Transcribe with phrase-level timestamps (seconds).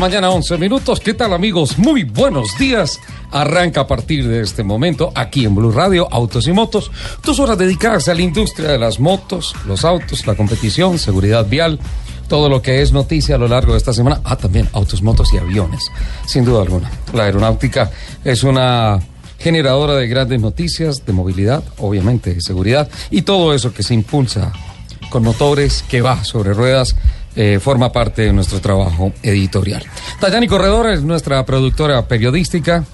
[0.00, 0.98] Mañana, 11 minutos.
[0.98, 1.76] ¿Qué tal, amigos?
[1.76, 2.98] Muy buenos días.
[3.32, 6.90] Arranca a partir de este momento aquí en Blue Radio, Autos y Motos.
[7.22, 11.78] Dos horas dedicadas a la industria de las motos, los autos, la competición, seguridad vial,
[12.28, 14.22] todo lo que es noticia a lo largo de esta semana.
[14.24, 15.92] Ah, también autos, motos y aviones,
[16.24, 16.90] sin duda alguna.
[17.12, 17.90] La aeronáutica
[18.24, 19.00] es una
[19.38, 24.50] generadora de grandes noticias, de movilidad, obviamente, de seguridad y todo eso que se impulsa
[25.10, 26.96] con motores, que va sobre ruedas
[27.36, 29.84] eh, forma parte de nuestro trabajo editorial.
[30.20, 32.84] Dayani Corredor es nuestra productora periodística.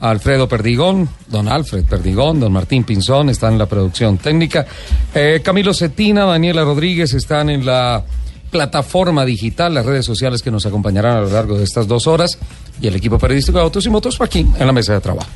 [0.00, 4.66] Alfredo Perdigón, don Alfred Perdigón, don Martín Pinzón están en la producción técnica.
[5.14, 8.02] Eh, Camilo Cetina, Daniela Rodríguez están en la
[8.50, 12.38] plataforma digital, las redes sociales que nos acompañarán a lo largo de estas dos horas
[12.80, 15.28] y el equipo periodístico de Autos y Motos aquí en la mesa de trabajo.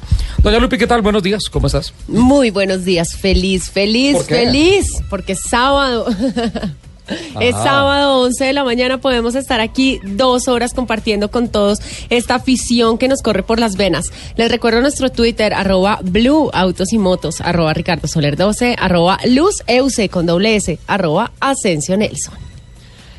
[0.42, 1.02] Doña Lupi, ¿qué tal?
[1.02, 1.92] Buenos días, ¿cómo estás?
[2.08, 6.06] Muy buenos días, feliz, feliz, feliz, porque es sábado.
[7.40, 12.36] Es sábado, 11 de la mañana, podemos estar aquí dos horas compartiendo con todos esta
[12.36, 14.10] afición que nos corre por las venas.
[14.36, 19.62] Les recuerdo nuestro Twitter, arroba Blue Autos y Motos, arroba Ricardo Soler 12, arroba Luz
[19.66, 22.53] Euse con doble S, arroba Asensio Nelson.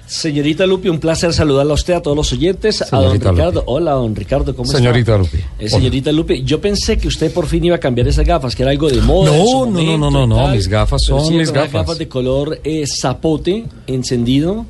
[0.07, 3.51] Señorita Lupi, un placer saludarla a usted, a todos los oyentes, a don Ricardo.
[3.61, 3.63] Lupi.
[3.65, 5.17] Hola, don Ricardo, ¿cómo Señorita está?
[5.23, 5.37] Lupi.
[5.37, 5.69] Eh, Hola.
[5.69, 8.71] señorita Lupi, yo pensé que usted por fin iba a cambiar esas gafas, que era
[8.71, 9.31] algo de moda.
[9.35, 11.71] No, no, no, no, no, no, mis gafas son mis gafas.
[11.73, 14.65] gafas de color eh, zapote, encendido,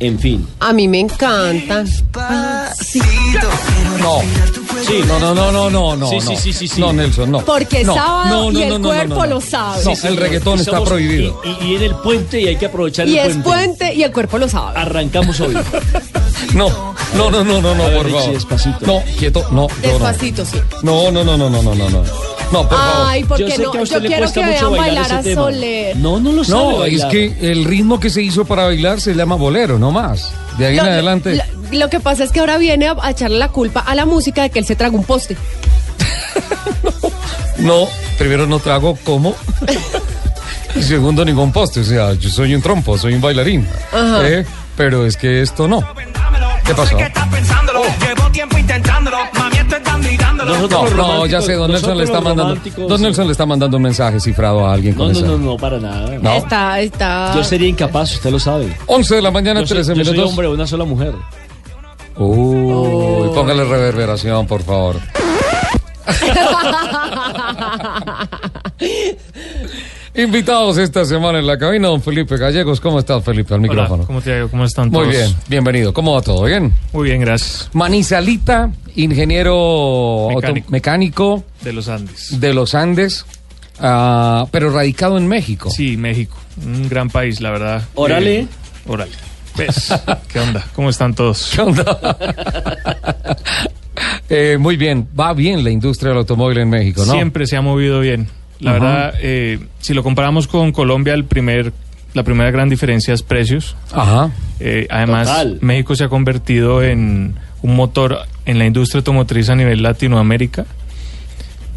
[0.00, 0.46] en fin.
[0.60, 1.86] A mí me encantan.
[1.86, 3.00] Sí,
[4.00, 4.20] No,
[4.86, 6.08] sí, no, no, no, no, no, no.
[6.10, 6.36] Sí, sí, no.
[6.40, 6.80] sí, sí, sí.
[6.80, 7.40] No, Nelson, no.
[7.44, 9.26] Porque es No, sábado y el no, no, cuerpo no, no.
[9.26, 9.84] lo sabe.
[9.84, 11.40] No, Sí, el reggaetón Y está prohibido.
[11.60, 13.48] Y, y en el puente y hay que aprovechar y el es puente.
[13.78, 14.78] puente y el cuerpo lo sabe.
[14.78, 15.54] Arrancamos hoy.
[16.54, 16.68] No,
[17.16, 18.32] no, no, no, no, no, por favor.
[18.32, 18.78] despacito.
[18.86, 19.66] No, quieto, no.
[19.80, 20.58] Despacito, sí.
[20.82, 22.02] No, no, no, no, no, no, no, no.
[22.52, 23.06] No, por favor.
[23.08, 24.82] Ay, porque yo sé no, que a usted yo le quiero cuesta que mucho vean
[24.84, 25.34] bailar, bailar a.
[25.34, 25.96] Soler.
[25.96, 29.14] No, no lo sabe No, es que el ritmo que se hizo para bailar se
[29.14, 30.30] llama bolero, no más.
[30.58, 31.36] De ahí en adelante.
[31.36, 34.06] lo- lo que pasa es que ahora viene a, a echarle la culpa a la
[34.06, 35.36] música de que él se traga un poste.
[37.58, 37.86] No,
[38.18, 39.34] primero no trago como.
[40.74, 41.80] y segundo, ningún poste.
[41.80, 43.66] O sea, yo soy un trompo, soy un bailarín.
[43.92, 44.28] Ajá.
[44.28, 44.44] ¿eh?
[44.76, 45.80] Pero es que esto no.
[46.66, 46.96] ¿Qué pasó?
[46.96, 47.82] ¿Qué estás pensándolo?
[48.00, 49.18] Llevo tiempo intentándolo.
[50.44, 52.56] No, no, ya sé, don Nelson le está mandando.
[52.88, 55.38] Don Nelson le está mandando un mensaje cifrado a alguien No, con no, esa- no,
[55.38, 56.18] no, para nada.
[56.20, 56.32] No.
[56.34, 57.32] Está, está.
[57.34, 58.76] Yo sería incapaz, usted lo sabe.
[58.86, 60.30] 11 de la mañana, Yo soy, 13 yo soy minutos.
[60.30, 61.14] hombre de una sola mujer.
[62.16, 64.96] Uy, póngale reverberación, por favor.
[70.16, 72.80] Invitados esta semana en la cabina, don Felipe Gallegos.
[72.80, 73.52] ¿Cómo estás, Felipe?
[73.52, 73.94] Al micrófono.
[73.94, 74.48] Hola, ¿cómo te ido?
[74.48, 75.08] ¿Cómo están Muy todos?
[75.10, 75.92] bien, bienvenido.
[75.92, 76.44] ¿Cómo va todo?
[76.44, 76.72] ¿Bien?
[76.92, 77.68] Muy bien, gracias.
[77.72, 80.70] Manizalita, ingeniero Mecánico.
[80.70, 82.40] mecánico De los Andes.
[82.40, 83.26] de los Andes,
[83.80, 85.68] ah, pero radicado en México.
[85.70, 86.36] Sí, México.
[86.64, 87.82] Un gran país, la verdad.
[87.96, 88.40] Órale.
[88.40, 88.48] Eh,
[88.86, 89.10] órale.
[89.56, 89.92] ¿Ves?
[90.32, 90.64] ¿Qué onda?
[90.76, 91.50] ¿Cómo están todos?
[91.54, 92.16] ¿Qué onda?
[94.28, 97.12] Eh, muy bien, va bien la industria del automóvil en México, ¿no?
[97.12, 98.26] Siempre se ha movido bien.
[98.60, 98.78] La Ajá.
[98.80, 101.72] verdad, eh, si lo comparamos con Colombia, el primer,
[102.14, 103.76] la primera gran diferencia es precios.
[103.92, 104.30] Ajá.
[104.60, 105.58] Eh, además, Total.
[105.60, 110.66] México se ha convertido en un motor en la industria automotriz a nivel Latinoamérica.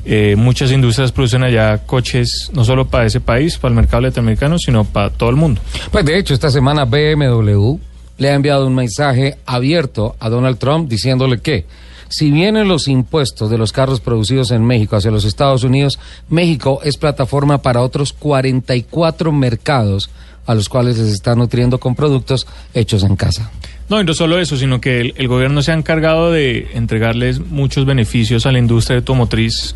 [0.06, 4.58] Eh, muchas industrias producen allá coches no solo para ese país, para el mercado latinoamericano,
[4.58, 5.60] sino para todo el mundo.
[5.92, 7.76] Pues de hecho, esta semana BMW
[8.18, 11.66] le ha enviado un mensaje abierto a Donald Trump diciéndole que
[12.10, 16.00] si vienen los impuestos de los carros producidos en México hacia los Estados Unidos,
[16.30, 20.10] México es plataforma para otros 44 mercados
[20.46, 23.52] a los cuales les está nutriendo con productos hechos en casa.
[23.90, 27.40] No, y no solo eso, sino que el, el gobierno se ha encargado de entregarles
[27.40, 29.76] muchos beneficios a la industria automotriz.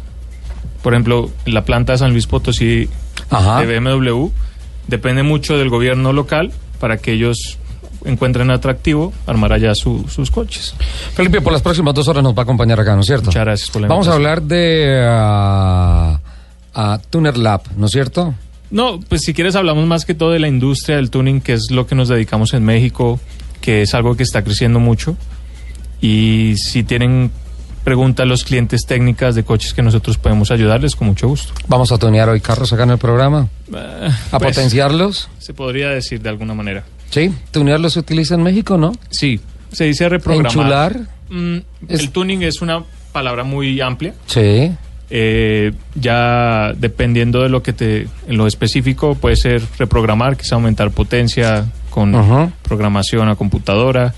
[0.81, 2.89] Por ejemplo, la planta de San Luis Potosí
[3.29, 3.61] Ajá.
[3.61, 4.29] de BMW
[4.87, 7.57] depende mucho del gobierno local para que ellos
[8.05, 10.73] encuentren atractivo armar allá su- sus coches.
[11.13, 13.25] Felipe, por las próximas dos horas nos va a acompañar acá, ¿no es cierto?
[13.27, 16.19] Muchas gracias por la Vamos a hablar de ah,
[16.73, 18.33] ah, Tuner Lab, ¿no es cierto?
[18.69, 21.71] No, pues si quieres hablamos más que todo de la industria del tuning, que es
[21.71, 23.19] lo que nos dedicamos en México,
[23.59, 25.17] que es algo que está creciendo mucho.
[25.99, 27.31] Y si tienen
[27.83, 31.51] preguntas los clientes técnicas de coches que nosotros podemos ayudarles, con mucho gusto.
[31.67, 33.47] Vamos a tunear hoy carros acá en el programa.
[33.73, 35.29] Eh, A pues, potenciarlos.
[35.39, 36.83] Se podría decir de alguna manera.
[37.11, 38.91] Sí, tunearlos se utiliza en México, ¿no?
[39.11, 39.39] Sí,
[39.71, 40.51] se dice reprogramar.
[40.51, 40.99] Enchular.
[41.29, 44.13] Mm, Es- El tuning es una palabra muy amplia.
[44.25, 44.71] Sí.
[45.13, 50.51] Eh, ya dependiendo de lo que te, en lo específico, puede ser reprogramar, que es
[50.53, 54.13] aumentar potencia con programación a computadora.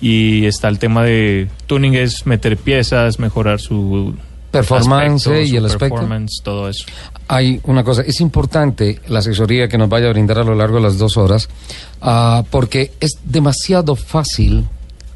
[0.00, 4.14] Y está el tema de tuning, es meter piezas, mejorar su
[4.58, 5.94] Performance aspecto, y el aspecto.
[5.94, 6.84] performance, todo eso.
[7.28, 10.76] Hay una cosa, es importante la asesoría que nos vaya a brindar a lo largo
[10.76, 11.48] de las dos horas,
[12.00, 14.64] ah, porque es demasiado fácil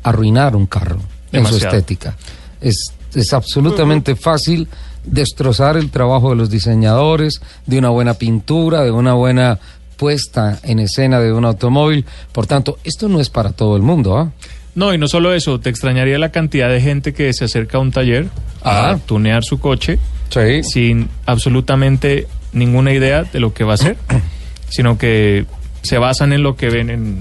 [0.03, 1.01] arruinar un carro
[1.33, 2.17] en su estética.
[2.61, 4.69] Es, es absolutamente fácil
[5.05, 9.59] destrozar el trabajo de los diseñadores, de una buena pintura, de una buena
[9.97, 12.05] puesta en escena de un automóvil.
[12.33, 14.17] Por tanto, esto no es para todo el mundo.
[14.17, 14.33] ¿ah?
[14.75, 17.81] No, y no solo eso, te extrañaría la cantidad de gente que se acerca a
[17.81, 18.29] un taller
[18.63, 18.99] a Ah.
[19.07, 19.99] tunear su coche
[20.31, 20.63] Sí.
[20.63, 23.97] sin absolutamente ninguna idea de lo que va a hacer,
[24.69, 25.47] sino que
[25.83, 27.19] se basan en lo que ven en,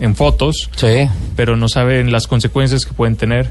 [0.00, 1.08] en fotos, Sí.
[1.34, 3.50] pero no saben las consecuencias que pueden tener.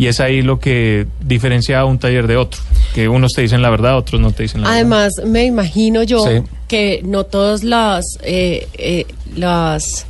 [0.00, 2.60] Y es ahí lo que diferencia a un taller de otro,
[2.94, 4.80] que unos te dicen la verdad, otros no te dicen la verdad.
[4.80, 6.42] Además, me imagino yo Sí.
[6.68, 10.06] que no todas las, eh, eh, las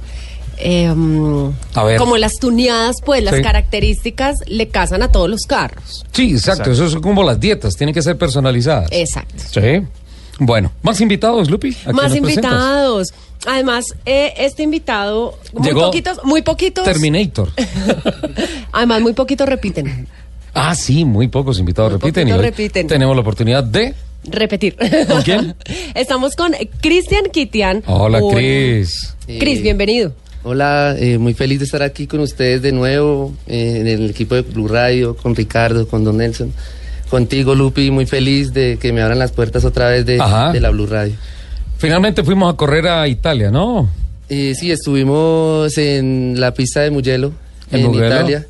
[0.60, 0.92] eh,
[1.74, 1.98] A ver.
[1.98, 3.42] como las tuneadas, pues las Sí.
[3.42, 6.04] características le casan a todos los carros.
[6.12, 6.70] Sí, exacto.
[6.70, 6.72] Exacto.
[6.72, 8.88] Eso es como las dietas, tienen que ser personalizadas.
[8.92, 9.34] Exacto.
[9.50, 9.82] Sí.
[10.40, 11.70] Bueno, más invitados, Lupi.
[11.70, 12.34] ¿A quién Más presentas?
[12.36, 13.14] invitados.
[13.46, 16.84] Además, eh, este invitado, muy Llegó poquitos, muy poquitos.
[16.84, 17.50] Terminator.
[18.72, 20.06] Además, muy poquitos repiten.
[20.54, 22.28] Ah, sí, muy pocos invitados Muy repiten.
[22.28, 22.86] y hoy repiten.
[22.86, 23.94] Tenemos la oportunidad de.
[24.24, 24.76] Repetir.
[25.08, 25.54] ¿Con quién?
[25.94, 27.82] Estamos con Cristian Kitian.
[27.86, 29.14] Hola, Cris.
[29.26, 30.12] Cris, bienvenido.
[30.44, 34.36] Hola, eh, muy feliz de estar aquí con ustedes de nuevo eh, en el equipo
[34.36, 36.52] de Blue Radio, con Ricardo, con Don Nelson,
[37.10, 40.86] contigo Lupi, muy feliz de que me abran las puertas otra vez de, la Blue
[40.86, 41.14] Radio.
[41.78, 43.90] Finalmente fuimos a correr a Italia, ¿no?
[44.28, 47.32] Eh, sí, estuvimos en la pista de Mugello,
[47.72, 48.06] ¿En en, Mugello?
[48.06, 48.46] Italia.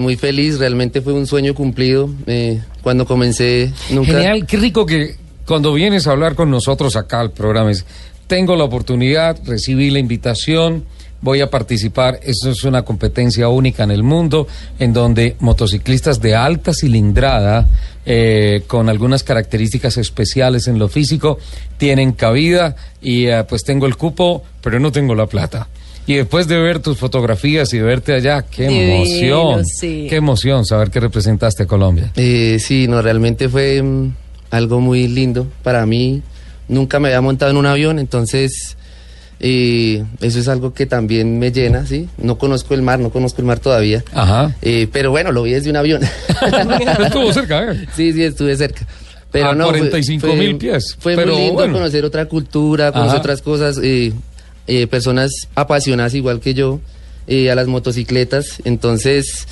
[0.00, 2.08] Muy feliz, realmente fue un sueño cumplido.
[2.82, 4.12] cuando comencé, nunca...
[4.12, 5.16] Genial, qué rico que
[5.46, 7.84] cuando vienes a hablar con nosotros acá al programa, es,
[8.26, 10.84] tengo la oportunidad, recibí la invitación,
[11.20, 12.20] voy a participar.
[12.22, 14.46] Eso es una competencia única en el mundo,
[14.78, 17.68] en donde motociclistas de alta cilindrada,
[18.04, 21.38] eh, con algunas características especiales en lo físico,
[21.78, 25.68] tienen cabida y eh, pues tengo el cupo, pero no tengo la plata.
[26.08, 30.06] Y después de ver tus fotografías y de verte allá, qué Divino, emoción, sí.
[30.08, 32.12] qué emoción saber que representaste a Colombia.
[32.14, 34.14] Eh, sí, no, realmente fue mm,
[34.52, 36.22] algo muy lindo para mí.
[36.68, 38.76] Nunca me había montado en un avión, entonces
[39.38, 42.08] eh, eso es algo que también me llena, ¿sí?
[42.18, 44.02] No conozco el mar, no conozco el mar todavía.
[44.12, 44.54] Ajá.
[44.62, 46.02] Eh, pero bueno, lo vi desde un avión.
[47.04, 47.86] Estuvo cerca, ¿eh?
[47.94, 48.86] sí, sí, estuve cerca.
[49.30, 51.74] Pero A no, fue- 45.000 fue- pies, Fue pero muy lindo bueno.
[51.74, 53.20] conocer otra cultura, conocer Ajá.
[53.20, 54.12] otras cosas, eh,
[54.66, 56.80] eh, personas apasionadas igual que yo
[57.26, 58.60] eh, a las motocicletas.
[58.64, 59.46] Entonces,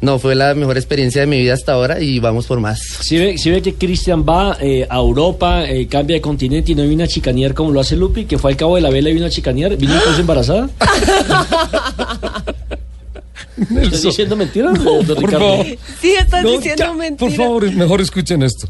[0.00, 2.80] no, fue la mejor experiencia de mi vida hasta ahora y vamos por más.
[3.00, 6.74] Si ve, si ve que Cristian va eh, a Europa, eh, cambia de continente y
[6.76, 9.10] no viene a chicanear como lo hace Lupi, que fue al cabo de la vela
[9.10, 10.68] y vino a chicanear, vino incluso embarazada.
[13.82, 15.38] ¿Estás diciendo mentiras, por Ricardo?
[15.40, 15.66] favor.
[16.00, 17.18] Sí, estás No, diciendo ya, mentiras.
[17.34, 18.68] Por favor, mejor escuchen esto.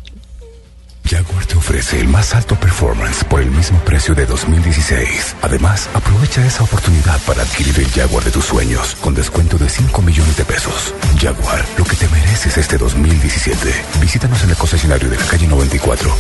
[1.09, 5.37] Jaguar te ofrece el más alto performance por el mismo precio de 2016.
[5.41, 10.03] Además, aprovecha esa oportunidad para adquirir el Jaguar de tus sueños con descuento de 5
[10.03, 10.95] millones de pesos.
[11.19, 13.73] Jaguar, lo que te mereces este 2017.
[14.01, 16.15] Visítanos en el concesionario de la calle 94.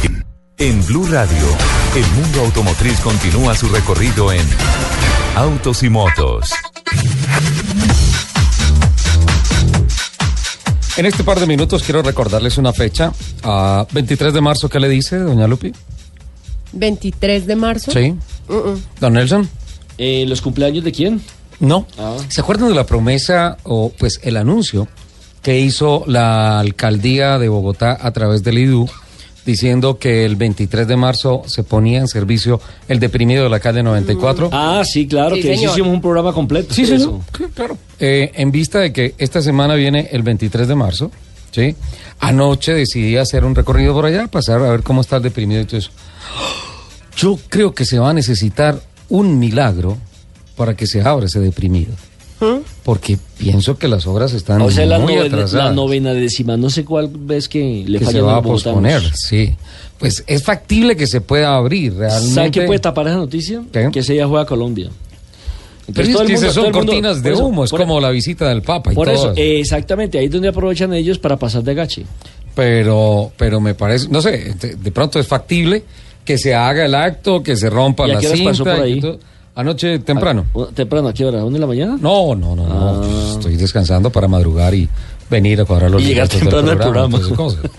[0.56, 1.46] En Blue Radio,
[1.94, 4.46] el mundo automotriz continúa su recorrido en
[5.36, 6.50] Autos y Motos.
[10.98, 13.12] En este par de minutos quiero recordarles una fecha.
[13.44, 15.72] a 23 de marzo, ¿qué le dice, doña Lupi?
[16.72, 17.92] 23 de marzo.
[17.92, 18.16] Sí.
[19.00, 19.48] Don Nelson.
[19.96, 21.22] Eh, ¿Los cumpleaños de quién?
[21.60, 21.86] No.
[22.00, 22.16] Ah.
[22.28, 24.88] ¿Se acuerdan de la promesa o pues el anuncio
[25.40, 28.90] que hizo la alcaldía de Bogotá a través del IDU
[29.46, 33.82] diciendo que el 23 de marzo se ponía en servicio el deprimido de la calle
[33.82, 34.50] 94?
[34.52, 35.72] Ah, sí, claro, Sí, que señor.
[35.72, 36.74] hicimos un programa completo.
[36.74, 37.22] Sí, de sí, eso.
[37.36, 37.78] sí, claro.
[37.98, 41.10] Eh, en vista de que esta semana viene el 23 de marzo,
[41.50, 41.74] ¿sí?
[42.20, 45.64] Anoche decidí hacer un recorrido por allá, pasar a ver cómo está el deprimido y
[45.64, 45.90] todo eso.
[47.16, 49.96] Yo creo que se va a necesitar un milagro
[50.56, 51.92] para que se abra ese deprimido.
[52.84, 55.66] Porque pienso que las obras están O sea, la, muy novena, atrasadas.
[55.66, 59.56] la novena décima, no sé cuál ves que le que se va a posponer, sí.
[59.98, 62.34] Pues es factible que se pueda abrir realmente.
[62.34, 63.62] ¿Sabe qué puede tapar esa noticia?
[63.72, 63.88] ¿Qué?
[63.92, 64.90] Que ese día juega Colombia.
[65.92, 68.92] Pero es que son cortinas de eso- humo, es por- como la visita del Papa
[68.92, 69.40] y Por todo eso, eso.
[69.40, 72.04] eh, exactamente, ahí es donde aprovechan ellos para pasar de gache.
[72.54, 75.82] pero, pero me parece, no sé, de, de pronto es factible
[76.24, 78.50] que se haga el acto, que se rompa ¿Y a la cinta.
[78.50, 79.00] pasó por y ahí?
[79.00, 79.18] todo.
[79.58, 80.46] Anoche temprano.
[80.54, 81.08] Ah, ¿Temprano?
[81.08, 81.40] ¿A qué hora?
[81.40, 81.98] ¿A una de la mañana?
[82.00, 83.02] No, no, no, no.
[83.02, 83.32] Ah.
[83.32, 84.88] estoy descansando para madrugar y
[85.28, 87.18] venir a cuadrar los Y llegar temprano al programa.
[87.36, 87.60] cosas.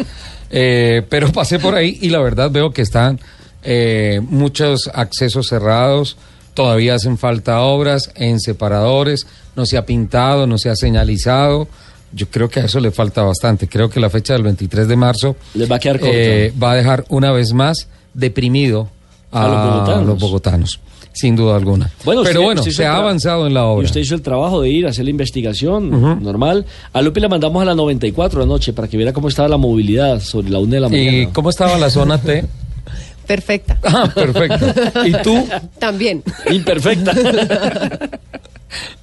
[0.51, 3.19] Eh, pero pasé por ahí y la verdad veo que están
[3.61, 6.17] eh, muchos accesos cerrados.
[6.55, 9.27] Todavía hacen falta obras en separadores.
[9.55, 11.67] No se ha pintado, no se ha señalizado.
[12.11, 13.67] Yo creo que a eso le falta bastante.
[13.69, 16.75] Creo que la fecha del 23 de marzo Les va a quedar eh, va a
[16.75, 18.89] dejar una vez más deprimido
[19.31, 20.05] a, A los bogotanos.
[20.07, 20.79] los bogotanos,
[21.19, 21.91] sin duda alguna.
[22.05, 23.85] Bueno, Pero usted- bueno, usted se ha avanzado en la Y obra.
[23.85, 25.89] usted hizo el trabajo de ir a hacer la investigación
[26.23, 26.65] normal.
[26.93, 30.21] A Lupi la mandamos a las 94 anoche para que viera cómo estaba la movilidad
[30.21, 31.33] sobre la una de la ¿Y mañana.
[31.33, 32.45] cómo estaba la zona T?
[33.27, 33.77] Perfecta.
[33.83, 34.65] Ah, perfecto.
[35.05, 35.47] ¿Y tú?
[35.79, 36.23] También.
[36.49, 37.13] Imperfecta.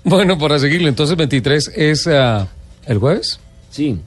[0.04, 2.46] Bueno, para seguirlo, entonces 23 es ah,
[2.86, 3.40] el jueves.
[3.70, 3.98] sí.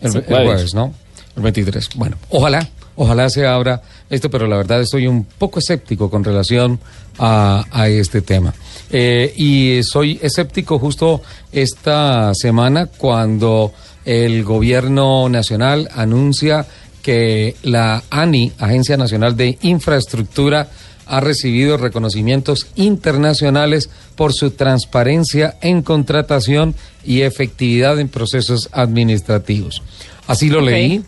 [0.00, 0.46] El, Sí, el jueves.
[0.46, 0.92] jueves, ¿no?
[1.36, 1.90] El 23.
[1.94, 2.66] Bueno, ojalá,
[2.96, 6.78] ojalá se abra esto, pero la verdad estoy un poco escéptico con relación
[7.18, 8.52] a, a este tema.
[8.90, 13.72] Eh, y soy escéptico justo esta semana cuando
[14.04, 16.66] el gobierno nacional anuncia
[17.00, 20.68] que la ANI, Agencia Nacional de Infraestructura,
[21.06, 29.82] ha recibido reconocimientos internacionales por su transparencia en contratación y efectividad en procesos administrativos.
[30.26, 31.02] Así lo leí.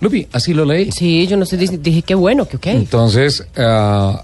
[0.00, 0.92] Lupi, así lo leí.
[0.92, 2.66] Sí, yo no sé, dije, dije que bueno, que ok.
[2.66, 4.22] Entonces, ah,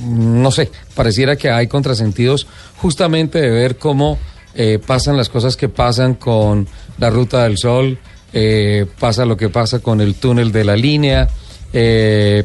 [0.00, 4.18] no sé, pareciera que hay contrasentidos justamente de ver cómo
[4.54, 7.98] eh, pasan las cosas que pasan con la Ruta del Sol,
[8.32, 11.28] eh, pasa lo que pasa con el túnel de la línea,
[11.72, 12.44] eh,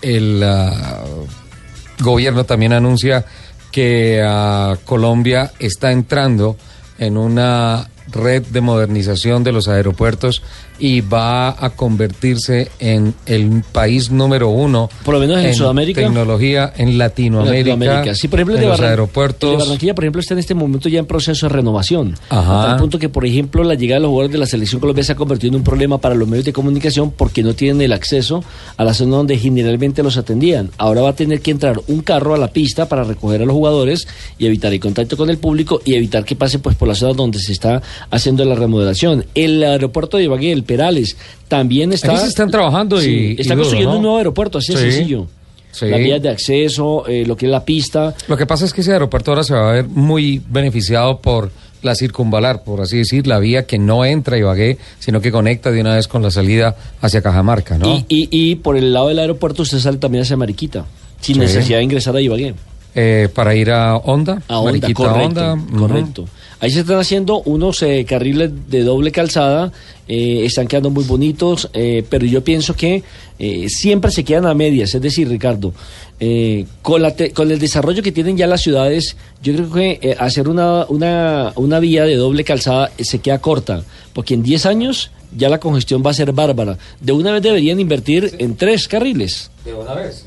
[0.00, 1.04] el ah,
[2.00, 3.24] gobierno también anuncia
[3.70, 6.56] que ah, Colombia está entrando
[6.98, 10.42] en una red de modernización de los aeropuertos
[10.78, 16.00] y va a convertirse en el país número uno Por lo menos en Sudamérica.
[16.00, 18.14] tecnología en Latinoamérica, Latinoamérica.
[18.14, 20.40] Sí, por ejemplo, el en de los aeropuertos el de Barranquilla, por ejemplo, está en
[20.40, 22.16] este momento ya en proceso de renovación.
[22.28, 22.62] Ajá.
[22.62, 25.06] A tal punto que, por ejemplo, la llegada de los jugadores de la selección colombiana
[25.06, 27.92] se ha convertido en un problema para los medios de comunicación porque no tienen el
[27.92, 28.42] acceso
[28.76, 30.70] a la zona donde generalmente los atendían.
[30.78, 33.54] Ahora va a tener que entrar un carro a la pista para recoger a los
[33.54, 34.06] jugadores
[34.38, 37.14] y evitar el contacto con el público y evitar que pase pues por la zona
[37.14, 39.24] donde se está haciendo la remodelación.
[39.34, 41.16] El aeropuerto de Ibagué, el Perales,
[41.48, 42.16] también está...
[42.16, 43.96] Se están trabajando y- Sí, y está construyendo ¿no?
[43.98, 44.90] un nuevo aeropuerto, así de Sí.
[44.92, 45.26] sencillo.
[45.70, 45.86] Sí.
[45.86, 48.14] Las vías de acceso, eh, lo que es la pista.
[48.28, 51.50] Lo que pasa es que ese aeropuerto ahora se va a ver muy beneficiado por
[51.82, 55.70] la circunvalar, por así decir, la vía que no entra a Ibagué, sino que conecta
[55.72, 57.88] de una vez con la salida hacia Cajamarca, ¿no?
[57.88, 60.86] Y, y, y por el lado del aeropuerto usted sale también hacia Mariquita,
[61.20, 62.54] sin necesidad de ingresar a Ibagué.
[62.94, 66.24] Eh, para ir a Honda, A Honda, correcto, Honda, correcto.
[66.64, 69.70] Ahí se están haciendo unos eh, carriles de doble calzada,
[70.08, 73.02] eh, están quedando muy bonitos, eh, pero yo pienso que
[73.38, 75.74] eh, siempre se quedan a medias, es decir, Ricardo,
[76.80, 80.48] con, la te- con el desarrollo que tienen ya las ciudades, yo creo que hacer
[80.48, 83.82] una, una, una vía de doble calzada se queda corta,
[84.14, 86.78] porque en 10 años ya la congestión va a ser bárbara.
[87.00, 89.50] De una vez deberían invertir en tres carriles.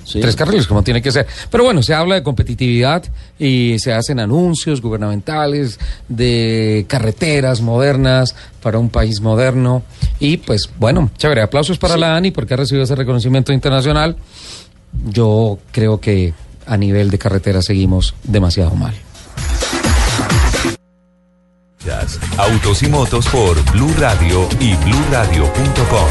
[0.03, 0.19] Sí.
[0.19, 1.27] Tres carriles, como tiene que ser.
[1.51, 3.03] Pero bueno, se habla de competitividad
[3.37, 9.83] y se hacen anuncios gubernamentales de carreteras modernas para un país moderno.
[10.19, 14.17] Y pues bueno, chévere, aplausos para la ANI porque ha recibido ese reconocimiento internacional.
[15.05, 16.33] Yo creo que
[16.65, 18.93] a nivel de carretera seguimos demasiado mal.
[22.37, 26.07] Autos y motos por Blue Radio y BlueRadio.com.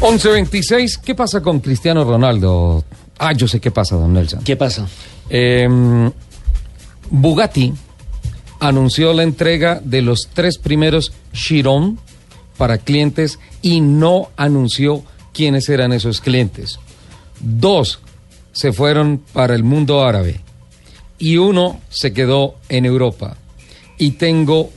[0.00, 2.84] Once veintiséis, ¿qué pasa con Cristiano Ronaldo?
[3.18, 4.42] Ah, yo sé qué pasa, don Nelson.
[4.42, 4.88] ¿Qué pasa?
[5.28, 5.68] Eh,
[7.10, 7.74] Bugatti
[8.60, 11.98] anunció la entrega de los tres primeros Chiron
[12.56, 16.78] para clientes y no anunció quiénes eran esos clientes.
[17.40, 18.00] Dos
[18.52, 20.40] se fueron para el mundo árabe
[21.18, 23.36] y uno se quedó en Europa.
[23.98, 24.70] Y tengo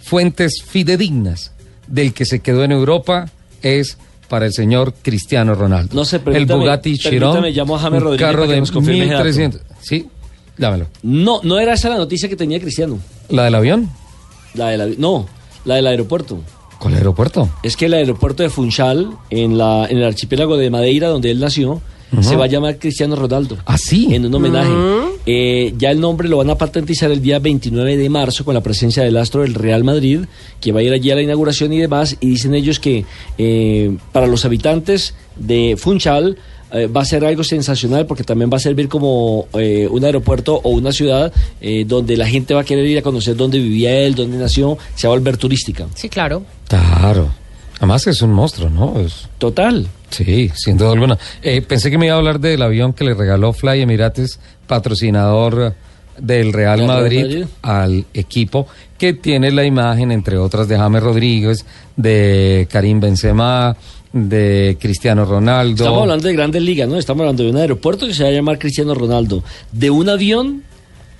[0.00, 1.52] fuentes fidedignas
[1.86, 3.30] del que se quedó en Europa
[3.62, 5.94] es para el señor Cristiano Ronaldo.
[5.94, 9.24] No sé, el Bugatti Chiron, llamo a James un carro de nos confirme ese dato.
[9.24, 9.60] 1300.
[9.80, 10.08] Sí,
[10.56, 10.86] dámelo.
[11.02, 12.98] No, no era esa la noticia que tenía Cristiano.
[13.28, 13.90] ¿La del avión?
[14.54, 15.26] La de la, no,
[15.64, 16.40] la del aeropuerto.
[16.78, 17.48] ¿Cuál aeropuerto?
[17.62, 21.38] Es que el aeropuerto de Funchal, en, la, en el archipiélago de Madeira, donde él
[21.38, 21.80] nació,
[22.20, 23.56] se va a llamar Cristiano Ronaldo.
[23.64, 24.08] ¿Ah, sí?
[24.14, 24.70] En un homenaje.
[25.24, 28.60] Eh, ya el nombre lo van a patentizar el día 29 de marzo con la
[28.60, 30.20] presencia del astro del Real Madrid,
[30.60, 32.16] que va a ir allí a la inauguración y demás.
[32.20, 33.04] Y dicen ellos que
[33.38, 36.36] eh, para los habitantes de Funchal
[36.72, 40.60] eh, va a ser algo sensacional porque también va a servir como eh, un aeropuerto
[40.62, 43.94] o una ciudad eh, donde la gente va a querer ir a conocer dónde vivía
[44.00, 45.86] él, dónde nació, se va a volver turística.
[45.94, 46.42] Sí, claro.
[46.68, 47.28] Claro.
[47.78, 49.00] Además es un monstruo, ¿no?
[49.00, 49.86] Es- Total.
[50.12, 51.18] Sí, sin duda alguna.
[51.42, 55.74] Eh, pensé que me iba a hablar del avión que le regaló Fly Emirates, patrocinador
[56.18, 57.46] del Real Madrid.
[57.62, 58.66] al equipo,
[58.98, 61.64] que tiene la imagen, entre otras, de James Rodríguez,
[61.96, 63.76] de Karim Benzema,
[64.12, 65.84] de Cristiano Ronaldo.
[65.84, 66.98] Estamos hablando de grandes ligas, ¿no?
[66.98, 69.42] Estamos hablando de un aeropuerto que se va a llamar Cristiano Ronaldo,
[69.72, 70.62] de un avión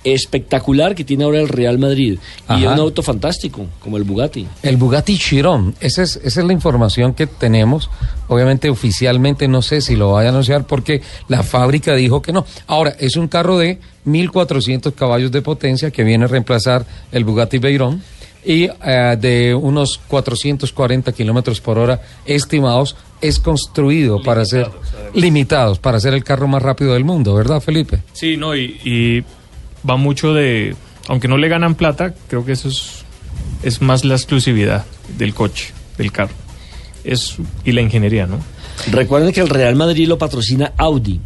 [0.03, 2.17] espectacular que tiene ahora el Real Madrid
[2.49, 2.73] y Ajá.
[2.73, 4.47] un auto fantástico como el Bugatti.
[4.61, 7.89] El Bugatti Chiron, esa es, esa es la información que tenemos.
[8.27, 12.45] Obviamente, oficialmente no sé si lo vaya a anunciar porque la fábrica dijo que no.
[12.67, 17.57] Ahora, es un carro de 1400 caballos de potencia que viene a reemplazar el Bugatti
[17.57, 18.01] Veyron
[18.45, 22.95] y eh, de unos 440 kilómetros por hora estimados.
[23.21, 24.69] Es construido para ser
[25.13, 27.99] limitados, para ser el carro más rápido del mundo, ¿verdad, Felipe?
[28.11, 29.23] Sí, no, y, y
[29.87, 30.75] va mucho de,
[31.07, 33.03] aunque no le ganan plata, creo que eso es,
[33.63, 34.85] es más la exclusividad
[35.17, 36.33] del coche, del carro.
[37.03, 37.35] Es,
[37.65, 38.39] y la ingeniería, ¿no?
[38.91, 41.19] Recuerden que el Real Madrid lo patrocina Audi.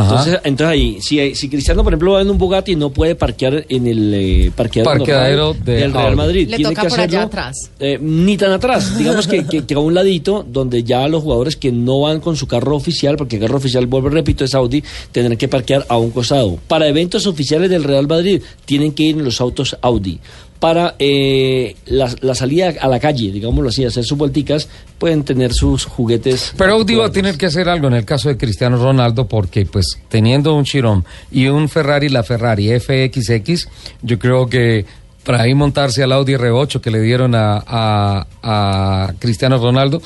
[0.00, 0.10] Ajá.
[0.10, 3.64] Entonces, entonces ahí, si, si Cristiano, por ejemplo, va en un Bugatti, no puede parquear
[3.68, 6.16] en el eh, parqueadero, Parqueadero normal de del Real.
[6.16, 6.48] Madrid.
[6.48, 7.70] Le Tiene toca que por allá atrás.
[7.80, 11.56] eh, ni tan atrás, digamos que, que, que a un ladito, donde ya los jugadores
[11.56, 14.82] que no van con su carro oficial, porque el carro oficial, vuelvo repito, es Audi,
[15.12, 16.58] tendrán que parquear a un costado.
[16.68, 20.18] Para eventos oficiales del Real Madrid, tienen que ir en los autos Audi.
[20.60, 25.52] Para eh, la, la salida a la calle, digámoslo así, hacer sus vuelticas, pueden tener
[25.54, 26.52] sus juguetes.
[26.56, 29.64] Pero Audi va a tener que hacer algo en el caso de Cristiano Ronaldo porque
[29.66, 33.68] pues teniendo un Chiron y un Ferrari, la Ferrari FXX,
[34.02, 34.84] yo creo que
[35.24, 40.02] para ahí montarse al Audi R8 que le dieron a, a- a Cristiano Ronaldo,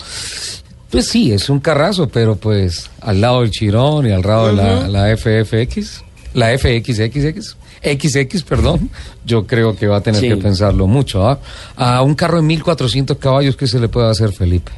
[0.90, 4.52] pues sí, es un carrazo, pero pues al lado del Chiron y al lado de
[4.54, 6.02] la, la FFX,
[6.34, 7.56] la FXXX.
[7.82, 8.90] XX, perdón,
[9.24, 10.28] yo creo que va a tener Sí.
[10.28, 11.26] que pensarlo mucho.
[11.28, 11.38] ¿ah?
[11.76, 14.72] A un carro de 1400 caballos, ¿qué se le puede hacer, Felipe?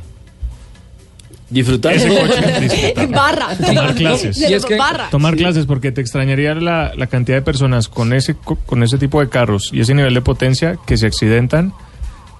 [1.50, 1.92] Disfrutar.
[1.94, 2.94] Ese coche.
[3.10, 3.54] Barra.
[3.56, 4.38] Tomar clases.
[4.40, 5.10] De- Y es que- barra.
[5.10, 8.98] Tomar clases porque te extrañaría la, la cantidad de personas con ese co- con ese
[8.98, 11.72] tipo de carros y ese nivel de potencia que se accidentan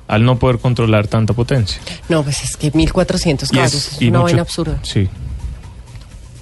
[0.08, 1.80] al no poder controlar tanta potencia.
[2.08, 3.92] No, pues es que 1400 Y casos.
[3.92, 4.78] Es y una mucho- vaina absurda.
[4.82, 5.08] Sí.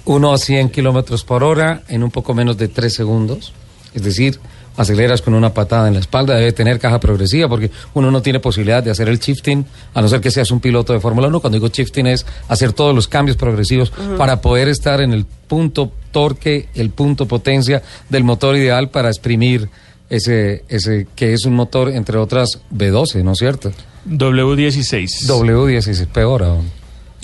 [0.05, 3.53] Uno a 100 kilómetros por hora en un poco menos de 3 segundos.
[3.93, 4.39] Es decir,
[4.77, 6.35] aceleras con una patada en la espalda.
[6.35, 10.07] Debe tener caja progresiva porque uno no tiene posibilidad de hacer el shifting, a no
[10.07, 11.39] ser que seas un piloto de Fórmula 1.
[11.39, 15.91] Cuando digo shifting es hacer todos los cambios progresivos para poder estar en el punto
[16.11, 19.69] torque, el punto potencia del motor ideal para exprimir
[20.09, 23.71] ese, ese que es un motor, entre otras, B12, ¿no es cierto?
[24.07, 25.27] W16.
[25.27, 26.69] W16, peor aún.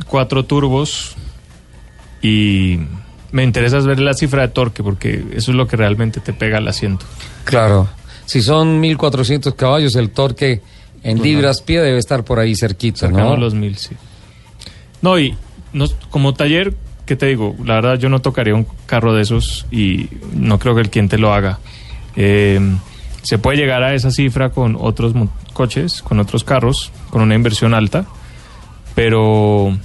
[0.07, 1.15] Cuatro turbos
[2.21, 2.79] y
[3.31, 6.33] me interesa es ver la cifra de torque porque eso es lo que realmente te
[6.33, 7.05] pega al asiento.
[7.43, 7.87] Claro.
[8.25, 10.61] Si son 1400 caballos, el torque
[11.03, 13.33] en libras pie debe estar por ahí cerquita, Cercano ¿no?
[13.33, 13.95] a los mil, sí.
[15.01, 15.35] No, y
[15.73, 16.73] no, como taller,
[17.05, 17.55] ¿qué te digo?
[17.63, 21.17] La verdad, yo no tocaría un carro de esos y no creo que el cliente
[21.17, 21.59] lo haga.
[22.15, 22.59] Eh,
[23.21, 25.13] se puede llegar a esa cifra con otros
[25.53, 28.05] coches, con otros carros, con una inversión alta,
[28.95, 29.77] pero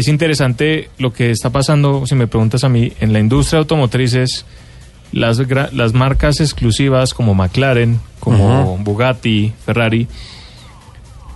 [0.00, 4.14] es interesante lo que está pasando, si me preguntas a mí, en la industria automotriz
[4.14, 4.44] es
[5.12, 5.38] las,
[5.94, 10.06] marcas exclusivas como McLaren, como Bugatti, Ferrari,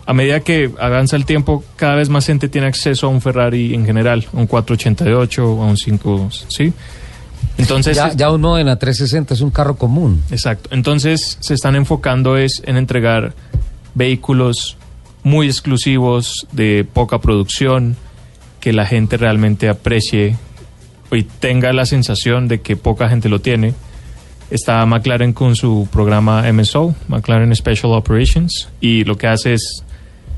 [0.07, 3.75] a medida que avanza el tiempo, cada vez más gente tiene acceso a un Ferrari
[3.75, 6.73] en general, a un 488, a un 5, ¿sí?
[7.57, 10.23] Entonces, Ya, ya uno en la 360 es un carro común.
[10.31, 10.69] exacto.
[10.73, 13.35] Entonces, se están enfocando es en entregar
[13.95, 14.77] vehículos
[15.23, 17.97] muy exclusivos, de poca producción,
[18.65, 20.39] que la gente realmente aprecie
[21.13, 23.75] y tenga la sensación de que poca gente lo tiene.
[24.51, 29.85] Está McLaren con su programa MSO, McLaren Special Operations, y lo que hace es,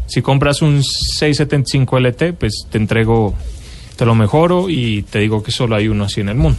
[0.09, 3.33] si compras un 675 LT, pues te entrego,
[3.95, 6.59] te lo mejoro y te digo que solo hay uno así en el mundo.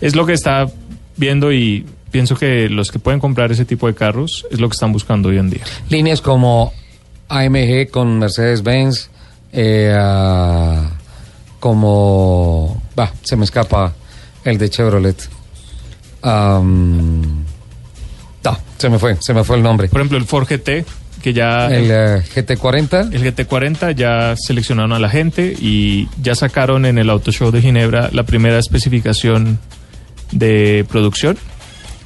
[0.00, 0.66] Es lo que está
[1.16, 4.74] viendo y pienso que los que pueden comprar ese tipo de carros es lo que
[4.74, 5.62] están buscando hoy en día.
[5.90, 6.72] Líneas como
[7.28, 9.09] AMG con Mercedes-Benz,
[9.52, 9.96] eh,
[11.58, 12.80] como...
[13.22, 13.94] Se me escapa
[14.44, 15.16] el de Chevrolet.
[16.22, 16.62] No,
[18.78, 19.88] se me fue, se me fue el nombre.
[19.88, 20.84] Por ejemplo, el Ford GT,
[21.22, 21.68] que ya...
[21.68, 23.14] El eh, GT40.
[23.14, 27.62] El GT40 ya seleccionaron a la gente y ya sacaron en el Auto Show de
[27.62, 29.58] Ginebra la primera especificación
[30.32, 31.38] de producción.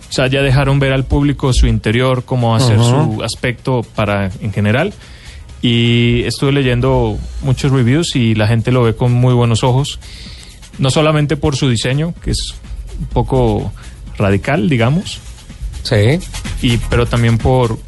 [0.08, 4.52] O sea, ya dejaron ver al público su interior, cómo hacer su aspecto para en
[4.52, 4.92] general.
[5.66, 9.98] Y estuve leyendo muchos reviews y la gente lo ve con muy buenos ojos.
[10.78, 12.54] No solamente por su diseño, que es
[13.00, 13.72] un poco
[14.18, 15.20] radical, digamos,
[15.82, 16.18] Sí.
[16.60, 17.78] y, pero también por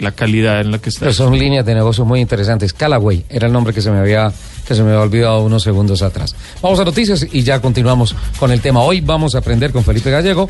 [0.00, 1.00] la calidad en la que está.
[1.02, 2.72] Pero son líneas de negocio muy interesantes.
[2.72, 4.32] Callaway era el nombre que se me había
[4.66, 6.34] que se me había olvidado unos segundos atrás.
[6.62, 8.80] Vamos a noticias y ya continuamos con el tema.
[8.82, 10.48] Hoy vamos a aprender con Felipe Gallego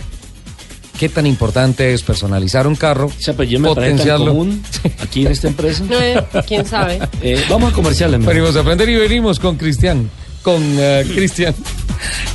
[1.00, 4.26] qué tan importante es personalizar un carro, Ese apellido me parece tan potenciarlo.
[4.32, 4.62] común
[5.02, 5.82] aquí en esta empresa.
[5.90, 7.00] Eh, ¿Quién sabe?
[7.22, 8.22] Eh, vamos a comerciales.
[8.22, 10.10] Venimos a aprender y venimos con Cristian,
[10.42, 11.54] con eh, Cristian,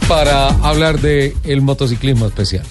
[0.08, 2.66] para hablar de el motociclismo especial.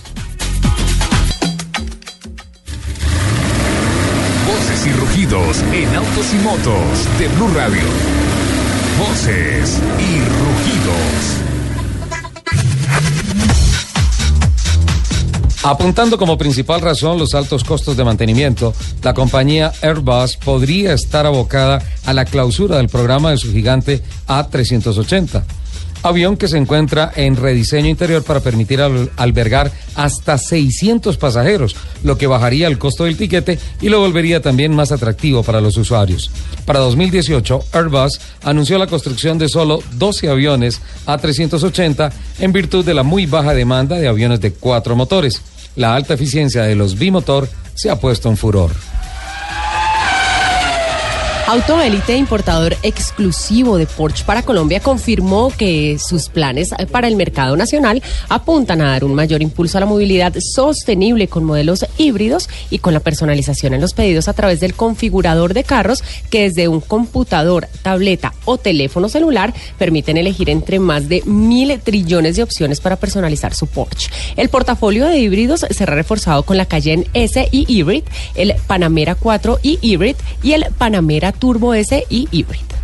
[4.48, 7.82] Voces y rugidos en autos y motos de Blue Radio.
[8.98, 11.23] Voces y rugidos.
[15.66, 21.82] Apuntando como principal razón los altos costos de mantenimiento, la compañía Airbus podría estar abocada
[22.04, 25.42] a la clausura del programa de su gigante A380,
[26.02, 32.18] avión que se encuentra en rediseño interior para permitir al- albergar hasta 600 pasajeros, lo
[32.18, 36.30] que bajaría el costo del tiquete y lo volvería también más atractivo para los usuarios.
[36.66, 43.02] Para 2018, Airbus anunció la construcción de solo 12 aviones A380 en virtud de la
[43.02, 45.40] muy baja demanda de aviones de cuatro motores.
[45.76, 48.70] La alta eficiencia de los bimotor se ha puesto en furor.
[51.46, 58.02] Autoélite, importador exclusivo de Porsche para Colombia, confirmó que sus planes para el mercado nacional
[58.30, 62.94] apuntan a dar un mayor impulso a la movilidad sostenible con modelos híbridos y con
[62.94, 67.68] la personalización en los pedidos a través del configurador de carros que desde un computador,
[67.82, 73.52] tableta o teléfono celular permiten elegir entre más de mil trillones de opciones para personalizar
[73.52, 74.10] su Porsche.
[74.36, 78.04] El portafolio de híbridos será reforzado con la Cayenne S y Hybrid,
[78.34, 82.74] el Panamera 4 y Hybrid y el Panamera Turbo S y Hybrid.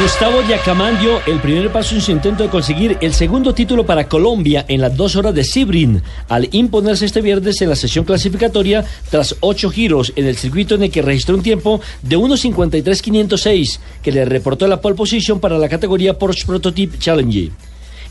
[0.00, 4.06] Gustavo Yacamán dio el primer paso en su intento de conseguir el segundo título para
[4.06, 8.84] Colombia en las dos horas de Sibrin, al imponerse este viernes en la sesión clasificatoria
[9.10, 14.12] tras ocho giros en el circuito en el que registró un tiempo de 1.53.506, que
[14.12, 17.50] le reportó la pole position para la categoría Porsche Prototype Challenge.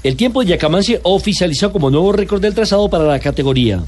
[0.04, 3.82] El tiempo de Yacamán se oficializó como nuevo récord del trazado para la categoría.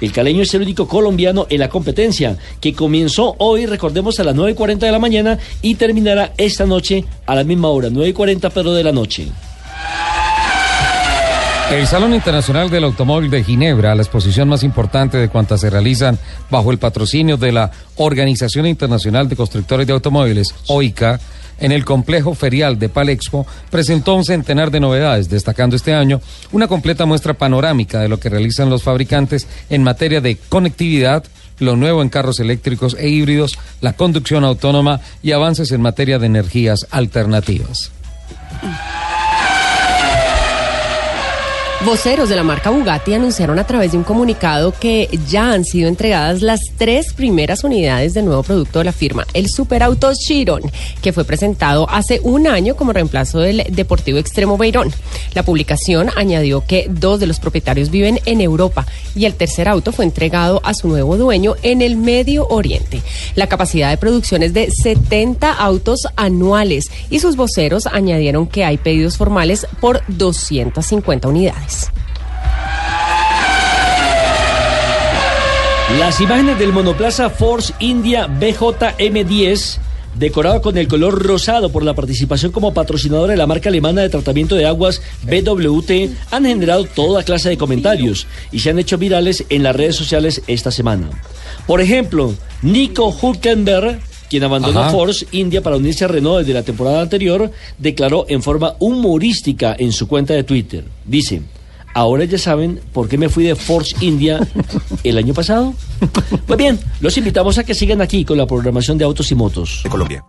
[0.00, 4.34] El caleño es el único colombiano en la competencia, que comenzó hoy, recordemos, a las
[4.34, 8.84] 9.40 de la mañana y terminará esta noche a la misma hora, 9.40 pero de
[8.84, 9.28] la noche.
[11.70, 16.18] El Salón Internacional del Automóvil de Ginebra, la exposición más importante de cuantas se realizan
[16.50, 21.20] bajo el patrocinio de la Organización Internacional de Constructores de Automóviles, OICA,
[21.60, 26.20] en el complejo ferial de Palexpo, presentó un centenar de novedades, destacando este año
[26.52, 31.24] una completa muestra panorámica de lo que realizan los fabricantes en materia de conectividad,
[31.58, 36.26] lo nuevo en carros eléctricos e híbridos, la conducción autónoma y avances en materia de
[36.26, 37.92] energías alternativas.
[41.82, 45.88] Voceros de la marca Bugatti anunciaron a través de un comunicado que ya han sido
[45.88, 50.60] entregadas las tres primeras unidades del nuevo producto de la firma, el Superauto Chiron,
[51.00, 54.92] que fue presentado hace un año como reemplazo del Deportivo Extremo Beirón.
[55.32, 59.90] La publicación añadió que dos de los propietarios viven en Europa y el tercer auto
[59.90, 63.00] fue entregado a su nuevo dueño en el Medio Oriente.
[63.36, 68.76] La capacidad de producción es de 70 autos anuales y sus voceros añadieron que hay
[68.76, 71.69] pedidos formales por 250 unidades.
[75.98, 79.78] Las imágenes del monoplaza Force India BJM10,
[80.14, 84.08] decorado con el color rosado por la participación como patrocinadora de la marca alemana de
[84.08, 85.90] tratamiento de aguas BWT,
[86.30, 90.42] han generado toda clase de comentarios y se han hecho virales en las redes sociales
[90.46, 91.10] esta semana.
[91.66, 94.90] Por ejemplo, Nico Hulkenberg, quien abandonó Ajá.
[94.90, 99.92] Force India para unirse a Renault desde la temporada anterior, declaró en forma humorística en
[99.92, 100.84] su cuenta de Twitter.
[101.04, 101.42] Dice,
[101.94, 104.40] ahora ya saben por qué me fui de Force India
[105.04, 105.74] el año pasado.
[106.46, 109.80] Pues bien, los invitamos a que sigan aquí con la programación de autos y motos.
[109.84, 110.24] de Colombia.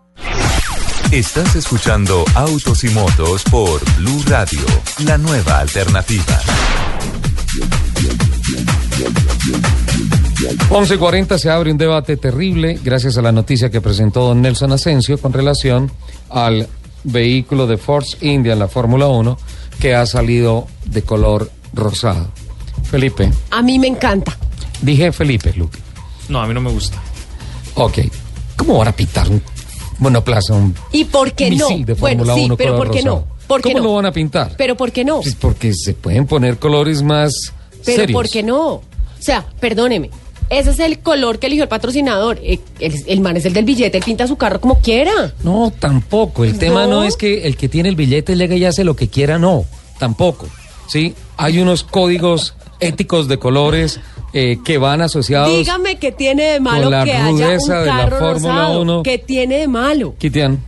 [1.12, 4.62] Estás escuchando Autos y Motos por Blue Radio,
[5.06, 6.40] la nueva alternativa.
[10.70, 15.18] 11.40 se abre un debate terrible gracias a la noticia que presentó don Nelson Asensio
[15.18, 15.92] con relación
[16.30, 16.68] al
[17.04, 19.38] vehículo de Force India en la Fórmula 1
[19.82, 22.32] que ha salido de color rosado.
[22.90, 24.38] Felipe, A mí me encanta.
[24.82, 25.80] dije Felipe, Luque.
[26.30, 26.98] No, a mí no me gusta.
[27.76, 28.00] Ok,
[28.56, 29.42] ¿cómo van a pitar un
[30.00, 31.68] monoplaza, un ¿Y por qué no?
[32.00, 33.26] Bueno, sí, 1 pero color ¿por qué no?
[33.48, 33.90] ¿Por qué ¿Cómo no?
[33.90, 34.54] lo van a pintar?
[34.58, 35.22] Pero ¿por qué no?
[35.22, 37.34] Pues porque se pueden poner colores más
[37.84, 38.12] Pero serios.
[38.14, 38.66] ¿por qué no?
[38.76, 38.84] O
[39.20, 40.10] sea, perdóneme.
[40.52, 42.38] Ese es el color que eligió el patrocinador.
[42.44, 45.34] Eh, El, el man es el del billete, él pinta su carro como quiera.
[45.44, 46.44] No, tampoco.
[46.44, 47.04] El tema no No.
[47.04, 49.66] es que el que tiene el billete llegue y hace lo que quiera, no.
[49.98, 50.48] Tampoco.
[50.88, 51.16] ¿Sí?
[51.38, 54.00] Hay unos códigos éticos de colores
[54.34, 55.50] eh, que van asociados.
[55.58, 58.54] Dígame qué tiene de malo con la que haya un rudeza de la carro Fórmula
[58.62, 58.82] rosado.
[58.82, 59.04] 1.
[59.04, 60.16] ¿Qué tiene de malo?
[60.18, 60.60] Kitian.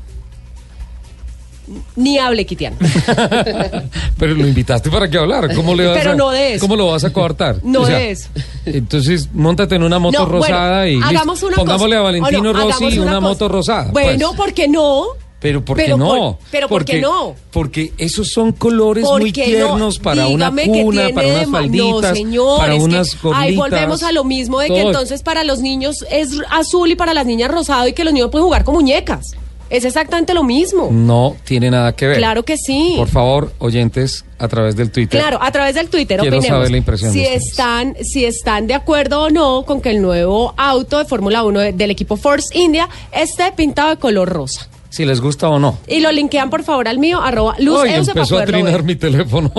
[1.96, 2.76] Ni hable, Kitian.
[4.18, 5.54] Pero lo invitaste para que hablara.
[5.56, 6.62] ¿Cómo le vas Pero a, no de eso.
[6.66, 7.58] ¿Cómo lo vas a coartar?
[7.64, 8.30] No de eso.
[8.66, 11.10] Entonces, montate en una moto No, bueno, rosada y listo.
[11.10, 12.00] hagamos una pongámosle cosa.
[12.00, 13.20] a Valentino O no, Rossi una, cosa.
[13.22, 13.92] moto rosada.
[13.92, 14.38] Bueno, pues.
[14.38, 15.04] ¿por qué no?
[15.40, 16.08] Pero ¿por qué pero no?
[16.08, 17.36] por- pero ¿por qué no?
[17.52, 20.04] Porque esos son colores ¿Por muy tiernos no?
[20.04, 23.56] para una cuna, para unas falditas, no, señor, para unas Ahí gorritas.
[23.58, 24.92] volvemos a lo mismo de que todo.
[24.92, 28.30] entonces para los niños es azul y para las niñas rosado y que los niños
[28.32, 29.32] pueden jugar con muñecas.
[29.74, 30.90] Es exactamente lo mismo.
[30.92, 32.18] No tiene nada que ver.
[32.18, 32.94] Claro que sí.
[32.96, 35.20] Por favor, oyentes, a través del Twitter.
[35.20, 38.68] Claro, a través del Twitter Quiero opinemos saber la impresión si de están si están
[38.68, 42.18] de acuerdo o no con que el nuevo auto de Fórmula 1 de- del equipo
[42.18, 44.68] Force India esté pintado de color rosa.
[44.90, 45.80] Si les gusta o no.
[45.88, 48.74] Y lo linkean por favor al mío, arroba luz Ay, Euse, para empezó a trinar
[48.74, 48.84] ver.
[48.84, 49.52] mi teléfono.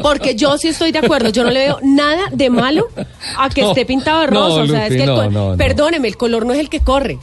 [0.00, 2.86] Porque yo sí estoy de acuerdo, yo no le veo nada de malo
[3.36, 4.62] a que No, esté pintado de no, rosa.
[4.62, 5.56] o sea, es que el no, col- no, no.
[5.56, 7.18] perdóneme, el color no es el que corre.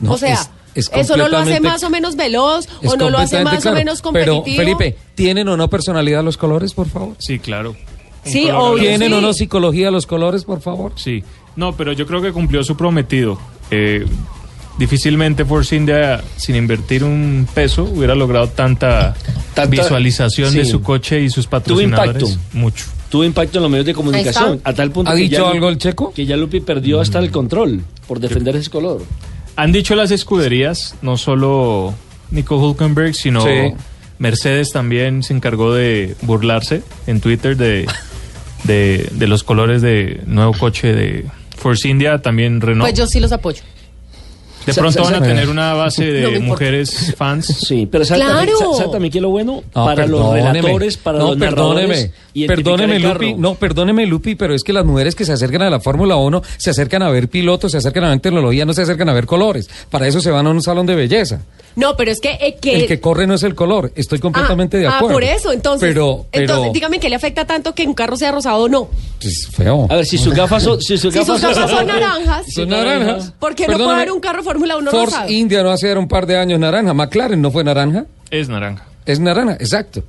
[0.00, 3.10] No, o sea, es- es eso no lo hace más o menos veloz o no
[3.10, 3.76] lo hace más claro.
[3.76, 4.44] o menos competitivo.
[4.44, 7.14] Pero, Felipe, ¿tienen o no personalidad los colores, por favor?
[7.18, 7.74] Sí, claro.
[8.24, 8.82] Sí, obvio.
[8.82, 9.14] ¿Tienen sí.
[9.14, 10.92] o no psicología los colores, por favor?
[10.96, 11.22] Sí,
[11.54, 13.38] no, pero yo creo que cumplió su prometido.
[13.70, 14.04] Eh,
[14.78, 19.14] difícilmente Force India, sin invertir un peso, hubiera logrado tanta,
[19.54, 22.22] Tanta- visualización de su coche y sus Tuvo patrocinadores.
[22.22, 22.40] impacto.
[22.58, 22.84] Mucho.
[23.08, 25.68] Tuvo impacto en los medios de comunicación, a tal punto ¿Ha que dicho ya, algo
[25.68, 26.12] el checo?
[26.12, 29.02] que ya Lupi perdió hasta el control por defender ese color.
[29.56, 31.94] Han dicho las escuderías, no solo
[32.30, 33.74] Nico Hulkenberg, sino Sí.
[34.18, 37.86] Mercedes también se encargó de burlarse en Twitter de,
[38.64, 42.88] de, de los colores de nuevo coche de Force India, también Renault.
[42.88, 43.62] Pues yo sí los apoyo.
[44.66, 47.46] De Sa- pronto van a tener una base de mujeres fans.
[47.46, 48.52] Sí, pero ¿sabe, Claro.
[48.58, 49.62] también, también qué es lo bueno?
[49.74, 50.60] No, para los perdóneme.
[50.60, 52.10] relatores, para no, los perdóneme, narradores.
[52.48, 53.14] perdóneme, carro.
[53.22, 56.16] Lupi, no, perdóneme, Lupi, pero es que las mujeres que se acercan a la Fórmula
[56.16, 59.12] 1 se acercan a ver pilotos, se acercan a ver tecnología, no se acercan a
[59.12, 59.68] ver colores.
[59.90, 61.40] Para eso se van a un salón de belleza.
[61.76, 64.78] No, pero es que, eh, que El que corre no es el color, estoy completamente
[64.78, 65.14] ah, de ah, acuerdo.
[65.14, 65.86] por eso, entonces.
[65.88, 68.88] Pero, pero, entonces, dígame que le afecta tanto que un carro sea rosado o no.
[69.20, 69.86] pues, feo.
[69.90, 70.80] A ver, si sus gafas son...
[70.80, 73.32] Si sus Si sus gafas gafas son naranjas, Son naranjas.
[73.38, 75.30] ¿por qué no puede haber un carro Fórmula 1 Force rosado?
[75.30, 76.94] India no hace un par de años naranja.
[76.94, 78.06] McLaren no fue naranja.
[78.30, 78.84] Es naranja.
[79.04, 80.02] Es naranja, exacto.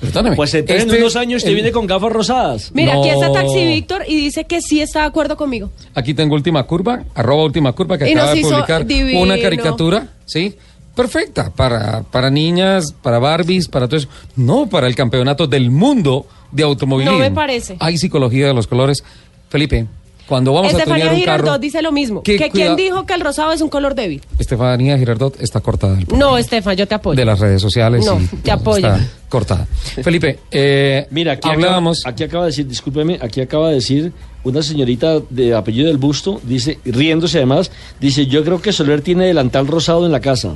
[0.00, 0.36] Perdóname.
[0.36, 2.70] Pues entonces en Este- unos años te el- viene con gafas rosadas.
[2.74, 3.32] Mira, aquí está.
[3.32, 5.70] Taxi Víctor y dice que sí está de acuerdo conmigo.
[5.94, 9.20] Aquí tengo última curva, arroba última curva que Y acaba de publicar divino.
[9.20, 10.56] una caricatura, ¿sí?
[10.96, 14.08] Perfecta para, para niñas, para Barbies, para todo eso.
[14.34, 17.18] No, para el campeonato del mundo de automovilismo.
[17.18, 17.76] No me parece.
[17.80, 19.04] Hay psicología de los colores.
[19.50, 19.86] Felipe,
[20.26, 21.58] cuando vamos a Estefanía tunear un Girardot carro...
[21.58, 22.22] dice lo mismo.
[22.22, 24.22] ¿Qué Que cuida- quién dijo que el rosado es un color débil.
[24.38, 27.14] Estefanía Girardot está cortada del No, Estefan, yo te apoyo.
[27.16, 28.04] de las redes sociales.
[28.04, 28.88] No, y te apoyo.
[28.88, 29.66] Está cortada.
[30.02, 32.00] Felipe, eh, Mira, aquí hablábamos...
[32.00, 34.12] acaba, aquí acaba de decir, discúlpeme, aquí acaba de decir
[34.44, 39.26] una señorita de apellido del busto, dice, riéndose además, dice, yo creo que Soler tiene
[39.26, 40.54] delantal rosado en la casa.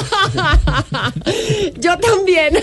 [1.80, 2.54] yo también.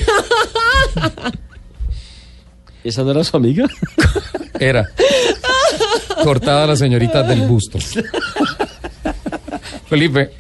[2.83, 3.65] ¿Esa no era su amiga?
[4.59, 4.87] Era.
[6.23, 7.79] Cortada la señorita del busto.
[9.89, 10.31] Felipe,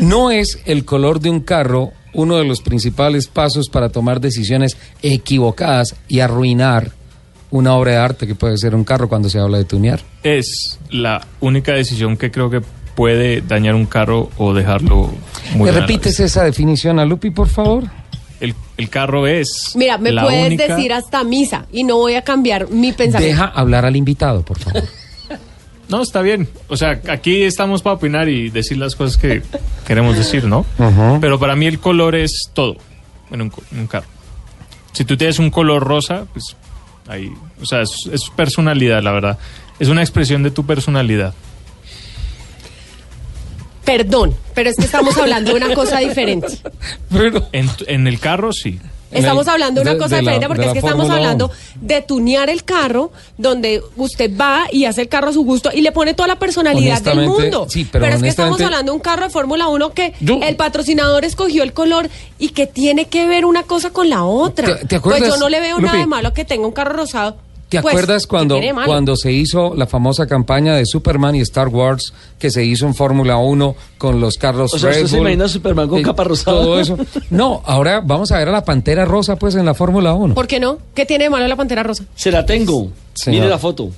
[0.00, 4.76] ¿no es el color de un carro uno de los principales pasos para tomar decisiones
[5.02, 6.92] equivocadas y arruinar
[7.50, 10.00] una obra de arte que puede ser un carro cuando se habla de tunear?
[10.22, 12.62] Es la única decisión que creo que
[12.94, 15.10] puede dañar un carro o dejarlo
[15.56, 17.84] ¿Me repites esa definición a Lupi, por favor?
[18.40, 19.72] El, el carro es.
[19.76, 23.36] Mira, me la puedes única- decir hasta misa y no voy a cambiar mi pensamiento.
[23.42, 24.82] Deja hablar al invitado, por favor.
[25.88, 26.48] No, está bien.
[26.68, 29.42] O sea, aquí estamos para opinar y decir las cosas que
[29.86, 30.64] queremos decir, ¿no?
[31.20, 32.76] Pero para mí el color es todo
[33.30, 34.06] en un, co- en un carro.
[34.92, 36.56] Si tú tienes un color rosa, pues
[37.08, 39.38] ahí, o sea, es, es personalidad, la verdad.
[39.78, 41.34] Es una expresión de tu personalidad.
[43.84, 46.46] Perdón, pero es que estamos hablando de una cosa diferente.
[47.10, 48.78] Pero, En, tu- en el carro, sí.
[49.10, 51.54] Estamos hablando de una cosa de diferente porque de es que estamos hablando 1.
[51.82, 55.82] de tunear el carro donde usted va y hace el carro a su gusto y
[55.82, 57.66] le pone toda la personalidad del mundo.
[57.68, 60.56] sí, pero es que estamos hablando de un carro de Fórmula 1 que Yo- el
[60.56, 64.78] patrocinador escogió el color y que tiene que ver una cosa con la otra.
[64.78, 66.94] ¿Te- te acuerdas, pues yo no le veo nada de malo que tenga un carro
[66.94, 67.36] rosado.
[67.78, 71.68] ¿Te Pues, acuerdas ¿qué cuando, cuando se hizo la famosa campaña de Superman y Star
[71.68, 75.18] Wars que se hizo en Fórmula 1 con los carros O sea, ¿usted Red se
[75.18, 76.62] imagina Superman con eh, capa rosada?
[76.62, 76.98] Todo eso.
[77.30, 80.34] No, ahora vamos a ver a la Pantera Rosa pues en la Fórmula 1.
[80.34, 80.78] ¿Por qué no?
[80.94, 82.04] ¿Qué tiene de malo la pantera rosa?
[82.14, 82.88] Se la tengo.
[83.14, 83.40] Señor.
[83.40, 83.90] Mire la foto.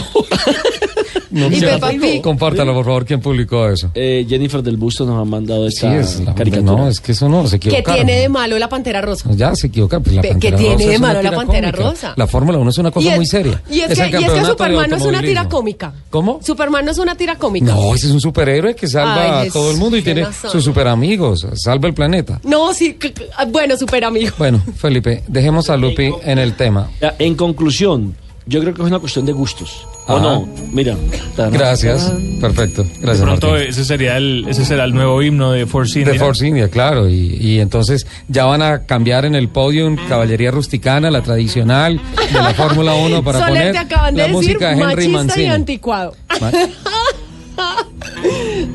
[1.30, 1.60] No, Y.
[1.60, 2.22] Peppa Pig.
[2.22, 3.90] Compártalo, por favor, ¿quién publicó eso?
[3.94, 6.72] Eh, Jennifer del Busto nos ha mandado Sí, esta es la, caricatura.
[6.72, 8.06] no, es que eso no, se ¿Qué equivocaron.
[8.06, 9.28] tiene de malo la pantera rosa?
[9.32, 10.00] Ya se equivoca.
[10.00, 11.90] Pues la Pe- ¿qué tiene Rosa de malo la Pantera cómica.
[11.90, 12.14] Rosa?
[12.16, 13.60] La Fórmula 1 es una cosa es- muy seria.
[13.70, 15.92] Y es, que, y es que Superman no es una tira cómica.
[16.10, 16.40] ¿Cómo?
[16.42, 17.74] Superman no es una tira cómica.
[17.74, 20.50] No, ese es un superhéroe que salva Ay, a todo el mundo y tiene razón.
[20.52, 22.40] sus super amigos, salva el planeta.
[22.44, 23.12] No, sí, c-
[23.48, 24.32] bueno, super amigo.
[24.38, 26.88] Bueno, Felipe, dejemos a Lupi en el tema.
[27.18, 28.14] En conclusión,
[28.46, 29.86] yo creo que es una cuestión de gustos.
[30.06, 30.48] ¿O no?
[30.70, 30.96] Mira.
[31.36, 32.84] Gracias, perfecto.
[32.84, 33.24] De Gracias.
[33.24, 33.68] pronto Martín.
[33.68, 36.12] ese sería el, ese será el nuevo himno de Force India.
[36.12, 40.52] De Force India, claro, y, y entonces ya van a cambiar en el podio caballería
[40.52, 42.00] rusticana, la tradicional
[42.32, 44.84] de la Fórmula 1 para Soler, poner te acaban de la decir música de Henry
[44.86, 45.46] machista y Mancini.
[45.48, 46.14] anticuado.
[46.40, 46.52] Ma-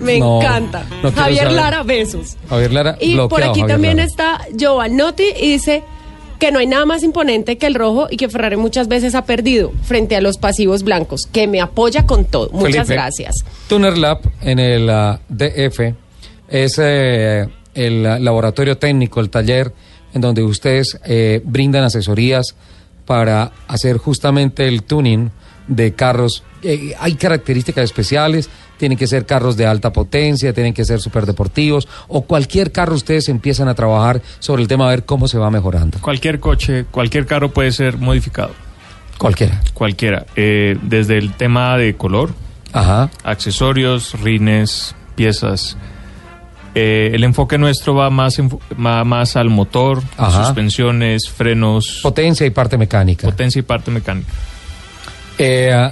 [0.01, 0.85] Me No, encanta.
[1.03, 1.51] no Javier saber.
[1.55, 2.37] Lara, besos.
[2.49, 4.07] Javier Lara, Y por aquí Javier también Lara.
[4.09, 5.83] está Giovannotti y dice
[6.41, 9.25] que no hay nada más imponente que el rojo y que Ferrari muchas veces ha
[9.25, 12.49] perdido frente a los pasivos blancos, que me apoya con todo.
[12.49, 13.35] Muchas Felipe, gracias.
[13.69, 15.93] Tuner Lab en el ah, DF
[16.49, 19.71] es eh, el laboratorio técnico, el taller
[20.15, 22.55] en donde ustedes eh, brindan asesorías
[23.05, 25.29] para hacer justamente el tuning
[25.67, 26.43] de carros.
[26.63, 28.49] Eh, hay características especiales,
[28.81, 33.29] tienen que ser carros de alta potencia, tienen que ser superdeportivos o cualquier carro ustedes
[33.29, 35.99] empiezan a trabajar sobre el tema a ver cómo se va mejorando.
[36.01, 38.51] Cualquier coche, cualquier carro puede ser modificado.
[39.19, 39.61] Cualquiera.
[39.75, 40.25] Cualquiera.
[40.35, 42.31] Eh, desde el tema de color,
[42.73, 43.11] Ajá.
[43.23, 45.77] accesorios, rines, piezas.
[46.73, 48.39] Eh, el enfoque nuestro va más,
[48.83, 50.43] va más al motor, Ajá.
[50.45, 53.27] suspensiones, frenos, Potencia y parte mecánica.
[53.27, 54.31] potencia y parte mecánica.
[55.37, 55.91] Eh,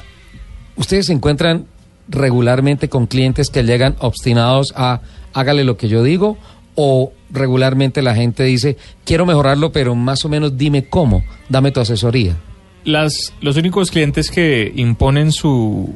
[0.76, 1.66] Ustedes se encuentran
[2.10, 5.02] regularmente con clientes que llegan obstinados a
[5.34, 6.38] hágale lo que yo digo
[6.76, 11.80] o regularmente la gente dice quiero mejorarlo pero más o menos dime cómo, dame tu
[11.80, 12.36] asesoría.
[12.86, 15.96] Las, los únicos clientes que imponen su,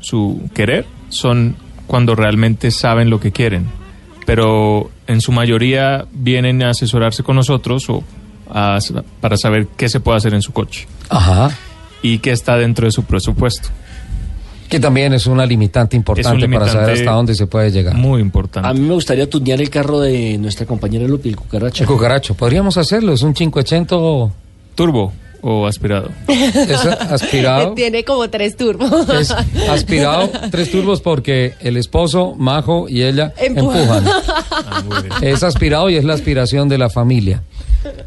[0.00, 3.66] su querer son cuando realmente saben lo que quieren.
[4.26, 8.02] Pero en su mayoría vienen a asesorarse con nosotros o
[8.50, 8.78] a-
[9.20, 11.50] para saber qué se puede hacer en su coche Ajá.
[12.02, 13.68] y qué está dentro de su presupuesto.
[14.68, 17.94] Que también es una limitante importante para limitante saber hasta dónde se puede llegar.
[17.94, 18.68] Muy importante.
[18.68, 21.84] A mí me gustaría tunear el carro de nuestra compañera Lupi, el cucaracho.
[21.84, 23.96] El cucaracho, podríamos hacerlo, es un 580
[24.74, 26.10] ¿Turbo o aspirado?
[26.26, 27.72] es aspirado.
[27.76, 28.90] Tiene como tres turbos.
[29.10, 29.30] Es
[29.68, 33.80] aspirado tres turbos porque el esposo, Majo y ella Empujan.
[33.82, 34.04] empujan.
[34.66, 34.82] Ah.
[35.20, 37.42] Es aspirado y es la aspiración de la familia.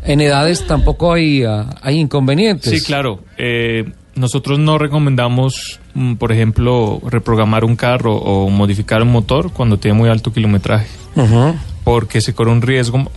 [0.05, 2.71] En edades tampoco hay, ah, hay inconvenientes.
[2.71, 3.19] Sí, claro.
[3.37, 3.85] Eh,
[4.17, 9.97] nosotros no recomendamos, mm, por ejemplo, reprogramar un carro o modificar un motor cuando tiene
[9.97, 10.87] muy alto kilometraje,
[11.83, 13.09] porque se corre un riesgo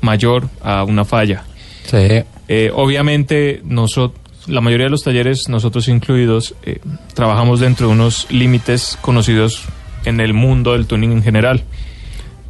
[0.00, 1.44] mayor a una falla.
[1.86, 2.22] Sí.
[2.48, 6.80] Eh, obviamente, nosotros, la mayoría de los talleres, nosotros incluidos, eh,
[7.14, 9.64] trabajamos dentro de unos límites conocidos
[10.04, 11.64] en el mundo del tuning en general,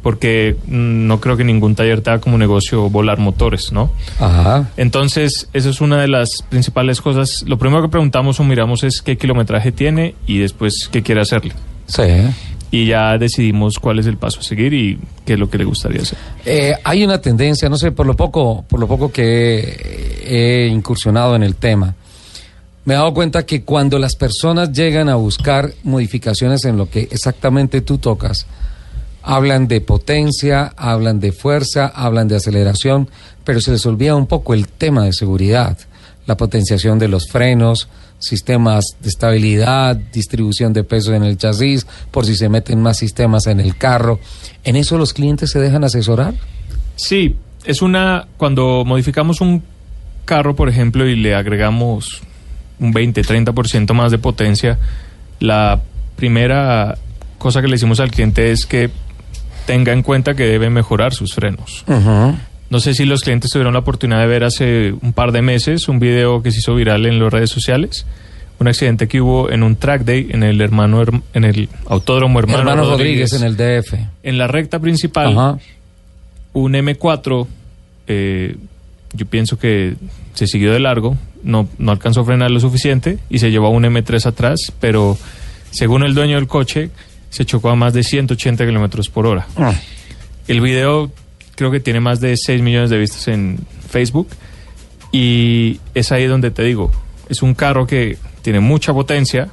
[0.01, 3.91] porque mm, no creo que ningún taller te haga como negocio volar motores, ¿no?
[4.19, 4.69] Ajá.
[4.77, 7.43] Entonces, eso es una de las principales cosas.
[7.47, 11.53] Lo primero que preguntamos o miramos es qué kilometraje tiene y después qué quiere hacerle.
[11.87, 12.03] Sí.
[12.71, 15.65] Y ya decidimos cuál es el paso a seguir y qué es lo que le
[15.65, 16.17] gustaría hacer.
[16.45, 19.59] Eh, hay una tendencia, no sé, por lo poco, por lo poco que
[20.23, 21.95] he, he incursionado en el tema,
[22.85, 27.07] me he dado cuenta que cuando las personas llegan a buscar modificaciones en lo que
[27.11, 28.47] exactamente tú tocas,
[29.23, 33.09] hablan de potencia, hablan de fuerza, hablan de aceleración,
[33.43, 35.77] pero se les olvida un poco el tema de seguridad,
[36.25, 37.87] la potenciación de los frenos,
[38.19, 43.47] sistemas de estabilidad, distribución de peso en el chasis, por si se meten más sistemas
[43.47, 44.19] en el carro.
[44.63, 46.33] ¿En eso los clientes se dejan asesorar?
[46.95, 48.27] Sí, es una.
[48.37, 49.63] Cuando modificamos un
[50.25, 52.21] carro, por ejemplo, y le agregamos
[52.79, 54.77] un 20, 30% más de potencia,
[55.39, 55.81] la
[56.15, 56.97] primera
[57.37, 58.89] cosa que le decimos al cliente es que
[59.65, 61.83] tenga en cuenta que debe mejorar sus frenos.
[62.69, 65.87] No sé si los clientes tuvieron la oportunidad de ver hace un par de meses
[65.87, 68.05] un video que se hizo viral en las redes sociales.
[68.59, 72.39] Un accidente que hubo en un track day en el hermano Herm- en el autódromo
[72.39, 73.93] hermano, Hermano Rodríguez, en el DF.
[74.21, 75.33] En la recta principal,
[76.53, 77.47] un M4,
[78.07, 78.55] eh,
[79.13, 79.95] yo pienso que
[80.33, 83.69] se siguió de largo, no, no alcanzó a frenar lo suficiente y se llevó a
[83.69, 85.17] un M3 atrás, pero
[85.71, 86.89] según el dueño del coche,
[87.29, 89.47] se chocó a más de 180 kilómetros por hora.
[89.55, 89.73] Ah.
[90.47, 91.11] El video
[91.55, 93.59] creo que tiene más de 6 millones de vistas en
[93.89, 94.29] Facebook
[95.11, 96.91] y es ahí donde te digo,
[97.29, 99.49] Es un carro que tiene mucha potencia,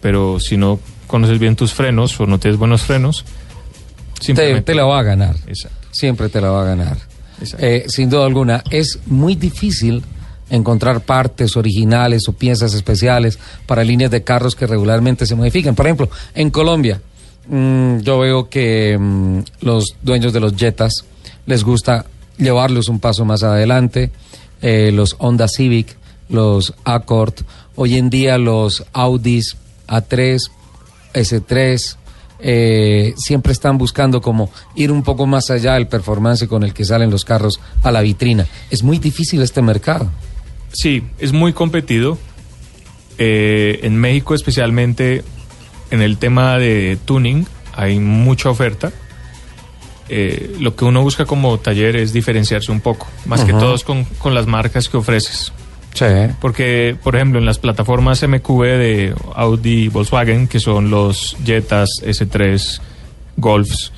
[0.00, 3.24] pero si no conoces bien tus frenos o no tienes buenos frenos,
[4.24, 5.36] Te, te la va a ganar.
[5.46, 5.88] Exacto.
[5.92, 6.96] Siempre te la va a ganar.
[7.58, 10.02] Eh, sin duda alguna, es muy difícil
[10.54, 15.74] encontrar partes originales o piezas especiales para líneas de carros que regularmente se modifican.
[15.74, 17.00] Por ejemplo, en Colombia,
[17.48, 21.04] mm, yo veo que mm, los dueños de los Jetas
[21.46, 22.06] les gusta
[22.38, 24.10] llevarlos un paso más adelante.
[24.62, 25.96] Eh, los Honda Civic,
[26.28, 27.34] los Accord,
[27.76, 29.56] hoy en día los Audis
[29.88, 30.38] A3,
[31.12, 31.96] S3,
[32.46, 36.84] eh, siempre están buscando como ir un poco más allá del performance con el que
[36.84, 38.46] salen los carros a la vitrina.
[38.70, 40.10] Es muy difícil este mercado.
[40.74, 42.18] Sí, es muy competido.
[43.16, 45.22] Eh, en México especialmente
[45.90, 48.92] en el tema de tuning hay mucha oferta.
[50.08, 54.04] Eh, lo que uno busca como taller es diferenciarse un poco, más que todos con,
[54.04, 55.52] con las marcas que ofreces.
[55.94, 56.04] Sí.
[56.40, 61.88] Porque, por ejemplo, en las plataformas MQB de Audi y Volkswagen, que son los Jetas
[62.02, 62.80] S3
[63.36, 63.92] Golfs,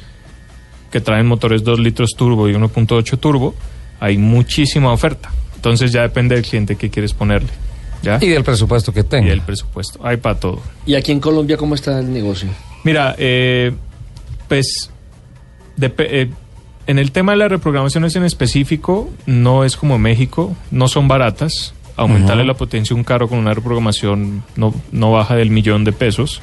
[0.90, 3.54] que traen motores 2 litros turbo y 1.8 turbo,
[3.98, 5.32] hay muchísima oferta.
[5.66, 7.48] Entonces ya depende del cliente que quieres ponerle.
[8.00, 8.20] ¿Ya?
[8.20, 9.26] Y del presupuesto que tenga.
[9.26, 9.98] Y el presupuesto.
[10.06, 10.60] Hay para todo.
[10.86, 12.48] ¿Y aquí en Colombia cómo está el negocio?
[12.84, 13.72] Mira, eh,
[14.46, 14.92] pues
[15.80, 16.30] eh,
[16.86, 21.74] en el tema de las reprogramaciones en específico, no es como México, no son baratas.
[21.96, 25.90] Aumentarle la potencia a un carro con una reprogramación no, no baja del millón de
[25.90, 26.42] pesos.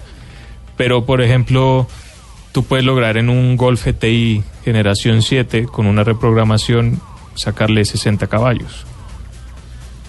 [0.75, 1.87] Pero, por ejemplo,
[2.51, 6.99] tú puedes lograr en un Golf GTI generación 7 con una reprogramación
[7.35, 8.85] sacarle 60 caballos.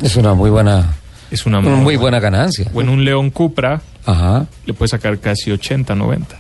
[0.03, 0.95] Es una muy buena,
[1.31, 2.71] Es una muy buena ganancia.
[2.75, 4.47] O en un León Cupra Ajá.
[4.67, 6.37] le puedes sacar casi 80, 90.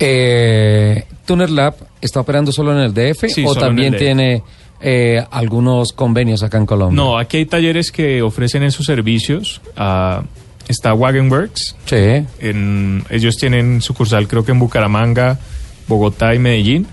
[0.00, 3.98] Eh, Tuner Lab está operando solo en el DF Sí, o también DF.
[3.98, 4.42] tiene
[4.80, 6.96] eh, algunos convenios acá en Colombia.
[6.96, 9.60] No, aquí hay talleres que ofrecen esos servicios.
[9.76, 10.22] Ah,
[10.66, 11.76] está Wagonworks.
[11.84, 12.26] Sí.
[12.40, 15.38] En, ellos tienen sucursal creo que en Bucaramanga,
[15.86, 16.86] Bogotá y Medellín.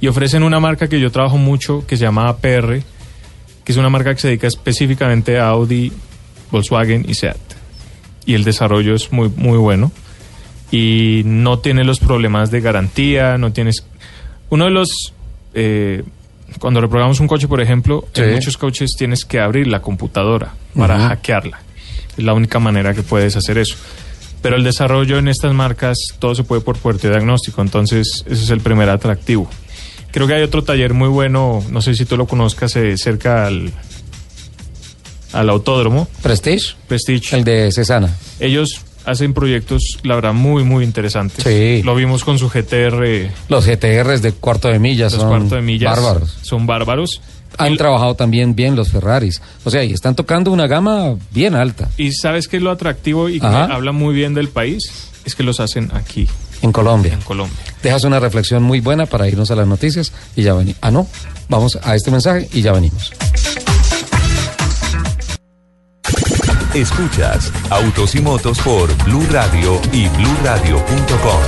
[0.00, 2.82] Y ofrecen una marca que yo trabajo mucho que se llama APR,
[3.68, 5.92] que es una marca que se dedica específicamente a Audi,
[6.50, 7.36] Volkswagen y Seat.
[8.24, 9.92] Y el desarrollo es muy, muy bueno.
[10.70, 13.84] Y no tiene los problemas de garantía, no tienes...
[14.48, 15.12] Uno de los...
[15.52, 16.02] eh,
[16.60, 18.22] cuando reprogramamos un coche, por ejemplo, Sí.
[18.22, 21.60] en muchos coches tienes que abrir la computadora para hackearla.
[22.16, 23.76] Es la única manera que puedes hacer eso.
[24.40, 28.44] Pero el desarrollo en estas marcas, todo se puede por puerto de diagnóstico, entonces ese
[28.44, 29.50] es el primer atractivo.
[30.10, 33.46] Creo que hay otro taller muy bueno, no sé si tú lo conozcas, eh, cerca
[33.46, 33.72] al,
[35.32, 37.36] al autódromo, Prestige, Prestige.
[37.36, 38.14] el de Cesana.
[38.40, 41.44] Ellos hacen proyectos, la verdad, muy, muy interesantes.
[41.44, 41.82] Sí.
[41.82, 45.62] Lo vimos con su GTR, Los GTRs de cuarto de millas los son cuarto de
[45.62, 45.94] millas.
[45.96, 46.36] bárbaros.
[46.42, 47.20] Son bárbaros.
[47.56, 49.40] Han trabajado también bien los Ferraris.
[49.64, 53.28] O sea, y están tocando una gama bien alta Y sabes qué es lo atractivo
[53.28, 53.64] y que Ajá.
[53.64, 56.28] habla muy bien del país, es que los hacen aquí,
[56.62, 57.14] en Colombia.
[57.14, 57.56] en Colombia.
[57.82, 60.78] Dejas una reflexión muy buena para irnos a las noticias y ya venimos.
[60.80, 61.06] Ah, no.
[61.48, 63.12] Vamos a este mensaje y ya venimos.
[66.74, 71.40] Escuchas Autos y Motos por Blue Radio y BlueRadio.com.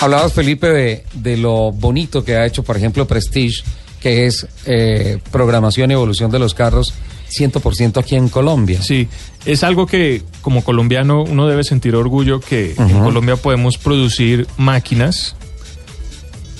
[0.00, 3.62] Hablabas, Felipe, de, de lo bonito que ha hecho, por ejemplo, Prestige,
[4.00, 6.92] que es eh, programación y evolución de los carros
[7.30, 8.82] 100% aquí en Colombia.
[8.82, 9.08] Sí,
[9.44, 13.04] es algo que como colombiano uno debe sentir orgullo que en.
[13.04, 15.36] Colombia podemos producir máquinas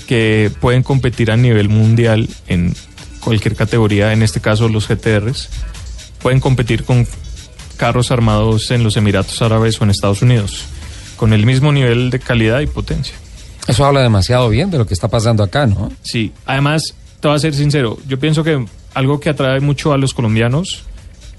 [0.07, 2.75] que pueden competir a nivel mundial en
[3.19, 5.49] cualquier categoría, en este caso los GTRs,
[6.21, 7.07] pueden competir con
[7.77, 10.65] carros armados en los Emiratos Árabes o en Estados Unidos,
[11.17, 13.15] con el mismo nivel de calidad y potencia.
[13.67, 15.91] Eso habla demasiado bien de lo que está pasando acá, ¿no?
[16.03, 18.63] Sí, además, te voy a ser sincero, yo pienso que
[18.95, 20.83] algo que atrae mucho a los colombianos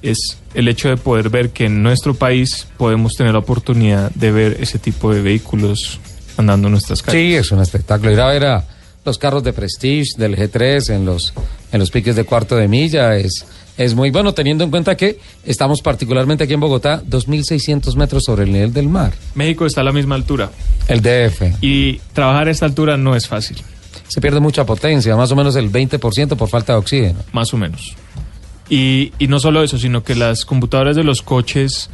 [0.03, 4.31] es el hecho de poder ver que en nuestro país podemos tener la oportunidad de
[4.31, 5.99] ver ese tipo de vehículos
[6.37, 7.21] andando en nuestras calles.
[7.21, 8.13] Sí, es un espectáculo.
[8.13, 8.65] Ir a ver a
[9.05, 11.33] los carros de Prestige del G3 en los,
[11.73, 13.47] en los piques de cuarto de milla es,
[13.79, 18.45] es muy bueno, teniendo en cuenta que estamos particularmente aquí en Bogotá, 2.600 metros sobre
[18.45, 19.13] el nivel del mar.
[19.35, 20.51] México está a la misma altura
[20.89, 21.63] El DF.
[21.63, 23.57] y trabajar a esta altura no es fácil,
[24.09, 27.19] Se pierde mucha potencia, más o menos el 20% por falta de oxígeno.
[27.33, 27.95] más o menos.
[28.69, 31.91] Y, y no solo eso, sino que las computadoras de los coches,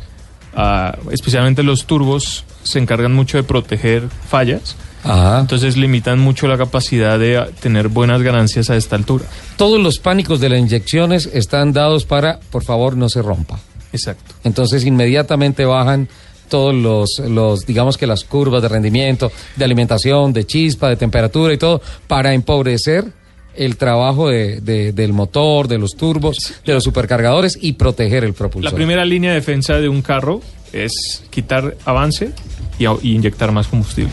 [0.55, 4.77] ah, especialmente los turbos, se encargan mucho de proteger fallas.
[5.05, 5.41] Ajá.
[5.41, 9.25] Entonces limitan mucho la capacidad de tener buenas ganancias a esta altura.
[9.57, 13.59] Todos los pánicos de las inyecciones están dados para, por favor, no se rompa.
[13.93, 14.35] Exacto.
[14.45, 16.09] Entonces inmediatamente bajan
[16.49, 21.53] todos los, los, digamos que las curvas de rendimiento, de alimentación, de chispa, de temperatura
[21.55, 23.05] y todo, para empobrecer
[23.55, 28.33] el trabajo de- de- del motor, de los turbos, de los supercargadores y proteger el
[28.35, 28.71] propulsor.
[28.73, 30.41] La primera línea de defensa de un carro
[30.73, 32.33] es quitar avance
[32.79, 34.13] y, inyectar más combustible.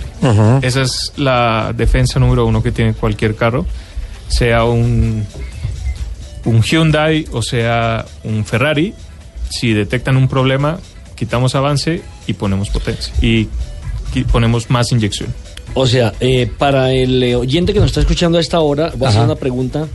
[0.61, 3.65] Esa es la defensa número uno que tiene cualquier carro,
[4.27, 5.25] sea un,
[6.45, 8.93] un Hyundai o sea un Ferrari.
[9.49, 10.79] Si detectan un problema,
[11.15, 13.13] quitamos avance y ponemos potencia.
[13.21, 13.47] Y
[14.31, 15.33] ponemos más inyección.
[15.73, 19.07] O sea, eh, para el eh, oyente que nos está escuchando a esta hora, voy
[19.07, 19.87] a hacer una pregunta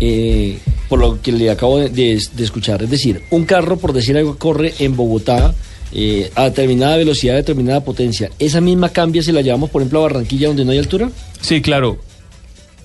[0.00, 0.58] eh,
[0.88, 2.82] por lo que le acabo de, de- de escuchar.
[2.82, 5.54] Es decir, un carro, por decir algo, corre en Bogotá
[5.92, 8.30] eh, a determinada velocidad, a determinada potencia.
[8.38, 11.10] ¿Esa misma cambia si la llevamos, por ejemplo, a Barranquilla, donde no hay altura?
[11.40, 11.98] Sí, claro.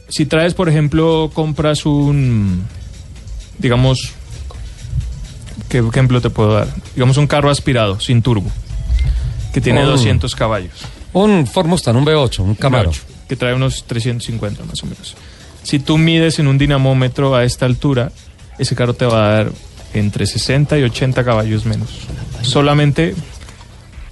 [0.10, 2.64] Si traes, por ejemplo, compras un,
[3.60, 4.14] digamos,
[5.70, 6.68] ¿qué ejemplo te puedo dar?
[6.95, 8.49] Digamos un carro aspirado, sin turbo,
[9.54, 9.88] que tiene Oh.
[9.91, 10.72] 200 caballos.
[11.14, 12.91] Un Ford Mustang, un V8, un Camaro.
[12.91, 15.16] V8, que trae unos 350 más o menos.
[15.64, 18.12] Si tú mides en un dinamómetro a esta altura,
[18.58, 19.52] ese carro te va a dar
[19.93, 21.89] entre 60 y 80 caballos menos.
[22.41, 23.14] Solamente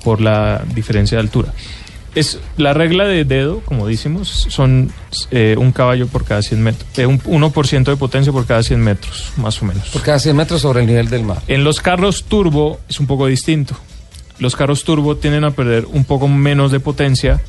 [0.04, 1.54] por la diferencia de altura.
[2.16, 4.92] Es la regla de dedo, como decimos, son
[5.32, 8.80] eh, un caballo por cada 100 metros, eh, un 1% de potencia por cada 100
[8.82, 9.90] metros, más o menos.
[9.90, 11.42] Por cada 100 metros sobre el nivel del mar.
[11.48, 13.76] En los carros turbo es un poco distinto.
[14.40, 17.42] Los carros turbo tienden a perder un poco menos de potencia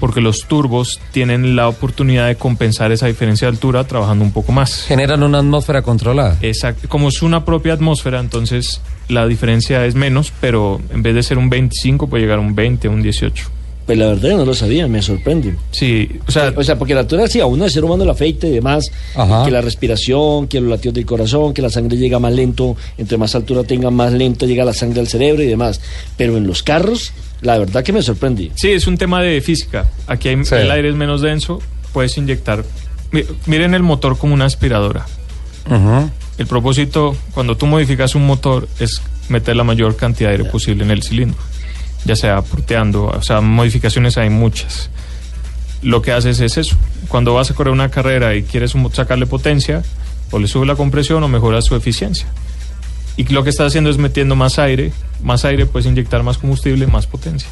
[0.00, 4.50] porque los turbos tienen la oportunidad de compensar esa diferencia de altura trabajando un poco
[4.50, 4.86] más.
[4.86, 6.38] Generan una atmósfera controlada.
[6.40, 6.88] Exacto.
[6.88, 11.36] Como es una propia atmósfera, entonces la diferencia es menos, pero en vez de ser
[11.36, 13.59] un 25 puede llegar a un 20, un 18.
[13.90, 15.56] Pues la verdad yo no lo sabía, me sorprende.
[15.72, 18.10] Sí, o sea, O sea, porque la altura sí, a uno de ser humano el
[18.10, 19.44] afeite y demás, Ajá.
[19.44, 23.18] que la respiración, que los latidos del corazón, que la sangre llega más lento, entre
[23.18, 25.80] más altura tenga, más lento llega la sangre al cerebro y demás.
[26.16, 28.52] Pero en los carros, la verdad que me sorprende.
[28.54, 29.90] Sí, es un tema de física.
[30.06, 30.54] Aquí hay- Sí.
[30.54, 31.60] el aire es menos denso,
[31.92, 32.64] puedes inyectar.
[33.10, 35.04] Mi- Miren el motor como una aspiradora.
[35.68, 36.08] Ujú.
[36.38, 40.84] El propósito, cuando tú modificas un motor, es meter la mayor cantidad de aire posible
[40.84, 41.40] en el cilindro.
[42.04, 44.90] Ya sea porteando, o sea, modificaciones hay muchas.
[45.82, 46.76] Lo que haces es eso.
[47.08, 49.82] Cuando vas a correr una carrera y quieres sacarle potencia,
[50.30, 52.26] o le subes la compresión o mejoras su eficiencia.
[53.16, 54.92] Y lo que estás haciendo es metiendo más aire.
[55.22, 57.48] Más aire, puedes inyectar más combustible, más potencia.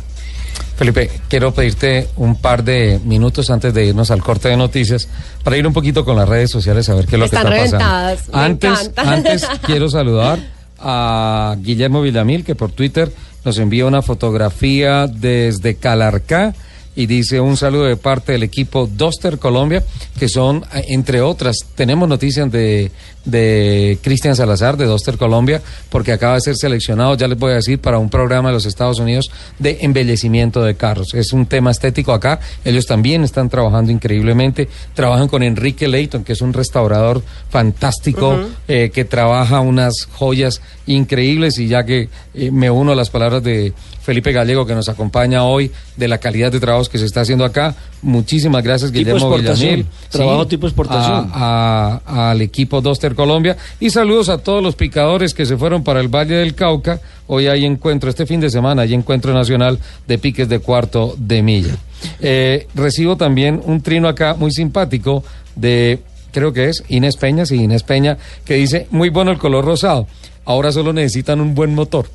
[0.76, 5.09] Felipe, quiero pedirte un par de minutos antes de irnos al corte de noticias
[5.42, 7.64] para ir un poquito con las redes sociales a ver qué es lo Están que
[7.64, 8.32] está pasando.
[8.32, 9.12] me Antes, encanta.
[9.12, 10.38] antes quiero saludar
[10.78, 13.12] a Guillermo Villamil que por Twitter
[13.45, 16.55] nos envía una fotografía desde Calarcá
[16.99, 19.84] y dice un saludo de parte del equipo Doster Colombia,
[20.18, 22.91] que son, eh, entre otras, tenemos noticias de,
[23.29, 27.57] de Cristian Salazar de Doster Colombia, porque acaba de ser seleccionado, ya les voy a
[27.57, 31.14] decir, para un programa de los Estados Unidos de embellecimiento de carros.
[31.14, 36.33] Es un tema estético acá, ellos también están trabajando increíblemente, trabajan con Enrique Leighton, que
[36.33, 42.70] es un restaurador fantástico, eh, que trabaja unas joyas increíbles y ya que eh, me
[42.70, 43.72] uno a las palabras de
[44.03, 47.45] Felipe Gallego que nos acompaña hoy de la calidad de trabajos que se está haciendo
[47.45, 47.74] acá.
[48.03, 49.28] Muchísimas gracias, Guillermo
[49.59, 49.86] Villamil.
[50.11, 51.30] trabajo tipo exportación.
[51.34, 55.82] a- a- al equipo Doster Colombia y saludos a todos los picadores que se fueron
[55.82, 57.01] para el Valle del Cauca.
[57.26, 61.42] Hoy hay encuentro, este fin de semana hay encuentro nacional de piques de cuarto de
[61.42, 61.74] milla.
[62.20, 65.24] Eh, recibo también un trino acá muy simpático
[65.57, 65.99] de,
[66.32, 70.07] creo que es Inés Peña, sí, Inés Peña, que dice, muy bueno el color rosado,
[70.44, 72.07] ahora solo necesitan un buen motor.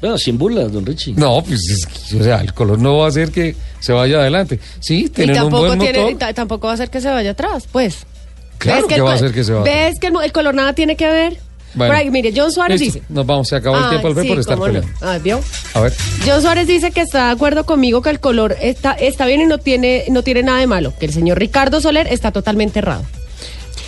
[0.00, 1.14] Bueno, sin burlas, don Richie.
[1.16, 4.18] No, pues es que, o sea, el color no va a hacer que se vaya
[4.18, 4.60] adelante.
[4.80, 6.18] Sí, Y tienen un tampoco, buen tiene, motor.
[6.18, 8.06] ta- tampoco va a hacer que se vaya atrás, pues.
[8.58, 9.64] Claro ¿Ves que el va a hacer que se vaya.
[9.64, 11.38] ¿Ves que el, el color nada tiene que ver?
[11.74, 11.92] Bueno.
[11.92, 13.06] Por ahí, mire, John Suárez Listo, dice.
[13.12, 14.64] Nos vamos, se acabó el Ah, tiempo al ver sí, por estar no.
[14.64, 14.88] peleando.
[15.02, 15.40] Ah, ¿vio?
[15.74, 15.92] A ver.
[16.26, 19.46] John Suárez dice que está de acuerdo conmigo que el color está, está bien y
[19.46, 20.94] no tiene, no tiene nada de malo.
[20.98, 23.04] Que el señor Ricardo Soler está totalmente errado.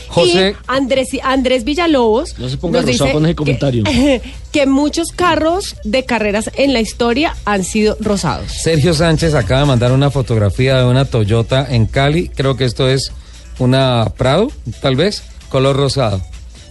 [0.08, 2.38] José, Y Andrés, Andrés Villalobos.
[2.38, 3.84] No se ponga nos rosado dice con ese que- comentario.
[4.52, 8.50] Que, muchos carros de carreras en la historia han sido rosados.
[8.50, 12.28] Sergio Sánchez acaba de mandar una fotografía de una Toyota en Cali.
[12.30, 13.12] Creo que esto es
[13.58, 14.50] una Prado,
[14.80, 16.22] tal vez, color rosado.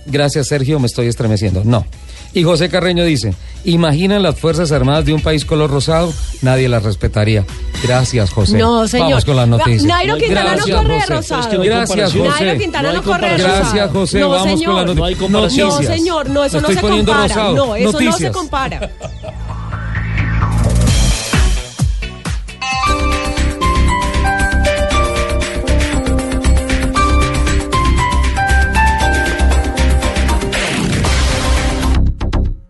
[0.07, 1.63] Gracias, Sergio, me estoy estremeciendo.
[1.63, 1.85] No.
[2.33, 3.33] Y José Carreño dice,
[3.65, 6.13] ¿imaginan las Fuerzas Armadas de un país color rosado?
[6.41, 7.45] Nadie las respetaría.
[7.83, 8.57] Gracias, José.
[8.57, 9.09] No, señor.
[9.09, 9.83] Vamos con las noticias.
[9.83, 11.41] Nairo Quintana no corre rosado.
[11.41, 12.13] Es que no hay Gracias.
[12.13, 12.29] José.
[12.29, 13.59] Nairo Quintana No corre rosado.
[13.59, 14.19] Gracias, José.
[14.19, 14.75] No, Vamos señor.
[14.75, 15.67] con las No hay noticias.
[15.67, 17.35] No, señor, no, eso no se compara.
[17.53, 18.91] No, eso no se compara.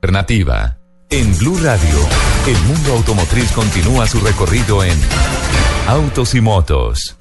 [0.08, 0.78] Alternativa
[1.10, 2.00] en Blue Radio.
[2.48, 4.98] El mundo automotriz continúa su recorrido en
[5.86, 7.18] Autos y Motos.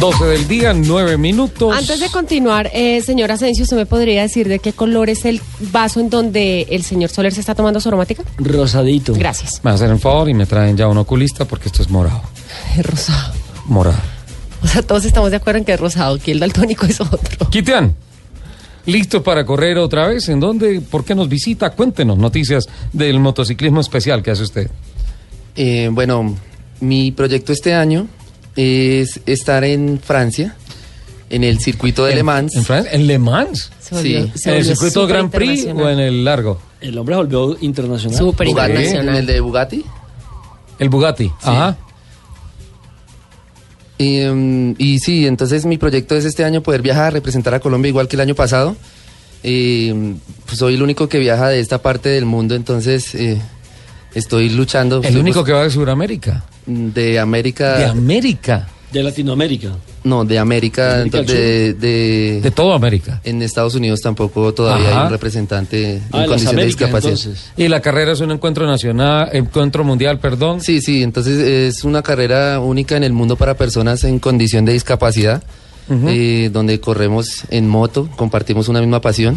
[0.00, 1.72] 12 del día, 9 minutos.
[1.72, 5.40] Antes de continuar, eh, señor Asensio, ¿usted me podría decir de qué color es el
[5.72, 8.24] vaso en donde el señor Soler se está tomando su aromática?
[8.38, 9.14] Rosadito.
[9.14, 9.60] Gracias.
[9.62, 12.22] Me hacen el favor y me traen ya un oculista porque esto es morado.
[12.76, 13.32] Es rosado.
[13.66, 13.98] Morado.
[14.62, 17.48] O sea, todos estamos de acuerdo en que es rosado, que el daltónico es otro.
[17.50, 17.94] Kitian,
[18.86, 20.28] ¿listo para correr otra vez?
[20.28, 20.80] ¿En dónde?
[20.80, 21.70] ¿Por qué nos visita?
[21.70, 24.70] Cuéntenos noticias del motociclismo especial que hace usted.
[25.56, 26.34] Eh, bueno,
[26.80, 28.08] mi proyecto este año
[28.56, 30.56] es estar en Francia,
[31.30, 32.54] en el circuito de Le Mans.
[32.56, 32.92] ¿En, Francia?
[32.92, 33.70] ¿En Le Mans?
[33.90, 34.48] Volvió- Sí.
[34.48, 36.60] ¿En el circuito Grand Prix o en el largo?
[36.80, 38.18] El hombre volvió internacional.
[38.18, 39.08] Súper Bugatti, internacional.
[39.14, 39.84] en el de Bugatti.
[40.78, 41.30] El Bugatti.
[41.42, 41.76] Ajá.
[43.98, 47.88] Y, mm, y sí, entonces mi proyecto es este año poder viajar, representar a Colombia
[47.88, 48.76] igual que el año pasado.
[49.42, 53.40] Eh, pues soy el único que viaja de esta parte del mundo, entonces eh,
[54.14, 55.02] estoy luchando.
[55.02, 56.44] El único que va de Sudamérica.
[56.66, 57.78] De América.
[57.78, 58.68] De América.
[58.92, 59.70] De Latinoamérica.
[60.04, 60.98] no, de América.
[61.04, 63.20] De, de- De toda América.
[63.24, 65.00] en Estados Unidos tampoco todavía Ajá.
[65.00, 67.12] hay un representante Ah, en condición de discapacidad.
[67.14, 67.50] entonces.
[67.56, 70.60] Y la carrera es un encuentro nacional, encuentro mundial, perdón.
[70.60, 74.72] Sí, sí, entonces es una carrera única en el mundo para personas en condición de
[74.74, 75.42] discapacidad,
[75.90, 79.36] eh, donde corremos en moto, compartimos una misma pasión.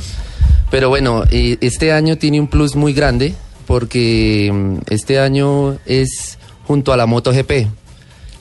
[0.72, 3.34] Pero bueno, eh, este año tiene un plus muy grande
[3.66, 6.38] porque mm, este año es
[6.68, 7.68] junto a la MotoGP.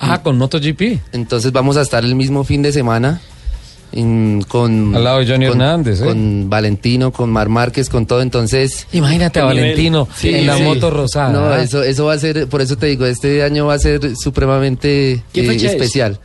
[0.00, 1.00] Ah, con MotoGP.
[1.12, 3.20] Entonces vamos a estar el mismo fin de semana
[3.92, 4.94] en- con...
[4.94, 6.04] Al lado de Johnny con- Hernández, ¿eh?
[6.04, 8.20] Con Valentino, con Mar Márquez, con todo.
[8.22, 8.86] Entonces...
[8.92, 9.44] Imagínate a.
[9.46, 10.62] Valentino Sí, en la sí.
[10.62, 11.30] moto rosada.
[11.32, 14.14] No, eso, eso va a ser, por eso te digo, este año va a ser
[14.16, 15.72] supremamente ¿Qué eh, fecha es?
[15.72, 16.18] especial.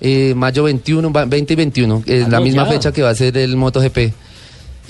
[0.00, 2.70] Eh, mayo 21, va- 20 y 21, es Ah, la no, misma ya.
[2.72, 3.98] fecha que va a ser el MotoGP.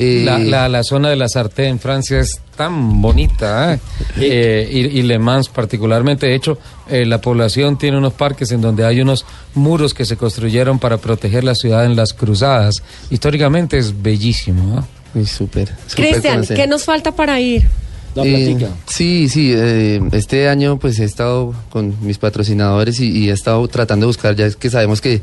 [0.00, 3.78] Eh, La, la, la zona de la Sartén en Francia es tan bonita, ¿eh?
[4.20, 6.26] Eh, y, y Le Mans particularmente.
[6.26, 6.58] De hecho,
[6.90, 10.98] eh, la población tiene unos parques en donde hay unos muros que se construyeron para
[10.98, 12.82] proteger la ciudad en las cruzadas.
[13.10, 14.80] Históricamente es bellísimo.
[14.80, 15.18] ¿eh?
[15.20, 16.44] uy, súper, Cristian.
[16.44, 17.66] ¿qué nos falta para ir?
[18.14, 18.74] La Eh, platica.
[18.86, 23.66] sí, sí, eh, este año pues he estado con mis patrocinadores y, y he estado
[23.68, 25.22] tratando de buscar, ya es que sabemos que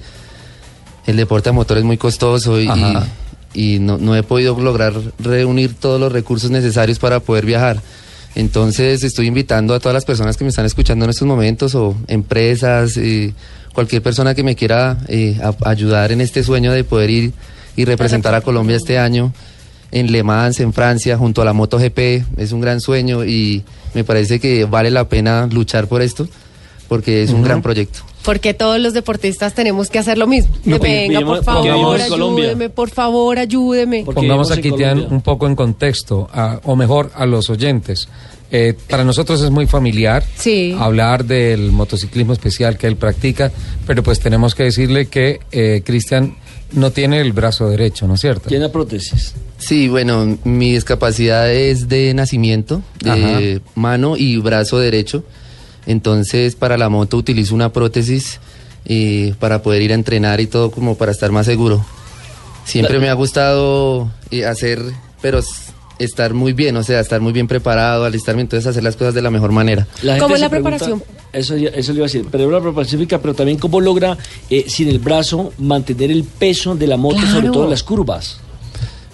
[1.05, 2.67] el deporte a motor es muy costoso y.
[3.55, 7.81] y no, no he podido lograr reunir todos los recursos necesarios para poder viajar.
[8.35, 11.95] Entonces estoy invitando a todas las personas que me están escuchando en estos momentos o
[12.07, 13.33] empresas, eh,
[13.73, 17.33] cualquier persona que me quiera eh, a- ayudar en este sueño de poder ir
[17.77, 19.33] y representar a Colombia este año
[19.91, 22.23] en Le Mans, en Francia, junto a la MotoGP.
[22.37, 26.27] Es un gran sueño y me parece que vale la pena luchar por esto
[26.89, 27.99] porque es un gran proyecto.
[28.25, 30.53] Porque todos los deportistas tenemos que hacer lo mismo.
[30.65, 34.03] No, Venga, por favor, ayúdeme, por favor, ayúdeme.
[34.03, 38.07] Pongamos aquí un poco en contexto, a- o mejor a los oyentes.
[38.51, 40.75] Eh, para nosotros es muy familiar Sí.
[40.79, 43.51] hablar del motociclismo especial que él practica,
[43.87, 46.35] pero pues tenemos que decirle que eh, Cristian
[46.71, 48.47] no tiene el brazo derecho, ¿no es cierto?
[48.49, 49.33] Tiene prótesis.
[49.57, 55.23] Sí, bueno, mi discapacidad es de nacimiento, de mano y brazo derecho.
[55.87, 58.39] Entonces, para la moto utilizo una prótesis
[58.85, 61.85] eh, para poder ir a entrenar y todo como para estar más seguro.
[62.65, 64.81] Siempre me ha gustado eh, hacer,
[65.21, 65.39] pero
[65.99, 69.21] estar muy bien, o sea, estar muy bien preparado, alistarme, entonces hacer las cosas de
[69.21, 69.87] la mejor manera.
[70.01, 71.03] La gente ¿Cómo es la pregunta- preparación?
[71.31, 72.25] eso, eso le iba a decir.
[72.31, 74.17] Pero la preparación física, pero también cómo logra
[74.49, 78.39] eh, sin el brazo mantener el peso de la moto, sobre todo en las curvas.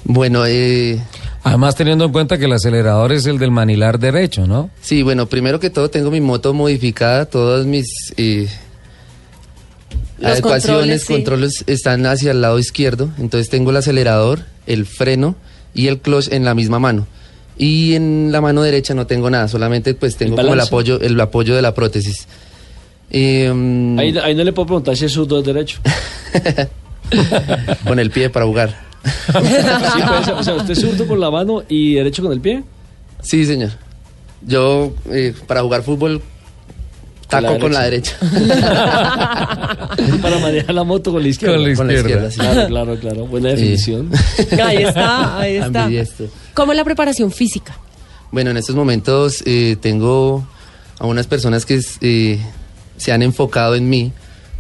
[0.06, 1.00] Bueno, eh,
[1.44, 4.70] Además teniendo en cuenta que el acelerador es el del manilar derecho, ¿no?
[4.82, 7.88] Sí, bueno, primero que todo tengo mi moto modificada, todos mis
[8.18, 8.48] eh,
[10.20, 11.14] Los adecuaciones, controles, sí.
[11.14, 15.36] controles están hacia el lado izquierdo, entonces tengo el acelerador, el freno
[15.74, 17.08] y el clutch en la misma mano.
[17.58, 21.20] Y en la mano derecha no tengo nada, solamente pues tengo como el apoyo, el
[21.20, 22.28] apoyo de la prótesis.
[23.10, 25.80] Em, Ahí, ahí no le puedo preguntar si es o derecho.
[27.86, 28.91] con el pie para jugar.
[29.04, 30.34] Sí, puede ser.
[30.36, 32.64] o sea, usted es zurdo con la mano y derecho con el pie.
[33.22, 33.72] Sí, señor.
[34.46, 36.22] Yo eh, para jugar fútbol
[37.30, 38.16] Con la taco con la derecha.
[40.22, 41.56] Para manejar la moto con la izquierda.
[41.58, 42.32] Con la Con la izquierda.
[42.32, 42.40] sí.
[42.40, 43.28] Claro, claro, claro.
[43.28, 44.10] Buena definición.
[44.64, 45.90] Ahí está, ahí está.
[46.54, 47.78] ¿Cómo es la preparación física?
[48.32, 50.46] Bueno, en estos momentos eh, tengo
[51.00, 52.40] a unas personas que eh,
[52.98, 54.12] se han enfocado en mí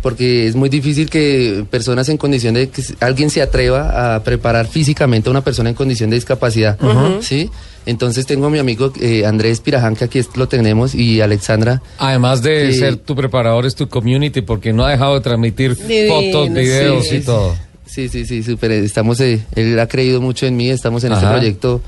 [0.01, 4.67] porque es muy difícil que personas en condición de que alguien se atreva a preparar
[4.67, 6.77] físicamente a una persona en condición de discapacidad,
[7.21, 7.49] ¿sí?
[7.85, 11.81] Entonces tengo a mi amigo eh, Andrés Piraján, que aquí lo tenemos, y Alexandra.
[11.97, 12.79] Además de Sí.
[12.79, 17.07] ser tu preparador, es tu community, porque no ha dejado de transmitir Divino, fotos, videos
[17.07, 17.55] Sí, y todo.
[17.87, 18.71] Sí, sí, sí, súper.
[18.71, 21.35] Estamos, eh, él ha creído mucho en mí, estamos en este Ajá.
[21.35, 21.81] proyecto.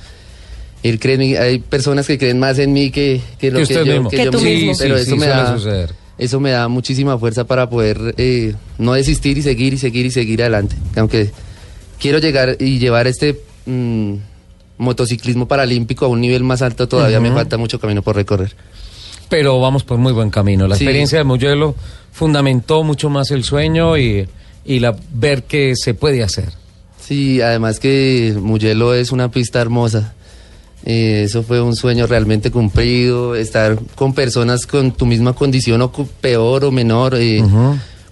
[0.82, 3.68] Él cree en mí, hay personas que creen más en mí que, que lo Que
[3.68, 4.10] que, yo, mismo.
[4.10, 4.70] Que yo tú mismo.
[4.72, 4.74] mismo.
[4.80, 5.90] Pero Sí, eso sí, me suele da, suceder.
[6.18, 10.12] Eso me da muchísima fuerza para poder eh, no desistir y seguir y seguir y
[10.12, 10.76] seguir adelante.
[10.96, 11.32] Aunque
[12.00, 14.14] quiero llegar y llevar este mm,
[14.78, 18.56] motociclismo paralímpico a un nivel más alto, todavía me falta mucho camino por recorrer.
[19.30, 20.68] Pero vamos por muy buen camino.
[20.68, 20.84] La Sí.
[20.84, 21.76] experiencia de Mugello
[22.12, 24.28] fundamentó mucho más el sueño y,
[24.66, 26.50] y la, ver que se puede hacer.
[27.00, 30.14] Sí, además que Mugello es una pista hermosa.
[30.86, 35.92] Eh, eso fue un sueño realmente cumplido, estar con personas con tu misma condición o
[35.92, 37.42] peor o menor, eh,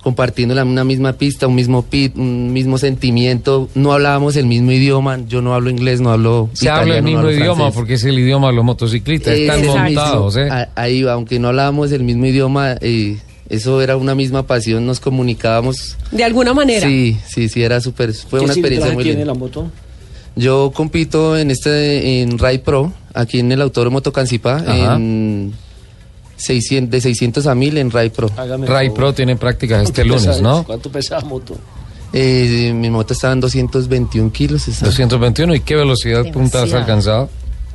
[0.01, 3.69] compartiendo la, una misma pista, un mismo pit, un mismo sentimiento.
[3.75, 7.09] No hablábamos el mismo idioma, yo no hablo inglés, no hablo Se habla el no
[7.11, 7.75] mismo idioma francés.
[7.75, 9.33] porque es el idioma de los motociclistas.
[9.35, 10.37] Eh, Están montados.
[10.37, 10.49] ¿eh?
[10.75, 13.17] Ahí va, aunque no hablábamos el mismo idioma, eh,
[13.49, 15.97] eso era una misma pasión, nos comunicábamos.
[16.11, 16.87] De alguna manera.
[16.87, 19.33] Sí, sí, sí, era súper, fue ¿Qué una experiencia muy tiene linda.
[19.33, 19.69] la moto?
[20.35, 24.63] Yo compito en este en Rai Pro, aquí en el Autódromo Tocancipá,
[24.95, 25.53] en
[26.37, 28.29] 600, de 600 a 1000 en Rai Pro.
[28.37, 28.97] Hágame Ray favor.
[28.99, 30.63] Pro tiene prácticas este ¿Cuánto lunes, pesa- ¿no?
[30.63, 31.57] ¿Cuánto pesa la moto?
[32.13, 34.67] Eh, mi moto estaba en 221 kilos.
[34.67, 34.85] está.
[34.85, 35.55] 221.
[35.55, 37.29] ¿Y qué velocidad punta has alcanzado?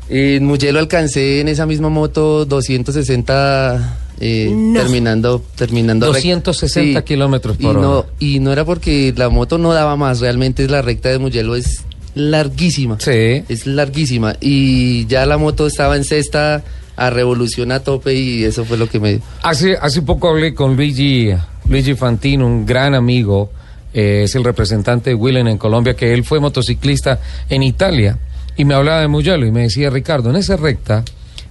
[0.08, 4.80] En Mugello alcancé en esa misma moto 260 eh, No.
[4.80, 8.08] terminando terminando rec- 260 kilómetros por y no, hora.
[8.18, 11.82] y no era porque la moto no daba más, realmente la recta de Mugello es
[12.16, 12.96] larguísima.
[12.98, 13.44] Sí.
[13.48, 14.36] Es larguísima.
[14.40, 16.64] Y ya la moto estaba en sexta
[16.96, 19.20] a revolución a tope y eso fue lo que me...
[19.42, 21.30] Hace, hace poco hablé con Luigi,
[21.68, 23.50] Luigi Fantino, un gran amigo,
[23.92, 28.18] eh, es el representante de Willen en Colombia, que él fue motociclista en Italia,
[28.56, 31.04] y me hablaba de Mugello y me decía, Ricardo, en esa recta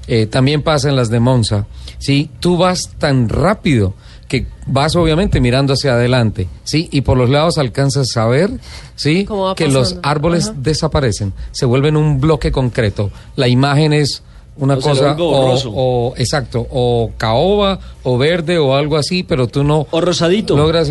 [0.07, 1.67] eh, también pasa en las de Monza,
[1.99, 2.31] ¿sí?
[2.39, 3.93] Tú vas tan rápido
[4.27, 6.89] que vas obviamente mirando hacia adelante, ¿sí?
[6.91, 8.49] Y por los lados alcanzas a ver,
[8.95, 9.27] ¿sí?
[9.55, 10.57] Que los árboles Ajá.
[10.59, 13.11] desaparecen, se vuelven un bloque concreto.
[13.35, 14.23] La imagen es
[14.57, 19.63] una O cosa o, o- exacto, o caoba o verde o algo así, pero tú
[19.63, 20.55] no O rosadito.
[20.55, 20.89] logras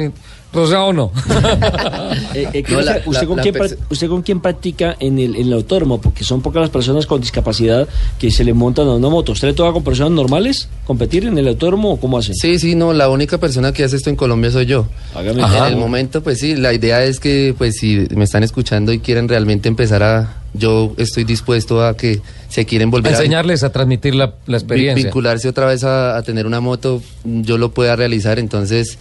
[0.52, 1.10] rosado no.
[2.34, 3.54] Eh, eh, No, la- ¿usted, la- con la quién,
[3.90, 6.00] ¿Usted con quién practica en el, en el autódromo?
[6.00, 7.88] Porque son pocas las personas con discapacidad
[8.18, 9.32] que se le montan a una moto.
[9.32, 12.34] ¿Usted le toca con personas normales competir en el autódromo o cómo hace?
[12.34, 14.86] Sí, sí, no, la única persona que hace esto en Colombia soy yo.
[15.14, 15.66] Hágame Ajá.
[15.68, 18.98] En el momento, pues sí, la idea es que, pues si me están escuchando y
[19.00, 20.36] quieren realmente empezar a...
[20.56, 22.20] Yo estoy dispuesto a que
[22.55, 23.16] se quieren volver a...
[23.16, 25.05] Enseñarles a transmitir la, la experiencia.
[25.07, 28.96] vincularse otra vez a, a tener una moto, yo lo pueda realizar, entonces...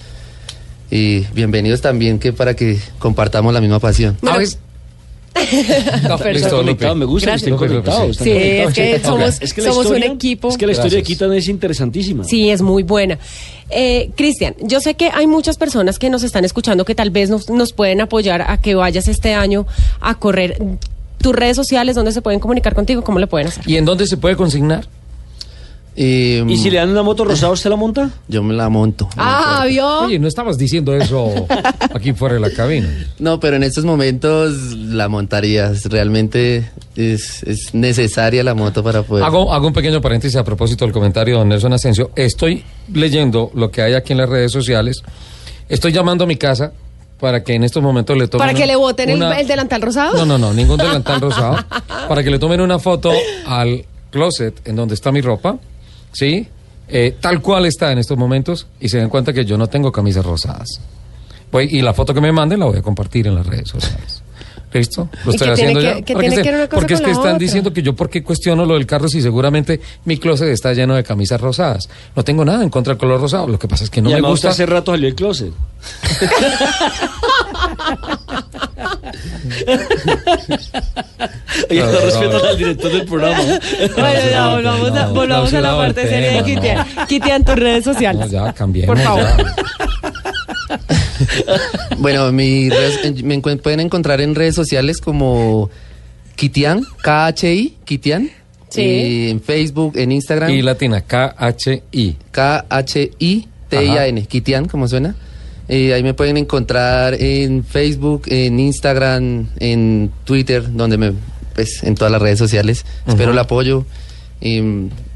[0.90, 4.18] Y bienvenidos también que para que compartamos la misma pasión.
[4.22, 4.58] Veces-
[6.08, 7.48] No, Está listo, conectado, me gusta Gracias.
[7.50, 8.18] que estén conectados.
[8.18, 8.24] sí.
[8.30, 8.70] conectados.
[8.70, 10.50] es que somos- Es que la somos un equipo.
[10.50, 11.04] Es que la historia de.
[11.04, 12.24] Quitán es interesantísima.
[12.24, 13.18] Sí, es muy buena.
[13.72, 17.30] Eh, Cristian, yo sé que hay muchas personas que nos están escuchando que tal vez
[17.32, 19.66] nos, nos pueden apoyar a que vayas este año
[20.02, 20.58] a correr.
[21.24, 23.02] Tus redes sociales, ¿dónde se pueden comunicar contigo?
[23.02, 23.64] ¿Cómo lo pueden hacer?
[23.66, 24.86] ¿Y en dónde se puede consignar?
[25.96, 28.10] Eh, ¿Y si le dan una moto rosada, usted la monta?
[28.28, 29.08] Yo me la monto.
[29.16, 30.02] Ah, ¿vio?
[30.02, 31.32] Oye, no estabas diciendo eso
[31.94, 32.90] aquí fuera de la cabina.
[33.20, 35.86] No, pero en estos momentos la montarías.
[35.86, 39.24] Realmente es, es necesaria la moto para poder.
[39.24, 42.12] Hago, hago un pequeño paréntesis a propósito del comentario de don Nelson Asensio.
[42.16, 45.04] Estoy leyendo lo que hay aquí en las redes sociales.
[45.70, 46.74] Estoy llamando a mi casa
[47.24, 48.46] para que en estos momentos le tomen...
[48.46, 50.14] ¿Para que una- le voten el, una- el delantal rosado?
[50.18, 51.56] No, no, no, ningún delantal rosado.
[52.10, 53.14] Para que le tomen una foto
[53.46, 55.58] al closet en donde está mi ropa,
[56.12, 56.46] ¿sí?
[56.90, 59.90] Eh, tal cual está en estos momentos y se den cuenta que yo no tengo
[59.90, 60.68] camisas rosadas.
[61.50, 64.22] Pues, y la foto que me manden la voy a compartir en las redes sociales.
[64.74, 65.10] ¿Listo?
[65.26, 65.94] Lo ¿Y estoy haciendo ya.
[66.04, 67.38] porque es con que están otra?
[67.38, 70.96] diciendo que yo por qué cuestiono lo del carro si seguramente mi closet está lleno
[70.96, 71.90] de camisas rosadas.
[72.16, 73.48] No tengo nada en contra del color rosado.
[73.48, 74.34] Lo que pasa es que no y me gusta.
[74.34, 75.54] usted hace rato salió del closet.
[81.70, 82.50] Oye, No, no, no, respeto no.
[82.50, 83.38] al director del programa.
[83.44, 86.86] Bueno, ya volvamos, a, No, volvamos a la el parte seria de Kitian.
[87.08, 88.32] Kitian, tus redes sociales.
[88.32, 88.96] No, ya, cambiemos.
[88.96, 89.24] Por favor.
[89.38, 89.56] ya.
[92.00, 95.70] Bueno, mi res- me encuent- pueden encontrar en redes sociales como
[96.36, 98.30] Kitian, K-H-I, Kitian.
[98.70, 98.82] Sí.
[98.82, 100.50] Y en Facebook, en Instagram.
[100.50, 102.18] Y latina, K-H-I.
[102.32, 105.16] K-H-I-T-I-A-N, Kitian, como suena.
[105.70, 111.14] Eh, ahí me pueden encontrar en Facebook, en Instagram, en Twitter, donde me,
[111.56, 112.86] pues, en todas las redes sociales.
[113.08, 113.86] Espero el apoyo
[114.42, 114.62] y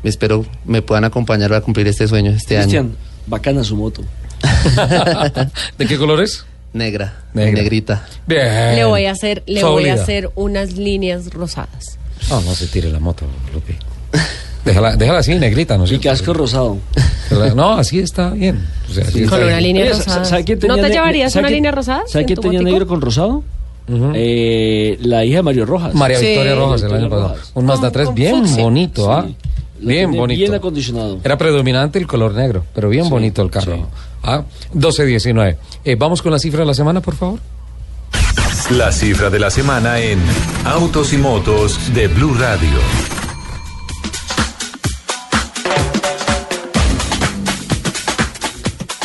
[0.03, 2.63] espero me puedan acompañar a cumplir este sueño este año.
[2.63, 2.95] Cristian,
[3.27, 4.03] bacana su moto.
[5.77, 6.45] ¿De qué color es?
[6.77, 7.51] Negra, Negra.
[7.61, 8.07] negrita.
[8.25, 8.75] Bien.
[8.75, 11.97] Le voy a hacer, le voy a hacer unas líneas rosadas.
[12.31, 13.73] Ah, no se tire la moto, Lupi.
[14.65, 16.09] Déjala, déjala así, negrita, ¿no Y cierto?
[16.09, 16.77] casco rosado.
[17.55, 18.65] No, así está bien.
[18.89, 19.63] O sea, así está Con una bien.
[19.75, 20.25] línea rosada.
[20.25, 22.03] ¿sabe quién ¿No tenía te llevarías una línea rosada?
[22.07, 23.43] ¿Sabe en quién tenía negro con rosado?
[24.13, 25.93] Eh, la hija de Mario Rojas.
[25.93, 26.25] María Sí.
[26.27, 27.35] Victoria Rojas el año pasado.
[27.53, 29.23] Un Mazda Con- 3 con bien bonito, ¿ah?
[29.27, 29.35] Sí.
[29.79, 30.39] Lo Bien bonito.
[30.39, 31.19] Bien acondicionado.
[31.23, 33.87] Era predominante el color negro, pero bien bonito el carro.
[34.23, 34.43] Ah,
[34.73, 35.57] 12-19.
[35.85, 37.39] Eh, Vamos con la cifra de la semana, por favor.
[38.71, 40.19] La cifra de la semana en
[40.65, 42.79] Autos y Motos de Blue Radio.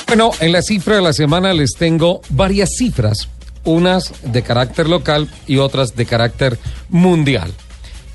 [0.08, 3.28] Bueno, en la cifra de la semana les tengo varias cifras,
[3.64, 6.58] unas de carácter local y otras de carácter
[6.90, 7.50] mundial.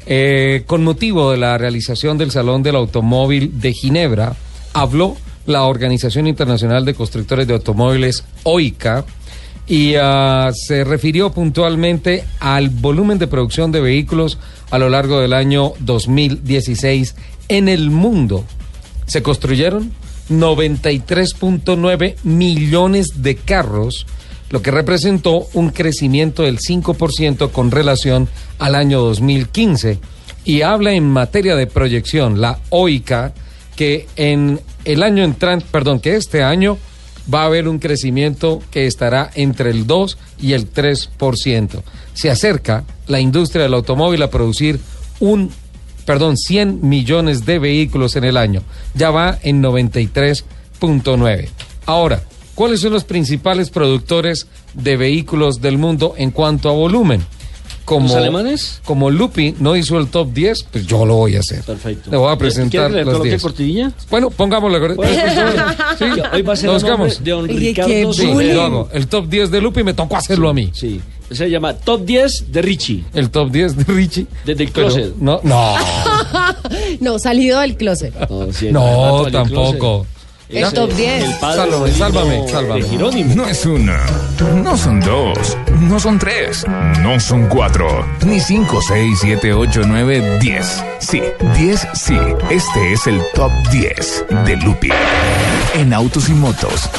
[0.05, 4.35] Eh, con motivo de la realización del Salón del Automóvil de Ginebra,
[4.73, 5.17] habló
[5.47, 9.05] la Organización Internacional de Constructores de Automóviles, OICA,
[9.65, 14.37] y ah, se refirió puntualmente al volumen de producción de vehículos
[14.69, 17.15] a lo largo del año 2016
[17.49, 18.45] en el mundo.
[19.07, 19.91] Se construyeron
[20.29, 24.05] 93.9 millones de carros,
[24.49, 28.27] lo que representó un crecimiento del 5% con relación
[28.59, 29.99] al año 2015.
[30.45, 33.33] Y habla en materia de proyección, la OICA,
[33.75, 36.77] que en el año entrante, perdón, que este año
[37.31, 41.83] va a haber un crecimiento que estará entre el 2 y el 3%.
[42.13, 44.79] Se acerca la industria del automóvil a producir
[45.19, 45.51] un,
[46.05, 48.63] perdón, 100 millones de vehículos en el año.
[48.93, 51.49] Ya va en 93.9.
[51.85, 52.23] Ahora,
[52.55, 57.25] ¿cuáles son los principales productores de vehículos del mundo en cuanto a volumen?
[57.87, 58.81] Como, ¿Los alemanes?
[58.83, 61.63] Como Lupi no hizo el top 10, pues yo lo voy a hacer.
[61.63, 62.11] Perfecto.
[62.11, 63.41] Le voy a ¿Quiere presentar que le los coloque 10.
[63.41, 63.91] cortinilla?
[64.09, 64.77] Bueno, pongámosle.
[65.97, 68.89] Sí, Hoy va a ser nos el de don Ricardo qué Sí, lo hago.
[68.91, 70.69] El top 10 de Lupi me tocó hacerlo a mí.
[70.73, 70.99] Sí.
[71.31, 73.05] Se llama Top 10 de Richie.
[73.13, 74.27] El top 10 de Richie.
[74.45, 75.15] Desde el Pero closet.
[75.15, 75.75] No, no,
[76.99, 78.13] No, salido del closet.
[78.29, 80.05] No, sí, no, tampoco.
[80.49, 81.23] El Ese- top 10.
[81.25, 82.83] El padre Sálvame, de- sálvame, de sálvame.
[82.83, 83.35] Jerónimo.
[83.35, 84.05] No es una,
[84.63, 86.65] no son dos, no son tres,
[87.01, 90.81] no son cuatro, ni cinco, seis, siete, ocho, nueve, diez.
[90.99, 91.21] Sí,
[91.57, 92.15] diez, sí.
[92.49, 94.89] Este es el top 10 de Lupi
[95.73, 96.89] en autos y motos.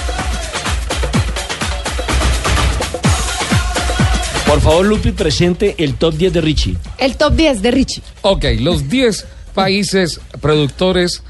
[4.47, 6.77] Por favor, Lupi, presente el top 10 de Richie.
[6.99, 8.03] El top 10 de Richie.
[8.23, 11.23] Ok, los 10 países productores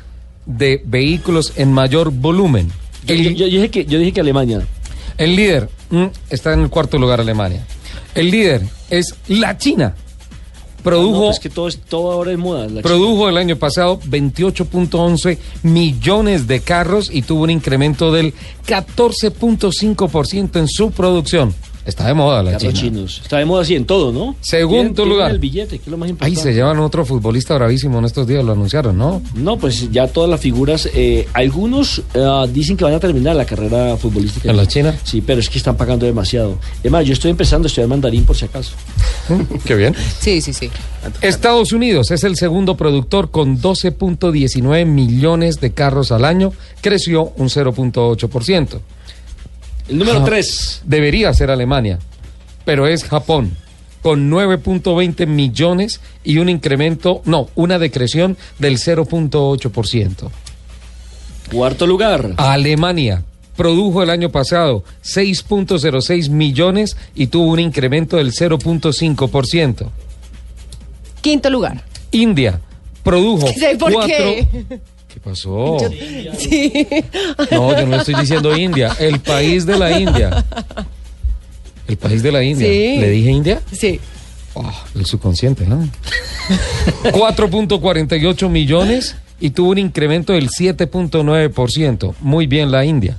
[0.49, 2.72] de vehículos en mayor volumen.
[3.07, 4.66] Yo, El, yo- yo dije, que, yo dije que Alemania.
[5.18, 7.64] el líder mm, está en el cuarto lugar Alemania.
[8.14, 9.94] El líder es la China.
[10.82, 12.66] Produjo, No, es que todo, es, todo ahora es moda.
[12.68, 18.32] la produjo el año pasado 28.11 millones de carros y tuvo un incremento del
[18.66, 21.55] 14.5% en su producción.
[21.89, 22.80] Está de moda la Carros China.
[22.80, 23.20] chinos.
[23.22, 24.36] Está de moda así en todo, ¿no?
[24.43, 25.30] Segundo lugar.
[25.30, 28.45] el billete, que es lo más Ahí se llevan otro futbolista bravísimo en estos días,
[28.45, 29.22] lo anunciaron, ¿no?
[29.34, 33.47] No, pues ya todas las figuras, eh, algunos ah, dicen que van a terminar la
[33.47, 34.51] carrera futbolística.
[34.51, 34.95] ¿En la China?
[35.03, 36.59] Sí, pero es que están pagando demasiado.
[36.82, 38.74] Es más, yo estoy empezando a estudiar mandarín por si acaso.
[39.64, 39.95] Qué bien.
[40.20, 40.68] Sí, sí, sí.
[41.22, 47.49] Estados Unidos es el segundo productor con 12.19 millones de carros al año, creció un
[47.49, 48.78] 0.8%.
[49.89, 50.24] El número Ah.
[50.24, 50.82] 3.
[50.84, 51.99] Debería ser Alemania,
[52.64, 53.57] pero es Japón
[54.03, 60.30] con 9.20 millones y un incremento, no, una decreción del 0.8%.
[61.51, 62.34] Cuarto lugar.
[62.36, 63.24] Alemania
[63.57, 69.89] produjo el año pasado 6.06 millones y tuvo un incremento del 0.5%.
[71.20, 71.82] Quinto lugar.
[72.12, 72.61] India
[73.03, 74.47] produjo ¿Sé por qué?
[75.12, 75.78] ¿Qué pasó?
[76.38, 76.86] Sí.
[77.50, 80.44] No, yo no estoy diciendo India, el país de la India.
[81.86, 82.66] El país de la India.
[82.68, 83.00] Sí.
[83.00, 83.62] ¿Le dije India?
[83.72, 83.98] Sí.
[84.54, 85.88] Oh, el subconsciente, ¿no?
[87.04, 92.14] 4.48 millones y tuvo un incremento del 7.9%.
[92.20, 93.16] Muy bien la India.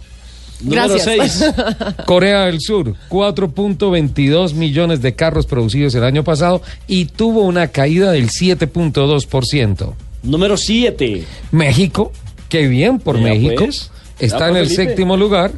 [0.62, 1.54] Número Gracias.
[1.56, 2.06] 6.
[2.06, 8.12] Corea del Sur, 4.22 millones de carros producidos el año pasado y tuvo una caída
[8.12, 9.94] del 7.2%.
[10.24, 11.24] Número 7.
[11.52, 12.12] México,
[12.50, 13.92] qué bien por México, pues.
[14.20, 14.90] está Vea, en pues, el Felipe.
[14.92, 15.52] séptimo lugar,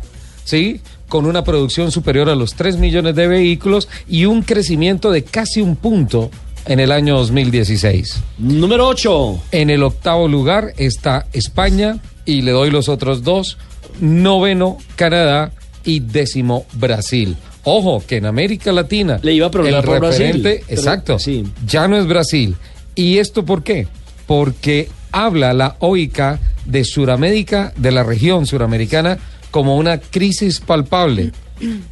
[0.43, 0.81] ¿sí?
[1.09, 5.61] Con una producción superior a los 3 millones de vehículos y un crecimiento de casi
[5.61, 6.29] un punto
[6.65, 8.21] en el año 2016.
[8.37, 9.41] Número 8.
[9.51, 13.57] En el octavo lugar está España y le doy los otros dos,
[13.99, 15.51] noveno Canadá
[15.83, 17.35] y décimo Brasil.
[17.63, 21.43] Ojo, que en América Latina Le iba a el Brasil, referente, pero- exacto, sí.
[21.67, 22.55] ya no es Brasil.
[22.95, 23.87] ¿Y esto por qué?
[24.31, 29.17] Porque habla la OICA de Suramérica, de la región suramericana,
[29.51, 31.33] como una crisis palpable,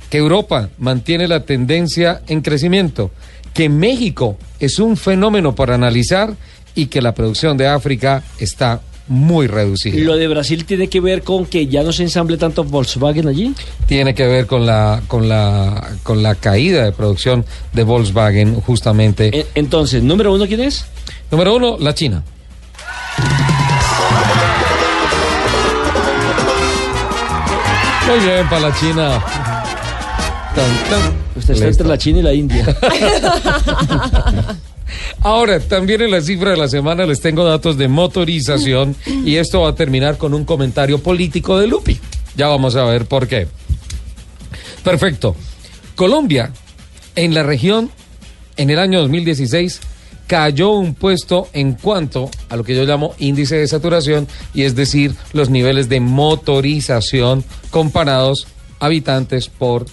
[0.10, 3.12] que Europa mantiene la tendencia en crecimiento,
[3.54, 6.34] que México es un fenómeno para analizar
[6.76, 8.80] y que la producción de África está
[9.10, 10.00] muy reducida.
[10.00, 13.54] Lo de Brasil tiene que ver con que ya no se ensamble tanto Volkswagen allí.
[13.88, 19.48] Tiene que ver con la con la con la caída de producción de Volkswagen justamente.
[19.56, 20.86] Entonces, número uno, ¿quién es?
[21.32, 22.24] Número uno, la China.
[28.08, 29.24] Muy bien para la China.
[30.56, 31.14] Tan, tan.
[31.36, 32.66] Usted está entre la China y la India.
[35.22, 39.62] Ahora, también en la cifra de la semana les tengo datos de motorización y esto
[39.62, 42.00] va a terminar con un comentario político de Lupi.
[42.36, 43.48] Ya vamos a ver por qué.
[44.84, 45.36] Perfecto.
[45.96, 46.52] Colombia,
[47.16, 47.92] en la región,
[48.56, 49.82] en el año 2016,
[50.28, 54.76] cayó un puesto en cuanto a lo que yo llamo índice de saturación, y es
[54.76, 58.48] decir, los niveles de motorización comparados
[58.80, 59.88] habitantes por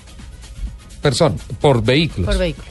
[1.01, 2.27] persona, por vehículos.
[2.29, 2.69] Por vehículo.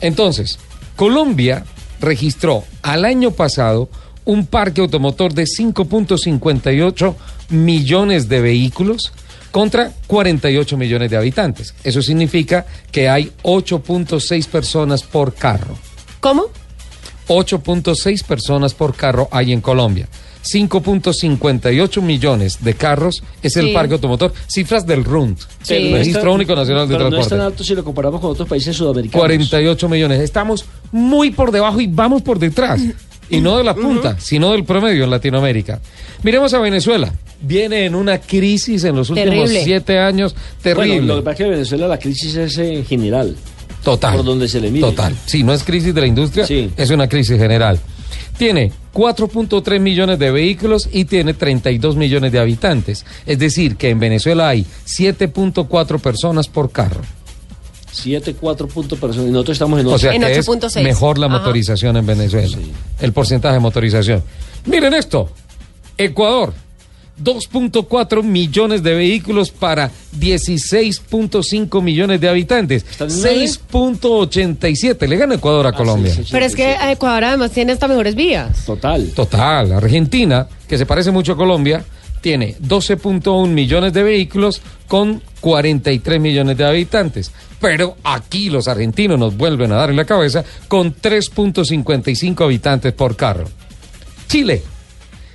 [0.00, 0.58] Entonces,
[0.98, 1.64] Colombia
[2.00, 3.88] registró al año pasado
[4.24, 7.14] un parque automotor de 5.58
[7.50, 9.12] millones de vehículos
[9.52, 11.72] contra 48 millones de habitantes.
[11.84, 15.78] Eso significa que hay 8.6 personas por carro.
[16.18, 16.46] ¿Cómo?
[17.28, 20.08] 8.6 personas por carro hay en Colombia.
[20.52, 23.72] 5.58 millones de carros es el Sí.
[23.72, 24.32] parque automotor.
[24.46, 25.74] Cifras del RUND, Sí.
[25.74, 28.20] el no Registro está- Único Nacional de pero no es tan alto si lo comparamos
[28.20, 29.20] con otros países sudamericanos.
[29.20, 30.20] 48 millones.
[30.20, 32.80] Estamos muy por debajo y vamos por detrás.
[33.30, 35.80] Y no de la punta, sino del promedio en Latinoamérica.
[36.22, 37.12] Miremos a Venezuela.
[37.42, 39.64] Viene en una crisis en los últimos Terrible.
[39.64, 40.96] siete años terrible.
[40.96, 43.36] Bueno, lo que pasa es que en Venezuela la crisis es en general.
[43.84, 44.16] Total.
[44.16, 44.80] por donde se le mire.
[44.86, 45.14] Total.
[45.24, 46.68] Sí, no es crisis de la industria, Sí.
[46.76, 47.78] es una crisis general.
[48.38, 53.04] Tiene 4.3 millones de vehículos y tiene 32 millones de habitantes.
[53.26, 57.02] Es decir, que en Venezuela hay 7.4 personas por carro.
[57.90, 59.28] 7, 4 puntos personas.
[59.28, 59.98] Y nosotros estamos en O ocho.
[59.98, 60.82] sea En que es 8.6.
[60.84, 61.38] mejor la Ajá.
[61.38, 62.56] motorización en Venezuela.
[63.00, 64.22] El porcentaje de motorización.
[64.66, 65.30] Miren esto.
[65.96, 66.52] Ecuador.
[67.22, 72.84] 2.4 millones de vehículos para 16.5 millones de habitantes.
[72.90, 73.44] ¿Están en nueve?
[73.46, 75.06] 6.87.
[75.08, 76.14] Le gana Ecuador a Colombia.
[76.14, 76.30] sí, sí.
[76.32, 78.64] Pero es que Ecuador además tiene hasta mejores vías.
[78.64, 79.10] Total.
[79.14, 79.72] Total.
[79.72, 81.84] Argentina, que se parece mucho a Colombia,
[82.20, 87.30] tiene 12.1 millones de vehículos con 43 millones de habitantes.
[87.60, 93.16] Pero aquí los argentinos nos vuelven a dar en la cabeza con 3.55 habitantes por
[93.16, 93.46] carro.
[94.28, 94.62] Chile,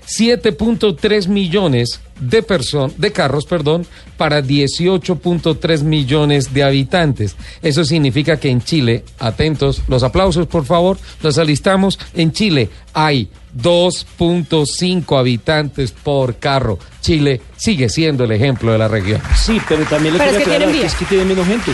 [0.07, 3.85] 7.3 millones de person- de carros, perdón,
[4.17, 7.35] para 18.3 millones de habitantes.
[7.61, 11.99] Eso significa que en Chile, atentos, los aplausos por favor, los alistamos.
[12.13, 16.79] En Chile hay 2.5 habitantes por carro.
[17.01, 19.21] Chile sigue siendo el ejemplo de la región.
[19.35, 21.71] Sí, pero también le Pero es que tienen que es que tiene menos gente.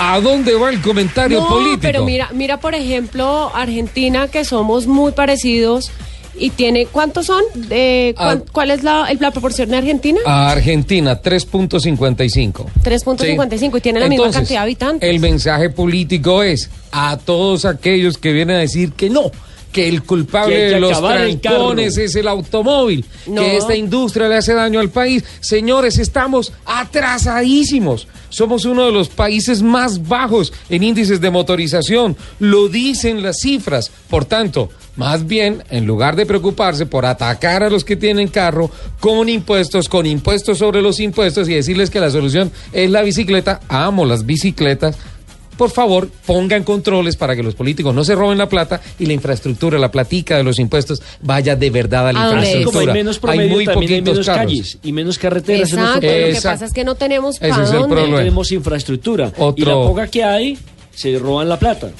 [0.00, 1.80] ¿A dónde va el comentario no, político?
[1.82, 5.90] pero mira, mira por ejemplo Argentina que somos muy parecidos
[6.38, 7.42] y tiene ¿cuántos son?
[7.70, 8.50] Eh, ¿cuán- Ah.
[8.52, 10.20] ¿Cuál es la, el- la proporción de Argentina?
[10.26, 12.66] A Argentina, 3.55.
[12.82, 15.08] 3.55 y tiene la misma cantidad de habitantes.
[15.08, 19.30] El mensaje político es a todos aquellos que vienen a decir que no,
[19.72, 23.42] que el culpable Que de los el trancones es el automóvil, No.
[23.42, 25.24] que esta industria le hace daño al país.
[25.40, 28.06] Señores, estamos atrasadísimos.
[28.30, 32.16] Somos uno de los países más bajos en índices de motorización.
[32.38, 33.90] Lo dicen las cifras.
[34.10, 38.70] Por tanto, más bien, en lugar de preocuparse por atacar a los que tienen carro
[39.00, 43.60] con impuestos, con impuestos sobre los impuestos y decirles que la solución es la bicicleta,
[43.68, 44.96] amo las bicicletas.
[45.58, 49.12] Por favor, pongan controles para que los políticos no se roben la plata y la
[49.12, 52.72] infraestructura, la platica de los impuestos vaya de verdad a la infraestructura.
[52.80, 54.46] Como hay menos promedio, muy también hay poquitos menos carros.
[54.46, 57.64] calles y menos carreteras en Exacto, lo que pasa es que no tenemos Ese para
[57.64, 57.88] es el dónde.
[57.88, 58.10] problema.
[58.12, 59.32] No tenemos infraestructura.
[59.56, 60.58] Y la poca que hay,
[60.94, 61.90] se roban la plata.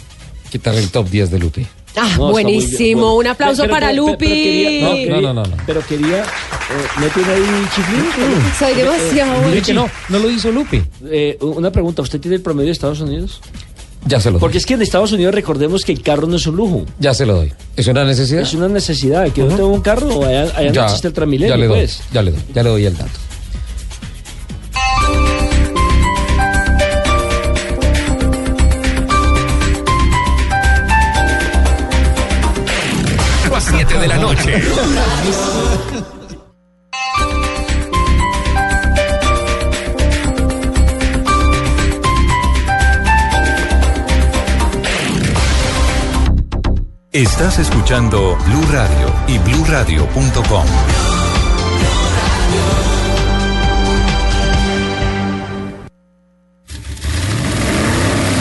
[0.50, 1.66] Quitar el top 10 de Lupi.
[2.00, 3.00] Ah, No, buenísimo.
[3.02, 4.26] Bueno, un aplauso pero- para pero- Lupi.
[4.26, 5.56] pero quería- No, no, no, no.
[5.66, 6.18] Pero quería...
[6.22, 6.24] eh,
[7.00, 8.04] ¿No tiene ahí chiflín?
[8.58, 9.62] Soy demasiado Dile buena.
[9.62, 10.82] que no, no lo hizo Lupi.
[11.10, 13.40] Eh, una pregunta, ¿usted tiene el promedio de Estados Unidos?
[14.06, 14.40] Ya se lo doy.
[14.40, 16.86] Porque es que en Estados Unidos recordemos que el carro no es un lujo.
[16.98, 17.52] Ya se lo doy.
[17.76, 18.42] ¿Es una necesidad?
[18.42, 19.30] Es una necesidad.
[19.32, 22.00] Que yo tengo un carro, allá, allá no existe el Transmilenio, ya le doy, pues.
[22.12, 23.10] ya le doy, ya le doy el dato.
[47.12, 50.66] Estás escuchando Blue Radio y BlueRadio.com.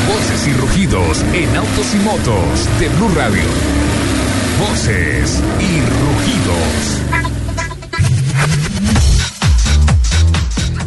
[0.09, 3.45] Voces y rugidos en autos y motos de Blue Radio.
[4.59, 6.96] Voces y rugidos.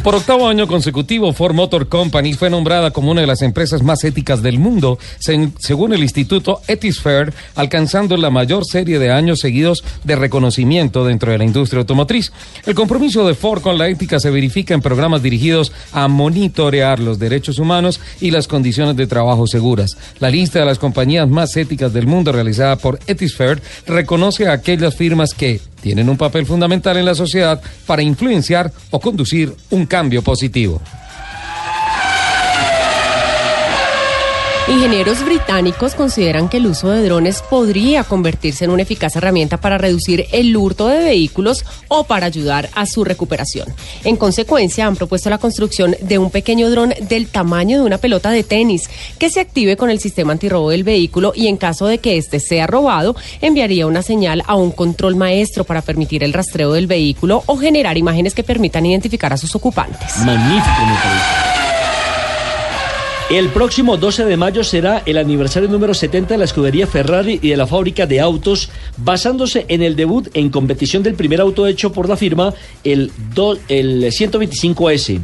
[0.05, 4.03] Por octavo año consecutivo, Ford Motor Company fue nombrada como una de las empresas más
[4.03, 9.85] éticas del mundo, se- según el Instituto Ethisphere, alcanzando la mayor serie de años seguidos
[10.03, 12.33] de reconocimiento dentro de la industria automotriz.
[12.65, 17.19] El compromiso de Ford con la ética se verifica en programas dirigidos a monitorear los
[17.19, 19.99] derechos humanos y las condiciones de trabajo seguras.
[20.19, 24.95] La lista de las compañías más éticas del mundo realizada por Ethisphere reconoce a aquellas
[24.97, 30.23] firmas que tienen un papel fundamental en la sociedad para influenciar o conducir un cambio
[30.23, 30.81] positivo.
[34.71, 39.79] Ingenieros británicos consideran que el uso de drones podría convertirse en una eficaz herramienta para
[39.79, 43.67] reducir el hurto de vehículos o para ayudar a su recuperación.
[44.05, 48.31] En consecuencia, han propuesto la construcción de un pequeño dron del tamaño de una pelota
[48.31, 51.99] de tenis que se active con el sistema antirrobo del vehículo y en caso de
[51.99, 56.73] que éste sea robado, enviaría una señal a un control maestro para permitir el rastreo
[56.75, 60.19] del vehículo o generar imágenes que permitan identificar a sus ocupantes.
[60.25, 61.50] Magnífico.
[63.31, 67.51] El próximo 12 de mayo será el aniversario número 70 de la escudería Ferrari y
[67.51, 71.93] de la fábrica de autos, basándose en el debut en competición del primer auto hecho
[71.93, 72.53] por la firma,
[72.83, 73.13] el,
[73.69, 75.21] el 125S.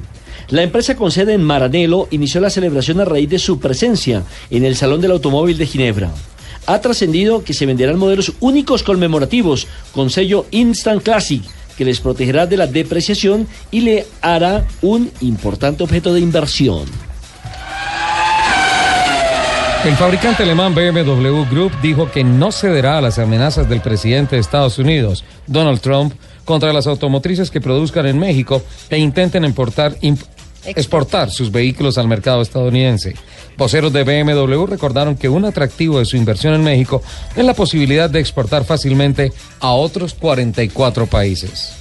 [0.50, 4.64] La empresa con sede en Maranello inició la celebración a raíz de su presencia en
[4.64, 6.12] el Salón del Automóvil de Ginebra.
[6.66, 11.42] Ha trascendido que se venderán modelos únicos conmemorativos con sello Instant Classic
[11.76, 16.84] que les protegerá de la depreciación y le hará un importante objeto de inversión.
[19.87, 24.41] El fabricante alemán BMW Group dijo que no cederá a las amenazas del presidente de
[24.41, 26.12] Estados Unidos, Donald Trump,
[26.45, 30.24] contra las automotrices que produzcan en México e intenten importar, imp-
[30.64, 33.14] exportar sus vehículos al mercado estadounidense.
[33.57, 37.01] Voceros de BMW recordaron que un atractivo de su inversión en México
[37.37, 41.74] es la posibilidad de exportar fácilmente a otros 44 países.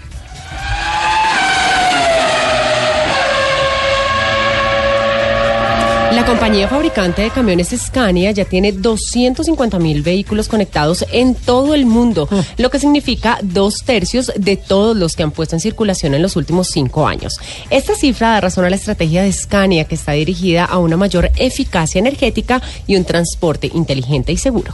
[6.15, 11.85] La compañía fabricante de camiones Scania ya tiene 250 mil vehículos conectados en todo el
[11.85, 16.21] mundo, lo que significa dos tercios de todos los que han puesto en circulación en
[16.21, 17.33] los últimos cinco años.
[17.69, 21.31] Esta cifra da razón a la estrategia de Scania, que está dirigida a una mayor
[21.35, 24.71] eficacia energética y un transporte inteligente y seguro.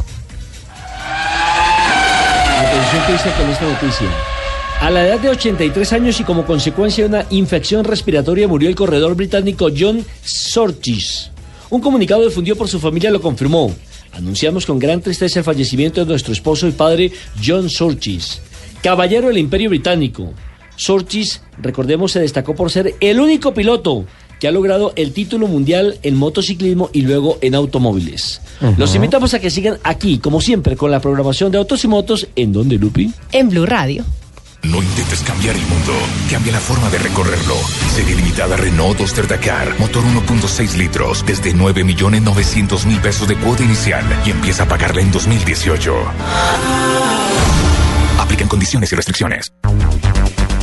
[2.60, 4.41] Atención que con esta noticia.
[4.82, 8.74] A la edad de 83 años y como consecuencia de una infección respiratoria murió el
[8.74, 11.30] corredor británico John Surtees.
[11.70, 13.72] Un comunicado difundido por su familia lo confirmó.
[14.12, 17.12] Anunciamos con gran tristeza el fallecimiento de nuestro esposo y padre
[17.46, 18.42] John Surtees,
[18.82, 20.34] caballero del Imperio Británico.
[20.78, 24.06] Surtees, recordemos, se destacó por ser el único piloto
[24.40, 28.42] que ha logrado el título mundial en motociclismo y luego en automóviles.
[28.78, 32.28] Los invitamos a que sigan aquí, como siempre, con la programación de Autos y Motos.
[32.36, 33.12] ¿En donde, Lupi?
[33.32, 34.04] En Blue Radio.
[34.64, 35.94] No intentes cambiar el mundo,
[36.30, 37.56] cambia la forma de recorrerlo.
[37.96, 44.30] Serie limitada Renault Duster Dakar, motor 1.6 litros, desde 9.900.000 pesos de cuota inicial y
[44.30, 45.96] empieza a pagarla en 2018.
[48.20, 49.52] Aplican condiciones y restricciones.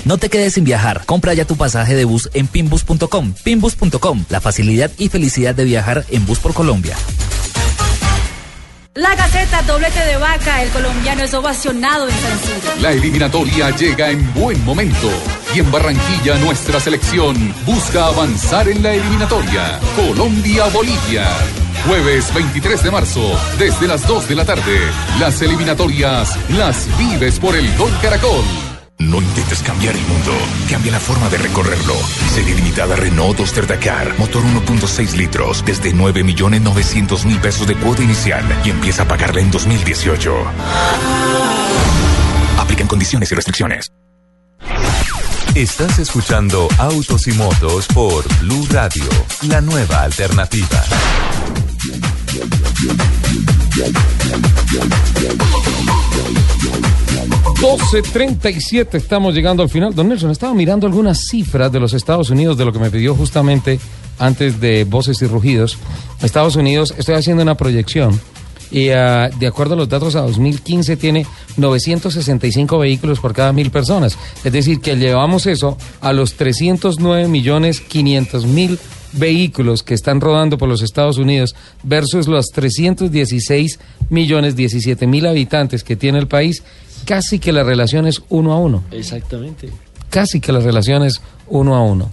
[0.04, 1.02] No te quedes sin viajar.
[1.04, 3.34] Compra ya tu pasaje de bus en pinbus.com.
[3.44, 6.96] Pinbus.com, la facilidad y felicidad de viajar en bus por Colombia.
[8.98, 12.82] La Gaceta, doblete de vaca, el colombiano es ovacionado en San.
[12.82, 15.08] La eliminatoria llega en buen momento
[15.54, 19.78] y en Barranquilla nuestra selección busca avanzar en la eliminatoria.
[19.94, 21.28] Colombia-Bolivia.
[21.86, 24.80] Jueves 23 de marzo, desde las 2 de la tarde.
[25.20, 28.67] Las eliminatorias las vives por el Gol Caracol.
[28.98, 30.32] No intentes cambiar el mundo,
[30.68, 31.94] cambia la forma de recorrerlo.
[32.34, 38.70] Serie limitada Renault Duster Dakar, motor 1.6 litros, desde 9.900.000 pesos de cuota inicial y
[38.70, 40.34] empieza a pagarla en 2018.
[42.58, 43.92] Aplican condiciones y restricciones.
[45.54, 49.04] Estás escuchando Autos y Motos por Blue Radio,
[49.42, 50.84] la nueva alternativa.
[57.60, 59.94] 12.37, estamos llegando al final.
[59.94, 63.14] Don Nelson, estaba mirando algunas cifras de los Estados Unidos, de lo que me pidió
[63.14, 63.78] justamente
[64.18, 65.78] antes de Voces y Rugidos.
[66.22, 68.20] Estados Unidos, estoy haciendo una proyección
[68.70, 71.26] y ah, de acuerdo a los datos a 2015 tiene
[71.56, 74.18] 965 vehículos por cada mil personas.
[74.44, 78.78] Es decir, que llevamos eso a los 309 millones 500 mil
[79.12, 83.78] vehículos que están rodando por los Estados Unidos versus los 316
[84.10, 86.62] millones 17 mil habitantes que tiene el país,
[87.04, 88.82] casi que la relación es uno a uno.
[88.90, 89.70] Exactamente.
[90.10, 92.10] Casi que la relación es uno a uno.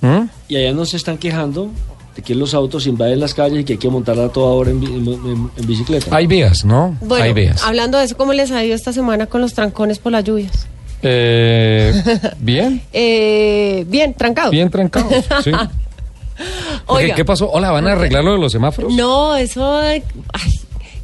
[0.00, 0.24] ¿Mm?
[0.48, 1.70] Y allá no se están quejando
[2.16, 4.70] de que los autos invaden las calles y que hay que montarla a toda hora
[4.70, 6.14] en, bi- en- en- en bicicleta.
[6.14, 6.96] Hay vías, ¿no?
[7.00, 7.62] Bueno, Hay vías.
[7.64, 10.66] hablando de eso, ¿cómo les ha ido esta semana con los trancones por las lluvias?
[11.02, 11.94] Eh,
[12.40, 14.50] bien, Eh, bien, trancado.
[14.50, 15.12] bien trancados.
[15.42, 15.50] Sí.
[16.86, 17.14] Oiga.
[17.14, 17.50] ¿Qué pasó?
[17.50, 18.92] Hola, ¿van a arreglar lo de los semáforos?
[18.94, 19.78] No, eso.
[19.78, 20.02] ay,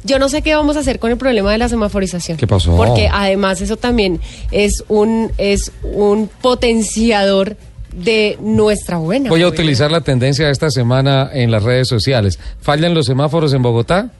[0.03, 2.37] yo no sé qué vamos a hacer con el problema de la semaforización.
[2.37, 2.75] ¿Qué pasó?
[2.75, 4.19] Porque además eso también
[4.51, 7.57] es un es un potenciador
[7.93, 9.29] de nuestra buena.
[9.29, 12.39] Voy a utilizar la tendencia de esta semana en las redes sociales.
[12.61, 14.11] ¿Fallan los semáforos en Bogotá?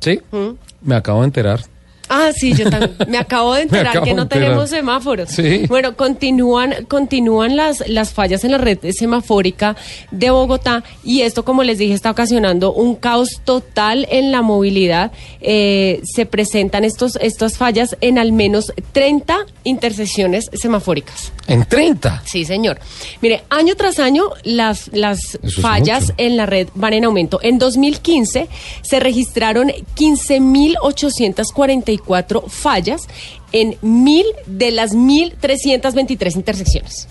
[0.00, 0.20] ¿Sí?
[0.32, 0.56] ¿Mm?
[0.82, 1.60] Me acabo de enterar.
[2.08, 2.94] Ah, sí, yo también.
[3.08, 4.44] Me acabo de enterar que no enterar.
[4.44, 5.30] tenemos semáforos.
[5.30, 5.64] Sí.
[5.68, 9.76] Bueno, continúan, continúan las, las fallas en la red semafórica
[10.10, 15.12] de Bogotá y esto, como les dije, está ocasionando un caos total en la movilidad.
[15.40, 21.32] Eh, se presentan estos, estas fallas en al menos 30 intersecciones semafóricas.
[21.46, 22.22] ¿En 30?
[22.24, 22.78] Sí, señor.
[23.20, 27.40] Mire, año tras año las, las fallas en la red van en aumento.
[27.42, 28.48] En 2015
[28.82, 29.72] se registraron
[31.98, 33.02] 15.844 fallas
[33.52, 37.08] en mil de las 1.323 intersecciones.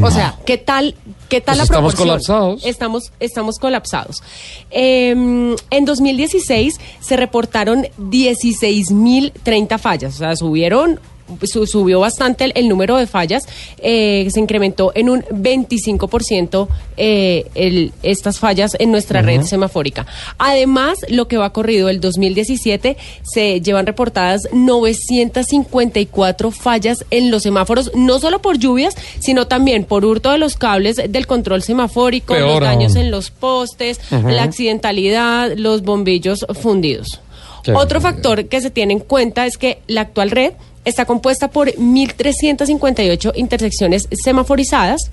[0.00, 0.94] O sea, ¿qué tal,
[1.28, 2.08] qué tal Pues la estamos proporción?
[2.08, 2.64] colapsados.
[2.66, 4.22] Estamos, estamos colapsados.
[4.70, 11.00] Eh, en 2016 se reportaron 16.030 fallas, o sea, subieron su-
[11.44, 13.44] subió bastante el, el número de fallas,
[13.78, 20.06] eh, se incrementó en un 25% eh, el, estas fallas en nuestra red semafórica.
[20.38, 27.90] Además, lo que va corrido el 2017, se llevan reportadas 954 fallas en los semáforos,
[27.94, 32.48] no solo por lluvias, sino también por hurto de los cables del control semafórico, Peor
[32.48, 33.06] los daños aún.
[33.06, 37.20] en los postes, la accidentalidad, los bombillos fundidos.
[37.62, 40.52] Qué Otro factor que se tiene en cuenta es que la actual red
[40.84, 45.10] está compuesta por 1.358 intersecciones semaforizadas.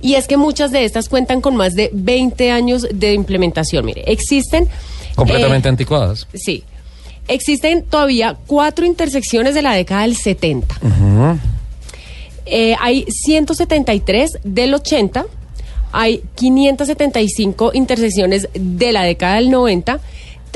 [0.00, 3.84] Y es que muchas de estas cuentan con más de 20 años de implementación.
[3.84, 4.68] Mire, existen...
[5.14, 6.26] Completamente eh, anticuadas.
[6.34, 6.62] Sí.
[7.28, 10.76] Existen todavía cuatro intersecciones de la década del 70.
[10.82, 11.38] Ujú.
[12.46, 15.26] Eh, hay 173 del 80,
[15.90, 19.98] hay 575 intersecciones de la década del 90,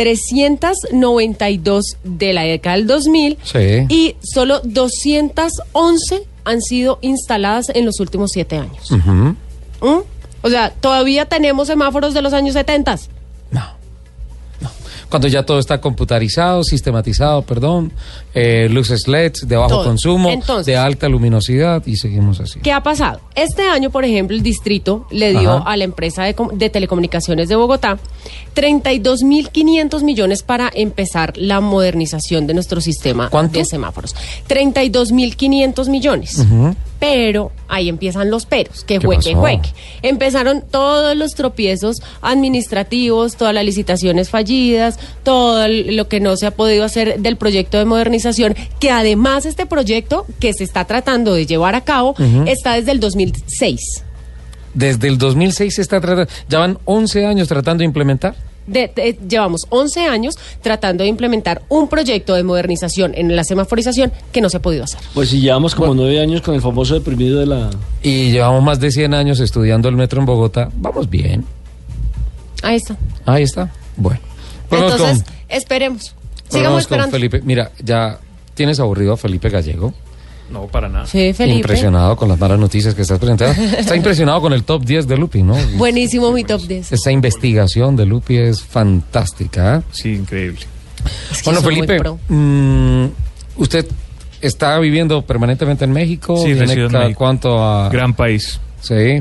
[0.01, 3.59] 392 de la década del 2000 Sí.
[3.89, 8.91] y solo 211 han sido instaladas en los últimos siete años.
[8.91, 9.99] ¿Mm?
[10.43, 12.99] O sea, todavía tenemos semáforos de los años 70.
[15.11, 17.93] Cuando ya todo está computarizado, sistematizado, perdón,
[18.33, 19.85] eh, luces LEDs de bajo Todo.
[19.85, 22.61] consumo, Entonces- de alta luminosidad y seguimos así.
[22.61, 23.21] ¿Qué ha pasado?
[23.35, 25.71] Este año, por ejemplo, el distrito le dio Ajá.
[25.71, 27.99] a la empresa de, com- de telecomunicaciones de Bogotá
[28.55, 33.59] 32.500 millones para empezar la modernización de nuestro sistema ¿Cuánto?
[33.59, 34.15] de semáforos.
[34.49, 36.39] 32.500 millones.
[36.39, 36.75] Ujú.
[37.01, 39.73] Pero ahí empiezan los peros, que ¿Qué juegue, juegue.
[40.03, 46.51] Empezaron todos los tropiezos administrativos, todas las licitaciones fallidas, todo lo que no se ha
[46.51, 51.47] podido hacer del proyecto de modernización, que además este proyecto que se está tratando de
[51.47, 52.15] llevar a cabo
[52.47, 54.05] está desde el 2006.
[54.75, 58.37] Desde el 2006 se está tratando, ya van 11 años tratando de implementar.
[58.71, 64.13] De- de- llevamos 11 años tratando de implementar un proyecto de modernización en la semaforización
[64.33, 65.01] que no se ha podido hacer.
[65.15, 67.71] Pues si llevamos como nueve años con el famoso deprimido de la...
[68.03, 70.71] Y llevamos más de 100 años estudiando el metro en Bogotá.
[70.77, 71.45] Vamos bien.
[72.63, 72.97] Ahí está.
[73.27, 73.71] Ahí está.
[73.97, 74.21] Bueno.
[74.71, 76.15] Vamos Entonces, con- esperemos.
[76.49, 77.11] Sigamos esperando.
[77.11, 77.41] Felipe.
[77.45, 78.19] Mira, ya
[78.55, 79.93] tienes aburrido a Felipe Gallego.
[80.51, 81.07] No, para nada.
[81.07, 81.59] Sí, Felipe.
[81.59, 83.61] Impresionado con las malas noticias que estás presentando.
[83.79, 85.55] Está impresionado con el top 10 de Lupi, ¿no?
[85.77, 86.93] Buenísimo mi top 10.
[86.93, 89.77] Esta investigación de Lupi es fantástica.
[89.79, 89.83] ¿eh?
[89.93, 90.61] Sí, increíble.
[91.31, 93.05] Es que Bueno, Felipe, mm,
[93.57, 93.87] usted
[94.41, 96.37] está viviendo permanentemente en México.
[96.39, 97.19] Sí, ¿Viene resido en cada México.
[97.19, 97.89] cuánto a...?
[97.91, 98.59] Gran país.
[98.81, 99.21] Sí,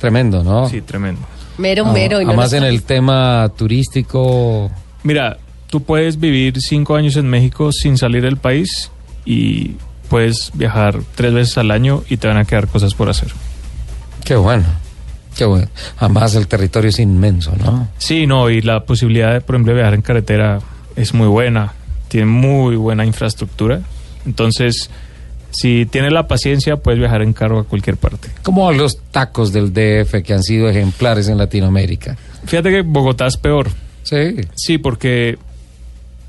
[0.00, 0.68] tremendo, ¿no?
[0.68, 1.20] Sí, tremendo.
[1.58, 2.20] Mero, Ah, mero.
[2.20, 4.70] y no Además en el tema turístico...
[5.02, 5.36] Mira,
[5.68, 8.90] tú puedes vivir cinco años en México sin salir del país
[9.26, 9.72] y
[10.12, 13.30] puedes viajar tres veces al año y te van a quedar cosas por hacer.
[14.22, 14.66] Qué bueno,
[15.34, 15.68] qué bueno.
[15.96, 17.88] Además el territorio es inmenso, ¿no?
[17.96, 20.58] Sí, no, y la posibilidad de, por ejemplo, viajar en carretera
[20.96, 21.72] es muy buena,
[22.08, 23.80] tiene muy buena infraestructura.
[24.26, 24.90] Entonces,
[25.50, 28.28] si tienes la paciencia, puedes viajar en carro a cualquier parte.
[28.42, 32.18] Como los tacos del DF que han sido ejemplares en Latinoamérica.
[32.44, 33.70] Fíjate que Bogotá es peor.
[34.02, 34.36] Sí.
[34.56, 35.38] Sí, porque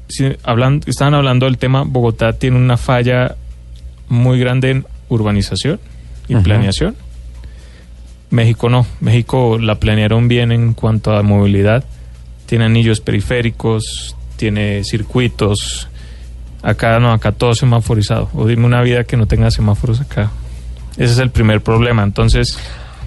[0.07, 3.35] si hablan, estaban hablando del tema, Bogotá tiene una falla
[4.13, 5.79] muy grande en urbanización
[6.27, 6.95] y planeación.
[8.29, 11.83] México no, México la planearon bien en cuanto a movilidad.
[12.45, 15.87] Tiene anillos periféricos, tiene circuitos.
[16.61, 18.29] Acá no, acá todo semaforizado.
[18.33, 20.31] O dime una vida que no tenga semáforos acá.
[20.93, 22.03] Ese es el primer problema.
[22.03, 22.57] Entonces,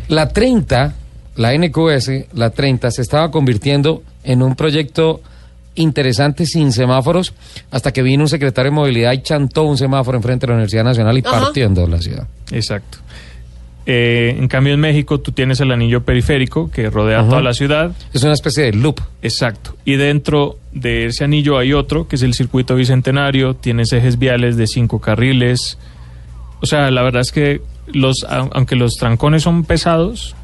[0.09, 0.95] La 30
[1.37, 5.20] la NQS, la 30, se estaba convirtiendo en un proyecto
[5.77, 7.32] interesante sin semáforos
[7.70, 10.85] hasta que vino un secretario de movilidad y chantó un semáforo enfrente de la Universidad
[10.85, 11.40] Nacional y Ajá.
[11.40, 12.27] partió en dos la ciudad.
[12.51, 12.98] Exacto.
[13.89, 17.28] Eh, en cambio, en México tú tienes el anillo periférico que rodea Ajá.
[17.28, 17.93] toda la ciudad.
[18.12, 19.01] Es una especie de loop.
[19.23, 19.77] Exacto.
[19.85, 23.55] Y dentro de ese anillo hay otro, que es el circuito bicentenario.
[23.55, 25.78] Tienes ejes viales de cinco carriles.
[26.61, 30.35] O sea, la verdad es que los, au- aunque los trancones son pesados,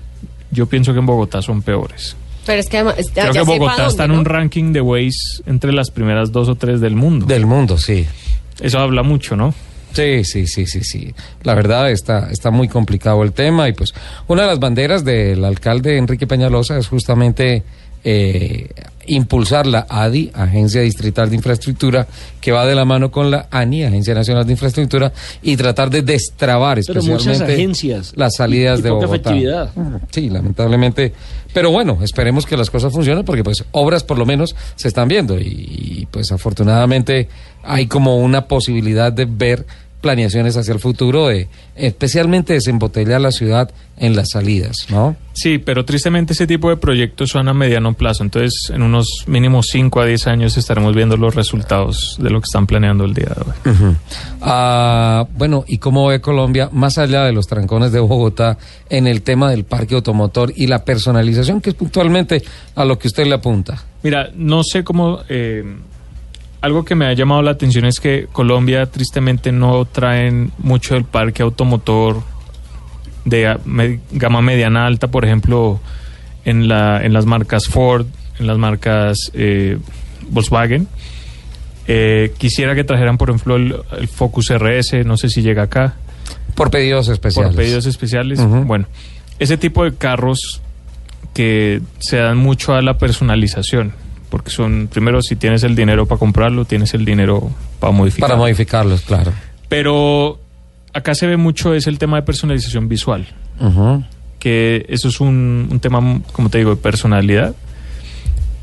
[0.52, 2.16] yo pienso que en Bogotá son peores.
[2.46, 4.18] Pero es que además, ya, Creo ya que Bogotá dónde, está en ¿no?
[4.18, 7.26] un ranking de Waze entre las primeras dos o tres del mundo.
[7.26, 8.06] Del mundo, sí.
[8.60, 9.54] Eso habla mucho, ¿no?
[9.92, 11.14] Sí, sí, sí, sí, sí.
[11.42, 13.92] La verdad está, está muy complicado el tema y pues
[14.26, 17.62] una de las banderas del alcalde Enrique Peñalosa es justamente
[18.04, 18.70] eh,
[19.06, 22.06] impulsar la ADI, Agencia Distrital de Infraestructura,
[22.40, 25.12] que va de la mano con la ANI, Agencia Nacional de Infraestructura,
[25.42, 29.30] y tratar de destrabar especialmente agencias las salidas y- y de poca Bogotá.
[29.30, 29.70] efectividad.
[30.10, 31.12] Sí, lamentablemente.
[31.52, 35.08] Pero bueno, esperemos que las cosas funcionen porque pues obras por lo menos se están
[35.08, 37.28] viendo y, y, pues afortunadamente
[37.62, 39.66] hay como una posibilidad de ver
[40.02, 45.16] planeaciones hacia el futuro de especialmente desembotellar la ciudad en las salidas, ¿no?
[45.32, 48.24] Sí, pero tristemente ese tipo de proyectos son a mediano plazo.
[48.24, 52.46] Entonces, en unos mínimos 5 a 10 años estaremos viendo los resultados de lo que
[52.46, 53.96] están planeando el día de hoy.
[54.40, 58.58] Ah, bueno, ¿y cómo ve Colombia, más allá de los trancones de Bogotá,
[58.90, 62.42] en el tema del parque automotor y la personalización, que es puntualmente
[62.74, 63.84] a lo que usted le apunta?
[64.02, 65.20] Mira, no sé cómo...
[65.28, 65.64] eh,
[66.62, 71.04] algo que me ha llamado la atención es que Colombia tristemente no traen mucho del
[71.04, 72.22] parque automotor
[73.24, 75.80] de gama mediana alta, por ejemplo,
[76.44, 78.06] en, la, en las marcas Ford,
[78.38, 79.78] en las marcas eh,
[80.28, 80.86] Volkswagen.
[81.88, 85.96] Eh, quisiera que trajeran, por ejemplo, el, el Focus RS, no sé si llega acá.
[86.54, 87.54] Por pedidos especiales.
[87.54, 88.40] Por pedidos especiales.
[88.66, 88.86] Bueno,
[89.40, 90.60] ese tipo de carros
[91.34, 93.94] que se dan mucho a la personalización,
[94.32, 98.28] porque son, primero, si tienes el dinero para comprarlo, tienes el dinero para modificarlo.
[98.34, 99.30] Para modificarlos, claro.
[99.68, 100.38] Pero
[100.94, 103.26] acá se ve mucho es el tema de personalización visual,
[103.60, 104.02] Ujú.
[104.38, 107.54] que eso es un, un tema, como te digo, de personalidad.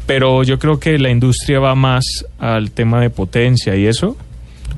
[0.08, 4.18] Pero yo creo que la industria va más al tema de potencia y eso,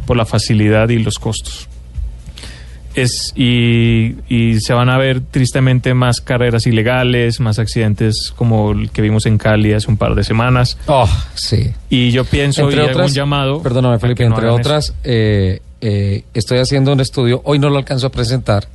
[0.06, 1.70] por la facilidad y los costos.
[2.94, 8.92] Es, y, y se van a ver tristemente más carreras ilegales, más accidentes como el
[8.92, 10.78] que vimos en Cali hace un par de semanas.
[10.88, 11.72] Oh, sí.
[11.90, 13.62] Y yo pienso y entre hago otras, un llamado.
[13.62, 18.08] Perdóname, Felipe, no entre otras, eh, eh, estoy haciendo un estudio, hoy no lo alcanzo
[18.08, 18.68] a presentar,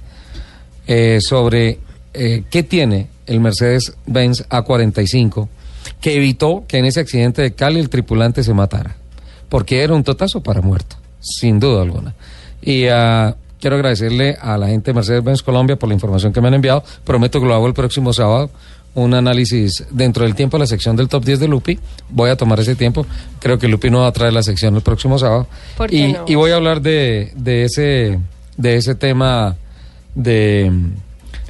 [0.86, 1.78] eh, sobre
[2.14, 5.48] eh, qué tiene el Mercedes-Benz A45
[6.00, 8.96] que evitó que en ese accidente de Cali el tripulante se matara.
[9.48, 12.14] Porque era un totazo para muerto, sin duda alguna.
[12.62, 13.36] Y ah,
[13.66, 16.84] quiero agradecerle a la gente de Mercedes-Benz Colombia por la información que me han enviado.
[17.02, 18.48] Prometo que lo hago el próximo sábado.
[18.94, 21.76] Un análisis dentro del tiempo de la sección del top 10 de Lupi.
[22.08, 23.04] Voy a tomar ese tiempo.
[23.40, 25.48] Creo que Lupi no va a traer la sección el próximo sábado.
[25.76, 26.24] ¿Por qué y, no?
[26.28, 28.20] y voy a hablar de, de ese
[28.56, 29.56] de ese tema
[30.14, 30.70] de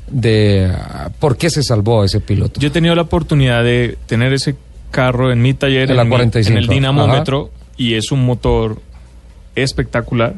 [0.08, 0.72] de
[1.20, 2.58] por qué se salvó ese piloto.
[2.60, 4.56] Yo he tenido la oportunidad de tener ese
[4.90, 8.80] carro en mi taller, El en, mi- A45, en el dinamómetro, y es un motor
[9.54, 10.34] espectacular.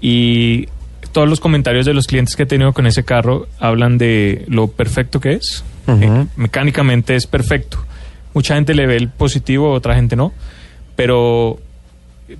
[0.00, 0.68] Y
[1.12, 4.68] todos los comentarios de los clientes que he tenido con ese carro hablan de lo
[4.68, 5.64] perfecto que es.
[5.88, 7.78] Eh, mecánicamente es perfecto.
[8.34, 10.32] Mucha gente le ve el positivo, otra gente no.
[10.94, 11.58] Pero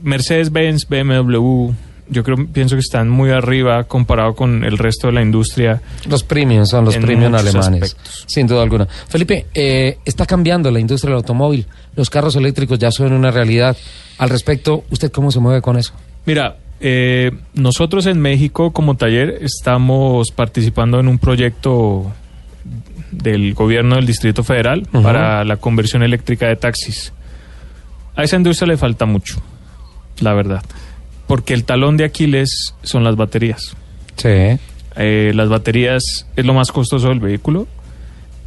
[0.03, 1.71] Mercedes-Benz, BMW,
[2.09, 5.81] yo creo, pienso que están muy arriba comparado con el resto de la industria.
[6.09, 8.25] Los premium son los premium alemanes, aspectos.
[8.27, 8.87] sin duda alguna.
[8.87, 11.67] Felipe, eh, está cambiando la industria del automóvil.
[11.95, 13.77] Los carros eléctricos ya son una realidad.
[14.19, 15.95] Al respecto, ¿usted cómo se mueve con eso?
[16.27, 22.13] Mira, eh, nosotros en México como taller estamos participando en un proyecto
[23.11, 27.13] del gobierno del Distrito Federal para la conversión eléctrica de taxis.
[28.15, 29.41] A esa industria le falta mucho,
[30.21, 30.63] la verdad,
[31.27, 33.75] porque el talón de Aquiles son las baterías.
[34.17, 34.59] Sí.
[34.97, 37.67] Eh, las baterías es lo más costoso del vehículo,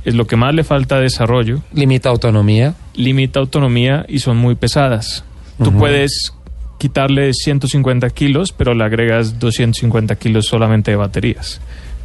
[0.06, 2.74] es lo que más le falta desarrollo Limita autonomía.
[2.96, 5.24] limita autonomía y son muy pesadas.
[5.62, 6.34] Tú puedes
[6.80, 11.62] quitarle 150 kilos, pero le agregas 250 kilos solamente de baterías.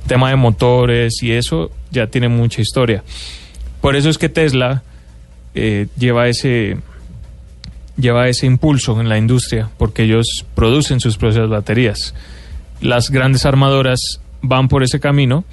[0.06, 3.02] Tema de motores y eso ya tiene mucha historia.
[3.80, 4.82] Por eso es que Tesla
[5.54, 6.76] eh, lleva ese
[7.96, 12.12] lleva ese impulso en la industria, porque ellos producen sus propias baterías.
[12.80, 14.00] Las grandes armadoras
[14.42, 15.44] van por ese camino,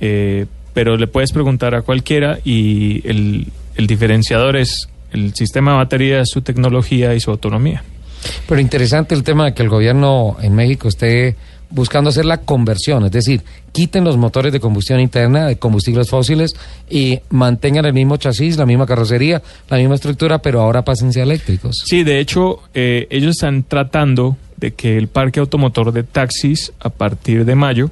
[0.00, 5.76] eh, pero le puedes preguntar a cualquiera y el, el diferenciador es el sistema de
[5.76, 7.84] baterías, su tecnología y su autonomía.
[8.48, 11.36] Pero interesante el tema de que el gobierno en México esté
[11.72, 13.42] buscando hacer la conversión, es decir,
[13.72, 16.54] quiten los motores de combustión interna de combustibles fósiles
[16.88, 21.22] y mantengan el mismo chasis, la misma carrocería, la misma estructura, pero ahora pásense a
[21.22, 21.82] eléctricos.
[21.86, 26.90] Sí, de hecho, eh, ellos están tratando de que el parque automotor de taxis a
[26.90, 27.90] partir de mayo,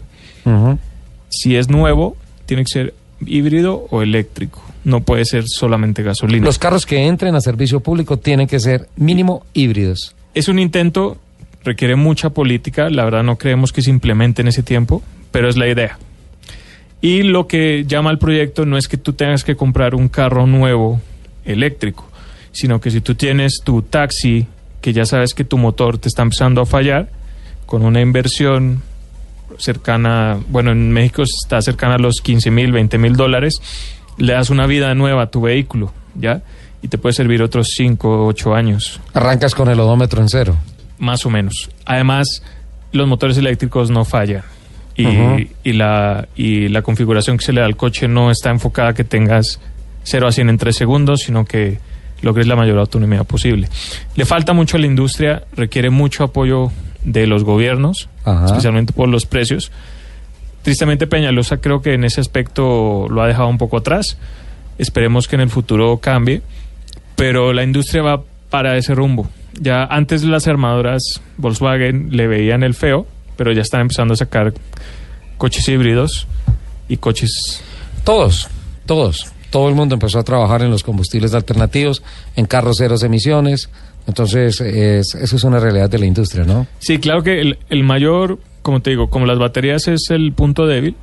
[1.29, 2.17] si es nuevo,
[2.47, 2.95] tiene que ser
[3.25, 4.63] híbrido o eléctrico.
[4.85, 6.45] No puede ser solamente gasolina.
[6.45, 10.15] Los carros que entren a servicio público tienen que ser mínimo híbridos.
[10.35, 11.19] Es un intento,
[11.65, 15.03] requiere mucha política, la verdad no creemos que se implemente en ese tiempo,
[15.33, 15.99] pero es la idea.
[17.01, 20.47] Y lo que llama al proyecto no es que tú tengas que comprar un carro
[20.47, 21.01] nuevo
[21.45, 22.09] eléctrico,
[22.53, 24.47] sino que si tú tienes tu taxi,
[24.81, 27.09] que ya sabes que tu motor te está empezando a fallar,
[27.67, 28.83] con una inversión
[29.59, 33.55] cercana, bueno, en México está cercana a los 15 mil, 20 mil dólares,
[34.17, 36.43] le das una vida nueva a tu vehículo, ¿ya?
[36.83, 39.01] Y te puede servir otros 5 o 8 años.
[39.13, 40.57] Arrancas con el odómetro en cero.
[40.99, 41.69] Más o menos.
[41.85, 42.43] Además,
[42.93, 44.43] los motores eléctricos no fallan.
[44.97, 48.91] Y, y la, y la configuración que se le da al coche no está enfocada
[48.91, 49.59] a que tengas
[50.03, 51.79] 0 a 100 en 3 segundos, sino que
[52.23, 53.69] logres la mayor autonomía posible.
[54.15, 56.71] Le falta mucho a la industria, requiere mucho apoyo
[57.03, 58.45] de los gobiernos, Ajá.
[58.47, 59.73] especialmente por los precios.
[60.63, 64.19] Tristemente Peñalosa creo que en ese aspecto lo ha dejado un poco atrás.
[64.77, 66.43] Esperemos que en el futuro cambie,
[67.21, 69.29] pero la industria va para ese rumbo.
[69.61, 71.03] Ya antes las armadoras
[71.37, 73.07] Volkswagen le veían el feo,
[73.37, 74.55] pero ya están empezando a sacar
[75.37, 76.27] coches híbridos
[76.89, 77.63] y coches
[78.05, 78.49] Todos,
[78.87, 79.33] todos.
[79.51, 82.03] Todo el mundo empezó a trabajar en los combustibles alternativos,
[82.37, 83.69] en carros ceros emisiones.
[84.07, 86.67] Entonces, es- eso es una realidad de la industria, ¿no?
[86.79, 90.67] Sí, claro que el, el mayor, como te digo, como las baterías es el punto
[90.67, 90.95] débil,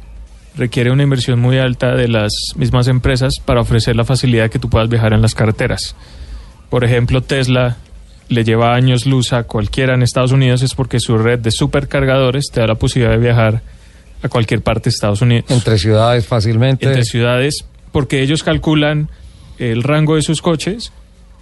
[0.57, 4.69] requiere una inversión muy alta de las mismas empresas para ofrecer la facilidad que tú
[4.69, 5.95] puedas viajar en las carreteras.
[6.69, 7.77] Por ejemplo, Tesla
[8.29, 12.49] le lleva años luz a cualquiera en Estados Unidos es porque su red de supercargadores
[12.51, 13.61] te da la posibilidad de viajar
[14.21, 15.45] a cualquier parte de Estados Unidos.
[15.49, 16.85] Entre ciudades fácilmente.
[16.85, 19.09] Entre ciudades, porque ellos calculan
[19.59, 20.91] el rango de sus coches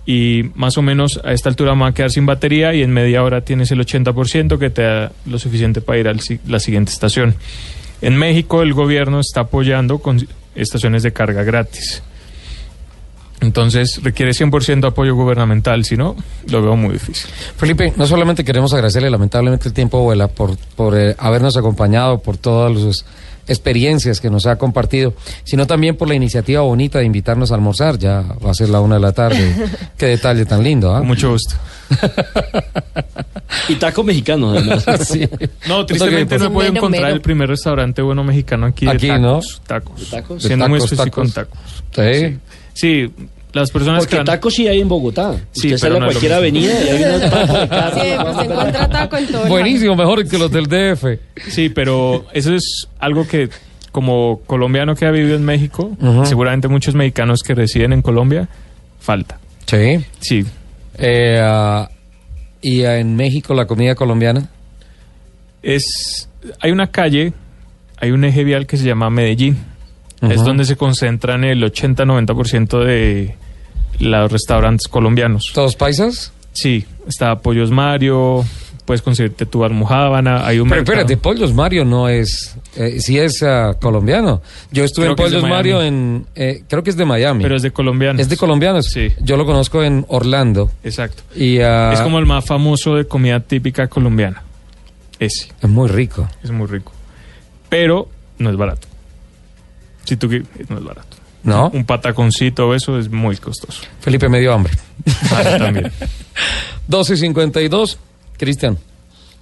[0.05, 3.23] y más o menos a esta altura van a quedar sin batería y en media
[3.23, 6.13] hora tienes el 80% que te da lo suficiente para ir a
[6.47, 7.35] la siguiente estación.
[8.05, 12.03] En México el gobierno está apoyando con estaciones de carga gratis.
[13.41, 16.15] Entonces requiere 100% apoyo gubernamental, si no,
[16.47, 17.27] lo veo muy difícil.
[17.57, 22.37] Felipe, no solamente queremos agradecerle, lamentablemente el tiempo vuela, por, por eh, habernos acompañado, por
[22.37, 23.05] todas sus
[23.47, 25.13] experiencias que nos ha compartido,
[25.43, 27.97] sino también por la iniciativa bonita de invitarnos a almorzar.
[27.97, 29.55] Ya va a ser la una de la tarde.
[29.97, 30.99] Qué detalle tan lindo, ¿ah?
[30.99, 31.55] Con mucho gusto.
[33.69, 34.85] Y taco mexicano, además.
[35.05, 35.27] Sí.
[35.67, 37.15] No, tristemente no he podido encontrar mero.
[37.15, 38.85] el primer restaurante bueno mexicano aquí.
[38.85, 39.39] de Aquí, tacos, ¿no?
[39.67, 40.09] Tacos.
[40.09, 40.43] ¿Tacos?
[40.43, 41.59] Siendo muy tacos, específico en tacos.
[41.91, 42.17] tacos.
[42.17, 42.37] Sí.
[42.73, 43.13] Sí,
[43.55, 45.33] las personas Porque que han- tacos sí hay en Bogotá.
[45.51, 48.01] Sí, Usted sale a no es lo cualquier avenida y hay unos tacos de carne.
[48.01, 49.47] Siempre se encuentra taco en todo.
[49.47, 51.19] Buenísimo, mejor que los del DF.
[51.49, 53.49] Sí, pero eso es algo que
[53.91, 56.25] como colombiano que ha vivido en México, Ujú.
[56.25, 58.47] seguramente muchos mexicanos que residen en Colombia,
[58.99, 59.39] falta.
[59.65, 60.03] Sí.
[60.19, 60.45] Sí,
[60.97, 61.89] Eh, ah,
[62.61, 64.49] y en México la comida colombiana.
[65.63, 66.29] es
[66.59, 67.33] hay una calle,
[67.97, 69.57] hay un eje vial que se llama Medellín.
[70.21, 70.45] Es Ujú.
[70.45, 73.35] donde se concentran el 80-90% de
[73.99, 75.51] los restaurantes colombianos.
[75.53, 76.31] ¿Todos paisas?
[76.53, 78.45] Sí, está Pollos Mario,
[78.85, 83.19] puedes conseguirte tu almohábana, hay un Pero mercado- espérate, Pollos Mario no es, eh, sí
[83.19, 84.41] es ah, colombiano.
[84.71, 87.43] Yo estuve Creo en Pollos Mario en, eh, creo que es de Miami.
[87.43, 88.21] pero es de colombianos.
[88.21, 88.85] es de colombianos.
[88.87, 89.11] Sí.
[89.21, 90.71] Yo lo conozco en Orlando.
[90.83, 91.23] Exacto.
[91.35, 94.43] Y ah, Es como el más famoso de comida típica colombiana.
[95.19, 96.27] Ese, es muy rico.
[96.43, 96.91] es muy rico.
[97.69, 98.07] Pero
[98.37, 98.87] no es barato.
[100.05, 101.14] Si tú qui- no es barato.
[101.45, 101.69] ¿No?
[101.69, 103.81] Un pataconcito o eso es muy costoso.
[104.01, 104.73] Felipe me dio hambre.
[105.31, 105.91] Ah, también.
[106.87, 107.97] 12 y 52.
[108.37, 108.77] Cristian,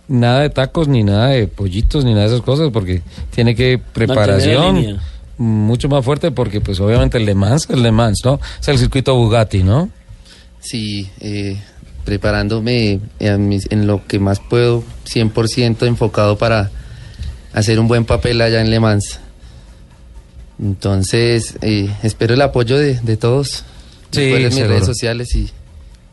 [0.08, 3.02] nada de tacos, ni nada de pollitos, ni nada de esas cosas, porque
[3.34, 5.00] tiene que preparación
[5.38, 8.40] mucho más fuerte, porque pues obviamente el Le Mans, el Le Mans, ¿no?
[8.62, 9.90] Es el circuito Bugatti, ¿no?
[10.60, 11.60] Sí, eh,
[12.06, 16.70] preparándome en, mis- en lo que más puedo, 100% enfocado para
[17.54, 19.20] hacer un buen papel allá en Le Mans.
[20.62, 23.64] Entonces, eh, espero el apoyo de, de todos.
[24.12, 24.74] Sí, Recuerden mis seguro.
[24.74, 25.50] redes sociales y,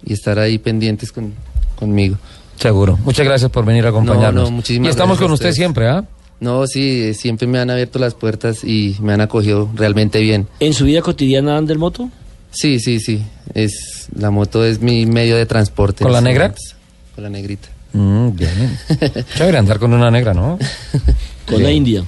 [0.05, 1.35] y estar ahí pendientes con,
[1.77, 2.17] conmigo.
[2.59, 2.99] Seguro.
[3.05, 4.45] Muchas gracias por venir a acompañarnos.
[4.45, 5.57] No, no, muchísimas y estamos gracias con usted ustedes.
[5.57, 6.05] siempre, ¿ah?
[6.41, 10.47] No, sí, eh, siempre me han abierto las puertas y me han acogido realmente bien.
[10.61, 12.09] ¿En su vida cotidiana anda el moto?
[12.51, 13.23] Sí, sí, sí.
[13.55, 16.03] Es, la moto es mi medio de transporte.
[16.03, 16.45] ¿Con la en estos negra?
[16.49, 16.77] momentos.
[17.15, 17.69] Con la negrita.
[17.93, 18.79] Mm, bien.
[19.37, 20.59] Chévere andar con una negra, ¿no?
[21.47, 21.63] Con Bien.
[21.65, 22.05] la India.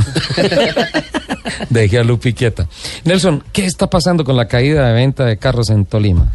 [1.70, 2.68] Deje a Lupi quieta.
[3.04, 6.32] Nelson, ¿qué está pasando con la caída de venta de carros en Tolima?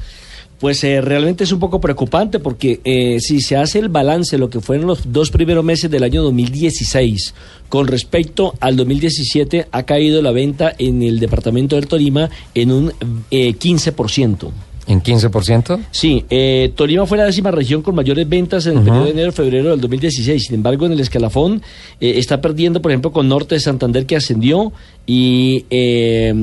[0.62, 4.52] Pues eh, realmente es un poco preocupante porque eh, si se hace el balance lo
[4.52, 7.34] que fueron los dos primeros meses del año 2016
[7.68, 12.94] con respecto al 2017 ha caído la venta en el departamento del Tolima en un
[13.32, 14.52] eh, 15%.
[14.88, 15.86] ¿En 15%?
[15.92, 19.70] Sí, eh, Tolima fue la décima región con mayores ventas en el periodo de enero-febrero
[19.72, 20.46] del 2016.
[20.48, 21.62] Sin embargo, en el escalafón
[22.00, 24.74] eh, está perdiendo, por ejemplo, con Norte de Santander que ascendió
[25.06, 26.34] y eh,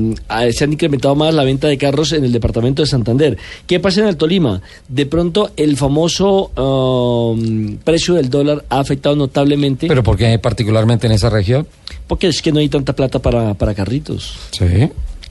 [0.51, 3.37] se han incrementado más la venta de carros en el departamento de Santander.
[3.67, 4.61] ¿Qué pasa en el Tolima?
[4.87, 9.87] De pronto, el famoso um, precio del dólar ha afectado notablemente.
[9.87, 11.67] ¿Pero por qué particularmente en esa región?
[12.07, 14.37] Porque es que no hay tanta plata para, para carritos.
[14.51, 14.65] Sí.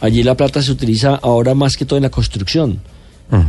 [0.01, 2.81] Allí la plata se utiliza ahora más que todo en la construcción.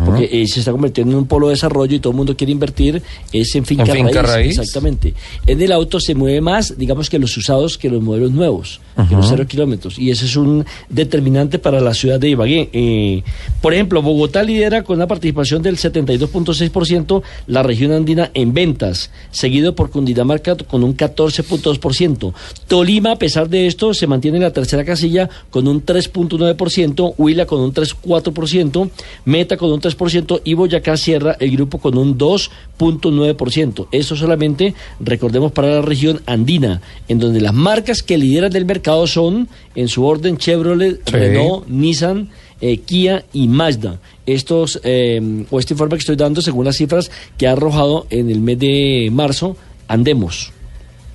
[0.05, 2.51] Porque eh, se está convirtiendo en un polo de desarrollo y todo el mundo quiere
[2.51, 3.01] invertir
[3.31, 4.57] es en finca, ¿En finca raíz?
[4.57, 5.13] Exactamente.
[5.47, 8.81] En el auto se mueve más, digamos que los usados que los modelos nuevos,
[9.11, 9.99] los cero kilómetros.
[9.99, 12.69] Y ese es un determinante para la ciudad de Ibagué.
[12.73, 13.23] Eh,
[13.61, 19.75] por ejemplo, Bogotá lidera con una participación del 72.6% la región andina en ventas, seguido
[19.75, 22.33] por Cundinamarca con un 14.2%.
[22.67, 27.45] Tolima, a pesar de esto, se mantiene en la tercera casilla con un 3.9%, Huila
[27.45, 28.89] con un 3.4%,
[29.25, 33.87] Meta con un 3% y Boyacá cierra el grupo con un 2.9%.
[33.91, 38.88] Eso solamente, recordemos, para la región andina, en donde las marcas que lideran del mercado
[39.07, 41.11] son, en su orden, Chevrolet, Sí.
[41.11, 42.29] Renault, Nissan,
[42.61, 43.99] eh, Kia y Mazda.
[44.25, 48.29] Estos, eh, o este informe que estoy dando, según las cifras que ha arrojado en
[48.29, 49.55] el mes de marzo,
[49.87, 50.53] Andemos.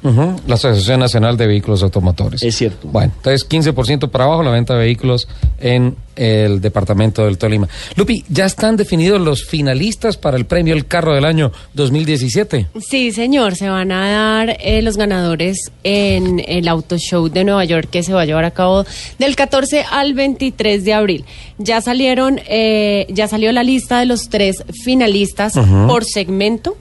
[0.04, 2.42] Ujú, La Asociación Nacional de Vehículos Automotores.
[2.42, 2.88] Es cierto.
[2.88, 5.26] Bueno, entonces 15% para abajo la venta de vehículos
[5.58, 7.68] en el departamento del Tolima.
[7.96, 12.66] Lupi, ¿ya están definidos los finalistas para el premio El Carro del Año 2017?
[12.86, 17.64] Sí, señor, se van a dar eh, los ganadores en el Auto Show de Nueva
[17.64, 18.84] York que se va a llevar a cabo
[19.18, 21.24] del 14 al 23 de abril.
[21.56, 25.54] Ya salieron, eh, ya salió la lista de los tres finalistas
[25.86, 26.76] por segmento.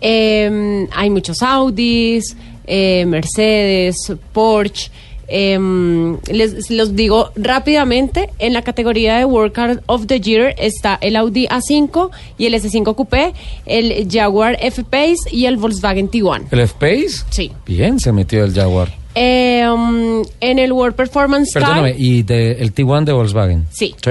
[0.00, 2.36] Eh, hay muchos Audis,
[2.66, 3.96] eh, Mercedes,
[4.32, 4.90] Porsche.
[5.28, 5.58] eh,
[6.30, 11.16] les los digo rápidamente, en la categoría de World Car of the Year está el
[11.16, 13.32] Audi A5 y el S5 Coupé,
[13.64, 16.46] el Jaguar F-Pace y el Volkswagen Tiguan.
[16.50, 17.24] ¿El F-Pace?
[17.30, 17.50] Sí.
[17.66, 18.92] Bien, se metió el Jaguar.
[19.14, 21.62] Um, en el World Performance Car...
[21.62, 23.66] Perdóname, ¿y de, el Tiguan de Volkswagen?
[23.70, 23.94] Sí.
[24.02, 24.10] ¿Sí?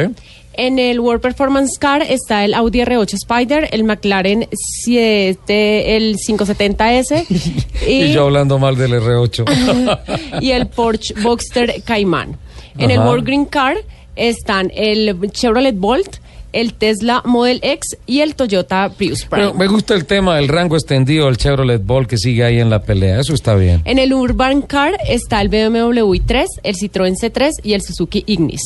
[0.54, 7.26] En el World Performance Car está el Audi R8 Spider, el McLaren 7, el 570S
[7.88, 10.42] Y, y, yo hablando mal del R8.
[10.42, 12.38] y el Porsche Boxster Cayman.
[12.78, 13.00] En el.
[13.00, 13.78] World Green Car
[14.16, 16.18] están el Chevrolet Bolt,
[16.54, 19.48] el Tesla Model X y el Toyota Prius Prime.
[19.48, 22.70] Pero me gusta el tema del rango extendido del Chevrolet Ball que sigue ahí en
[22.70, 23.20] la pelea.
[23.20, 23.82] Eso está bien.
[23.86, 28.62] En el Urban Car está el BMW i3, el Citroën C3 y el Suzuki Ignis.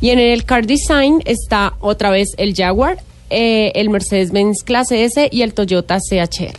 [0.00, 2.98] Y en el Car Design está otra vez el Jaguar,
[3.30, 6.56] eh, el Mercedes-Benz Clase S y el Toyota CHR.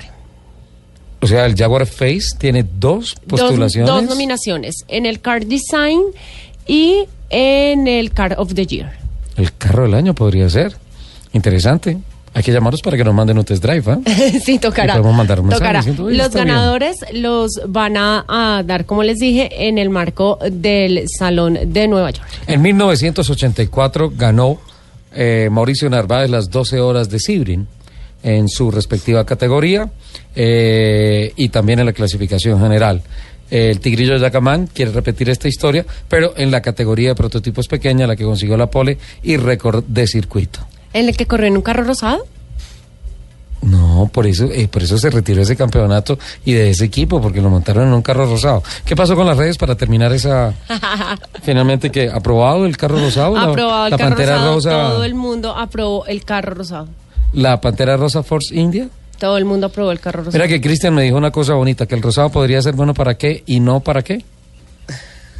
[1.21, 3.89] O sea, el Jaguar Face tiene dos Dos, postulaciones.
[3.91, 6.01] dos nominaciones, en el Car Design
[6.67, 8.93] y en el Car of the Year.
[9.35, 10.75] El carro del año podría ser.
[11.33, 11.97] Interesante.
[12.33, 13.99] Hay que llamarlos para que nos manden un test drive, ¿ah?
[14.43, 14.93] sí, tocará.
[14.93, 15.79] Podemos mandar un Tocará.
[15.79, 16.55] diciendo, "Oye, Los está bien".
[16.55, 21.87] ganadores los van a, a dar, como les dije, en el marco del Salón de
[21.87, 22.27] Nueva York.
[22.47, 24.59] En 1984 ganó
[25.13, 27.67] eh, Mauricio Narváez las 12 horas de Sibrin
[28.21, 29.89] en su respectiva categoría
[30.35, 33.01] eh, y también en la clasificación general.
[33.49, 38.15] El Tigrillo Yacamán quiere repetir esta historia, pero en la categoría de prototipos pequeña, la
[38.15, 40.59] que consiguió la pole y récord de circuito.
[40.93, 42.25] ¿En el que corrió en un carro rosado?
[43.61, 47.41] No, por eso, eh, por eso se retiró ese campeonato y de ese equipo, porque
[47.41, 48.63] lo montaron en un carro rosado.
[48.85, 50.53] ¿Qué pasó con las redes para terminar esa?
[51.43, 54.55] Finalmente, que aprobado el carro rosado, La- aprobado el la, carro pantera rosado.
[54.55, 56.87] rosa, Todo el mundo aprobó el carro rosado.
[57.33, 58.87] la pantera rosa Force India.
[59.19, 60.31] Todo el mundo aprobó el carro rosado.
[60.41, 63.17] Mira que Cristian me dijo una cosa bonita, que el rosado podría ser bueno para
[63.17, 64.23] qué y no para qué.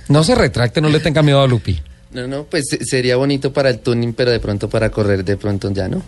[0.10, 1.82] No se retracte, no le tenga miedo a Lupi.
[2.12, 5.38] No, no, pues se- sería bonito para el tuning, pero de pronto para correr, de
[5.38, 6.02] pronto ya no.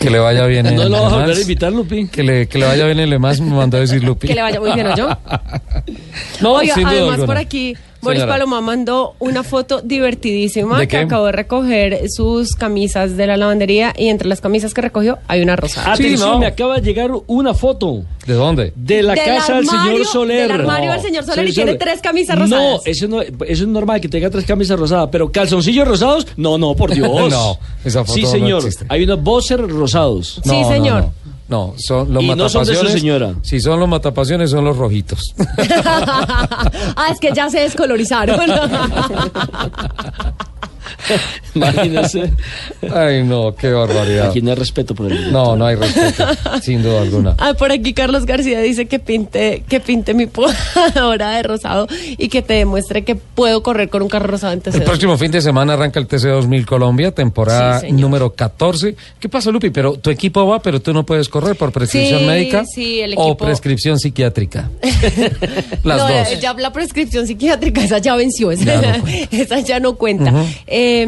[0.00, 2.08] Que le vaya bien en ¿No lo vas a volver a invitar, Lupi?
[2.08, 4.26] Que le, que le vaya bien en Le Mans, me mandó a decir Lupi.
[4.28, 5.08] Que le vaya muy bien, ¿o yo?
[6.40, 7.26] No, Oiga, sin duda además alguna.
[7.26, 8.32] por aquí Boris Señora.
[8.38, 13.92] Paloma mandó una foto divertidísima ¿De que acabó de recoger sus camisas de la lavandería
[13.96, 15.92] y entre las camisas que recogió hay una rosada.
[15.92, 16.38] Atención, no.
[16.38, 18.72] me acaba de llegar una foto ¿De dónde?
[18.76, 20.42] de la Del casa del señor Soler.
[20.48, 22.82] del armario del señor Soler y tiene tres camisas No, rosadas.
[22.86, 26.74] eso no, eso es normal que tenga tres camisas rosadas, pero calzoncillos rosados, no, no,
[26.74, 27.08] por Dios.
[27.30, 28.58] No, esa foto Sí, no señor.
[28.60, 28.86] existe.
[28.88, 30.40] Hay unos boxers rosados.
[30.44, 31.10] Sí, señor.
[31.50, 32.92] No, son los Y no son de su matapasiones.
[32.92, 33.34] señora.
[33.42, 35.34] Si son los matapasiones, son los rojitos.
[35.58, 38.40] ah, es que ya se descolorizaron.
[41.54, 42.30] Imagínese.
[42.94, 44.28] Ay, no, qué barbaridad.
[44.30, 46.24] Aquí no hay respeto por el No, no hay respeto,
[46.62, 47.34] sin duda alguna.
[47.38, 51.86] Ah, por aquí Carlos García dice que pinte, que pinte mi podadora de rosado
[52.18, 54.74] y que te demuestre que puedo correr con un carro rosado en TC.
[54.76, 58.94] El próximo fin de semana arranca el TC 2000 Colombia, temporada Sí, número 14.
[59.18, 59.70] ¿Qué pasa, Lupi?
[59.70, 63.14] Pero tu equipo va, pero tú no puedes correr por prescripción Sí, médica sí, el
[63.16, 64.70] o equipo- prescripción psiquiátrica.
[65.84, 66.40] Las no, dos.
[66.40, 69.26] ya la prescripción psiquiátrica, esa ya venció, esa Ya no cuenta.
[69.36, 70.30] esa ya no cuenta.
[70.32, 70.46] Ujú.
[70.66, 70.99] Eh,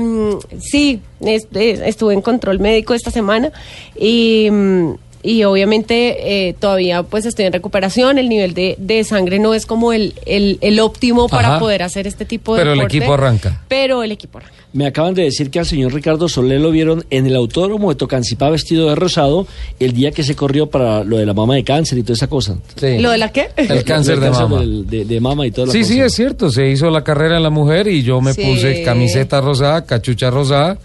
[0.60, 3.50] sí, es- es- estuve en control médico esta semana
[3.98, 4.94] y, mm,
[5.24, 9.66] y obviamente eh, todavía pues estoy en recuperación, el nivel de, de sangre no es
[9.66, 13.62] como el, el, el óptimo para poder hacer este tipo de Pero el equipo arranca.
[13.68, 14.56] Pero el equipo arranca.
[14.74, 17.96] Me acaban de decir que al señor Ricardo Soler lo vieron en el autódromo de
[17.96, 19.46] Tocancipá vestido de rosado
[19.78, 22.26] el día que se corrió para lo de la mama de cáncer y toda esa
[22.26, 22.56] cosa.
[22.76, 22.98] Sí.
[22.98, 23.48] ¿Lo de la qué?
[23.56, 24.60] El cáncer de mama.
[24.60, 26.50] del- de, de mama y todo Sí, sí, es cierto.
[26.50, 28.42] Se hizo la carrera en la mujer y yo me Sí.
[28.42, 30.78] puse camiseta rosada, cachucha rosada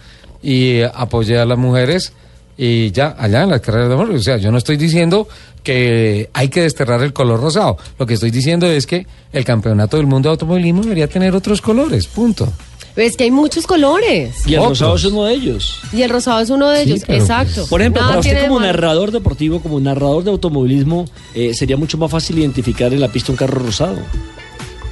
[0.43, 2.11] y eh, apoyé a las mujeres
[2.57, 4.11] y ya, allá en las carreras de amor.
[4.11, 5.30] O sea, yo no estoy diciendo
[5.64, 7.77] que hay que desterrar el color rosado.
[7.99, 11.61] Lo que estoy diciendo es que el campeonato del mundo de automovilismo debería tener otros
[11.61, 12.07] colores.
[12.07, 12.51] Punto.
[12.98, 14.45] Es que hay muchos colores.
[14.48, 14.80] Y el Otros.
[14.80, 15.80] rosado es uno de ellos.
[15.94, 17.53] Y el rosado es uno de Sí, ellos, pero exacto.
[17.56, 18.72] pues- Por ejemplo, Nada para usted de como malo.
[18.74, 21.06] narrador deportivo, como narrador de automovilismo,
[21.36, 23.98] eh, sería mucho más fácil identificar en la pista un carro rosado.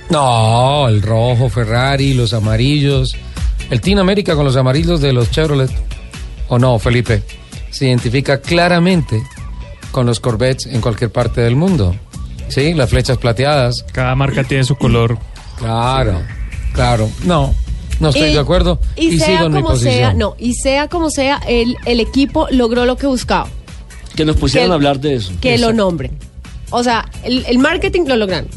[0.09, 3.15] No, el rojo, Ferrari, los amarillos.
[3.69, 5.71] El Team América con los amarillos de los Chevrolet.
[6.49, 7.23] ¿O no, Felipe?
[7.71, 9.23] Se identifica claramente
[9.91, 11.95] con los Corvettes en cualquier parte del mundo.
[12.49, 12.75] ¿Sí?
[12.75, 13.83] Las flechas plateadas.
[13.91, 15.17] Cada marca tiene su color.
[15.57, 16.21] Claro,
[16.73, 17.09] claro.
[17.23, 17.55] No,
[17.99, 18.79] no estoy Y- de acuerdo.
[18.95, 22.97] Y, Y, sea como sea, no, y sea como sea, el, el equipo logró lo
[22.97, 23.47] que buscaba,
[24.15, 25.31] Que nos pusieran Que- a hablar de eso.
[25.41, 26.11] que lo nombren.
[26.71, 28.47] O sea, el, el marketing lo lograron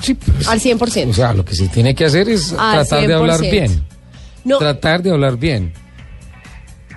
[0.00, 1.10] Sí, pues, al 100%.
[1.10, 3.50] O sea, lo que se tiene que hacer es Al tratar de hablar 100%.
[3.50, 3.84] bien.
[4.44, 5.72] no, Tratar de hablar bien.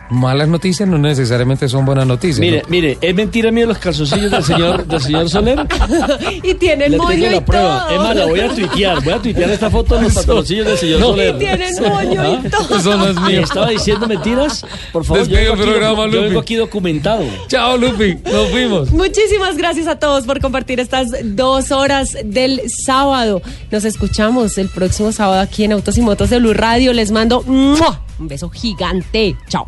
[0.10, 2.40] Malas noticias no necesariamente son buenas noticias.
[2.40, 2.70] Mire, ¿no?
[2.70, 5.60] mire, es mentira mío los calzoncillos del señor, del señor Soler.
[6.44, 7.86] y tienen moño tengo y la prueba.
[7.88, 7.90] todo.
[7.96, 9.04] Es más, la voy a tuitear.
[9.04, 11.08] Voy a tuitear esta foto de los pantaloncillos del señor No.
[11.08, 11.36] Soler.
[11.36, 12.42] Y tienen moño ¿Ah?
[12.46, 12.78] y todo.
[12.78, 13.42] Eso no es ¿Me mío.
[13.42, 14.66] estaba diciendo mentiras?
[14.94, 16.24] Por favor, yo Despide vengo, el aquí, programa, yo Lupi.
[16.28, 17.24] vengo aquí documentado.
[17.48, 18.16] Chao, Lupi.
[18.32, 18.92] Nos fuimos.
[18.92, 23.42] Muchísimas gracias a todos por compartir estas dos horas del sábado.
[23.72, 26.94] Nos escuchamos el próximo sábado aquí en Autos y Motos de Blue Radio.
[26.94, 28.02] Les mando ¡mua!
[28.20, 29.36] un beso gigante.
[29.50, 29.66] Chao.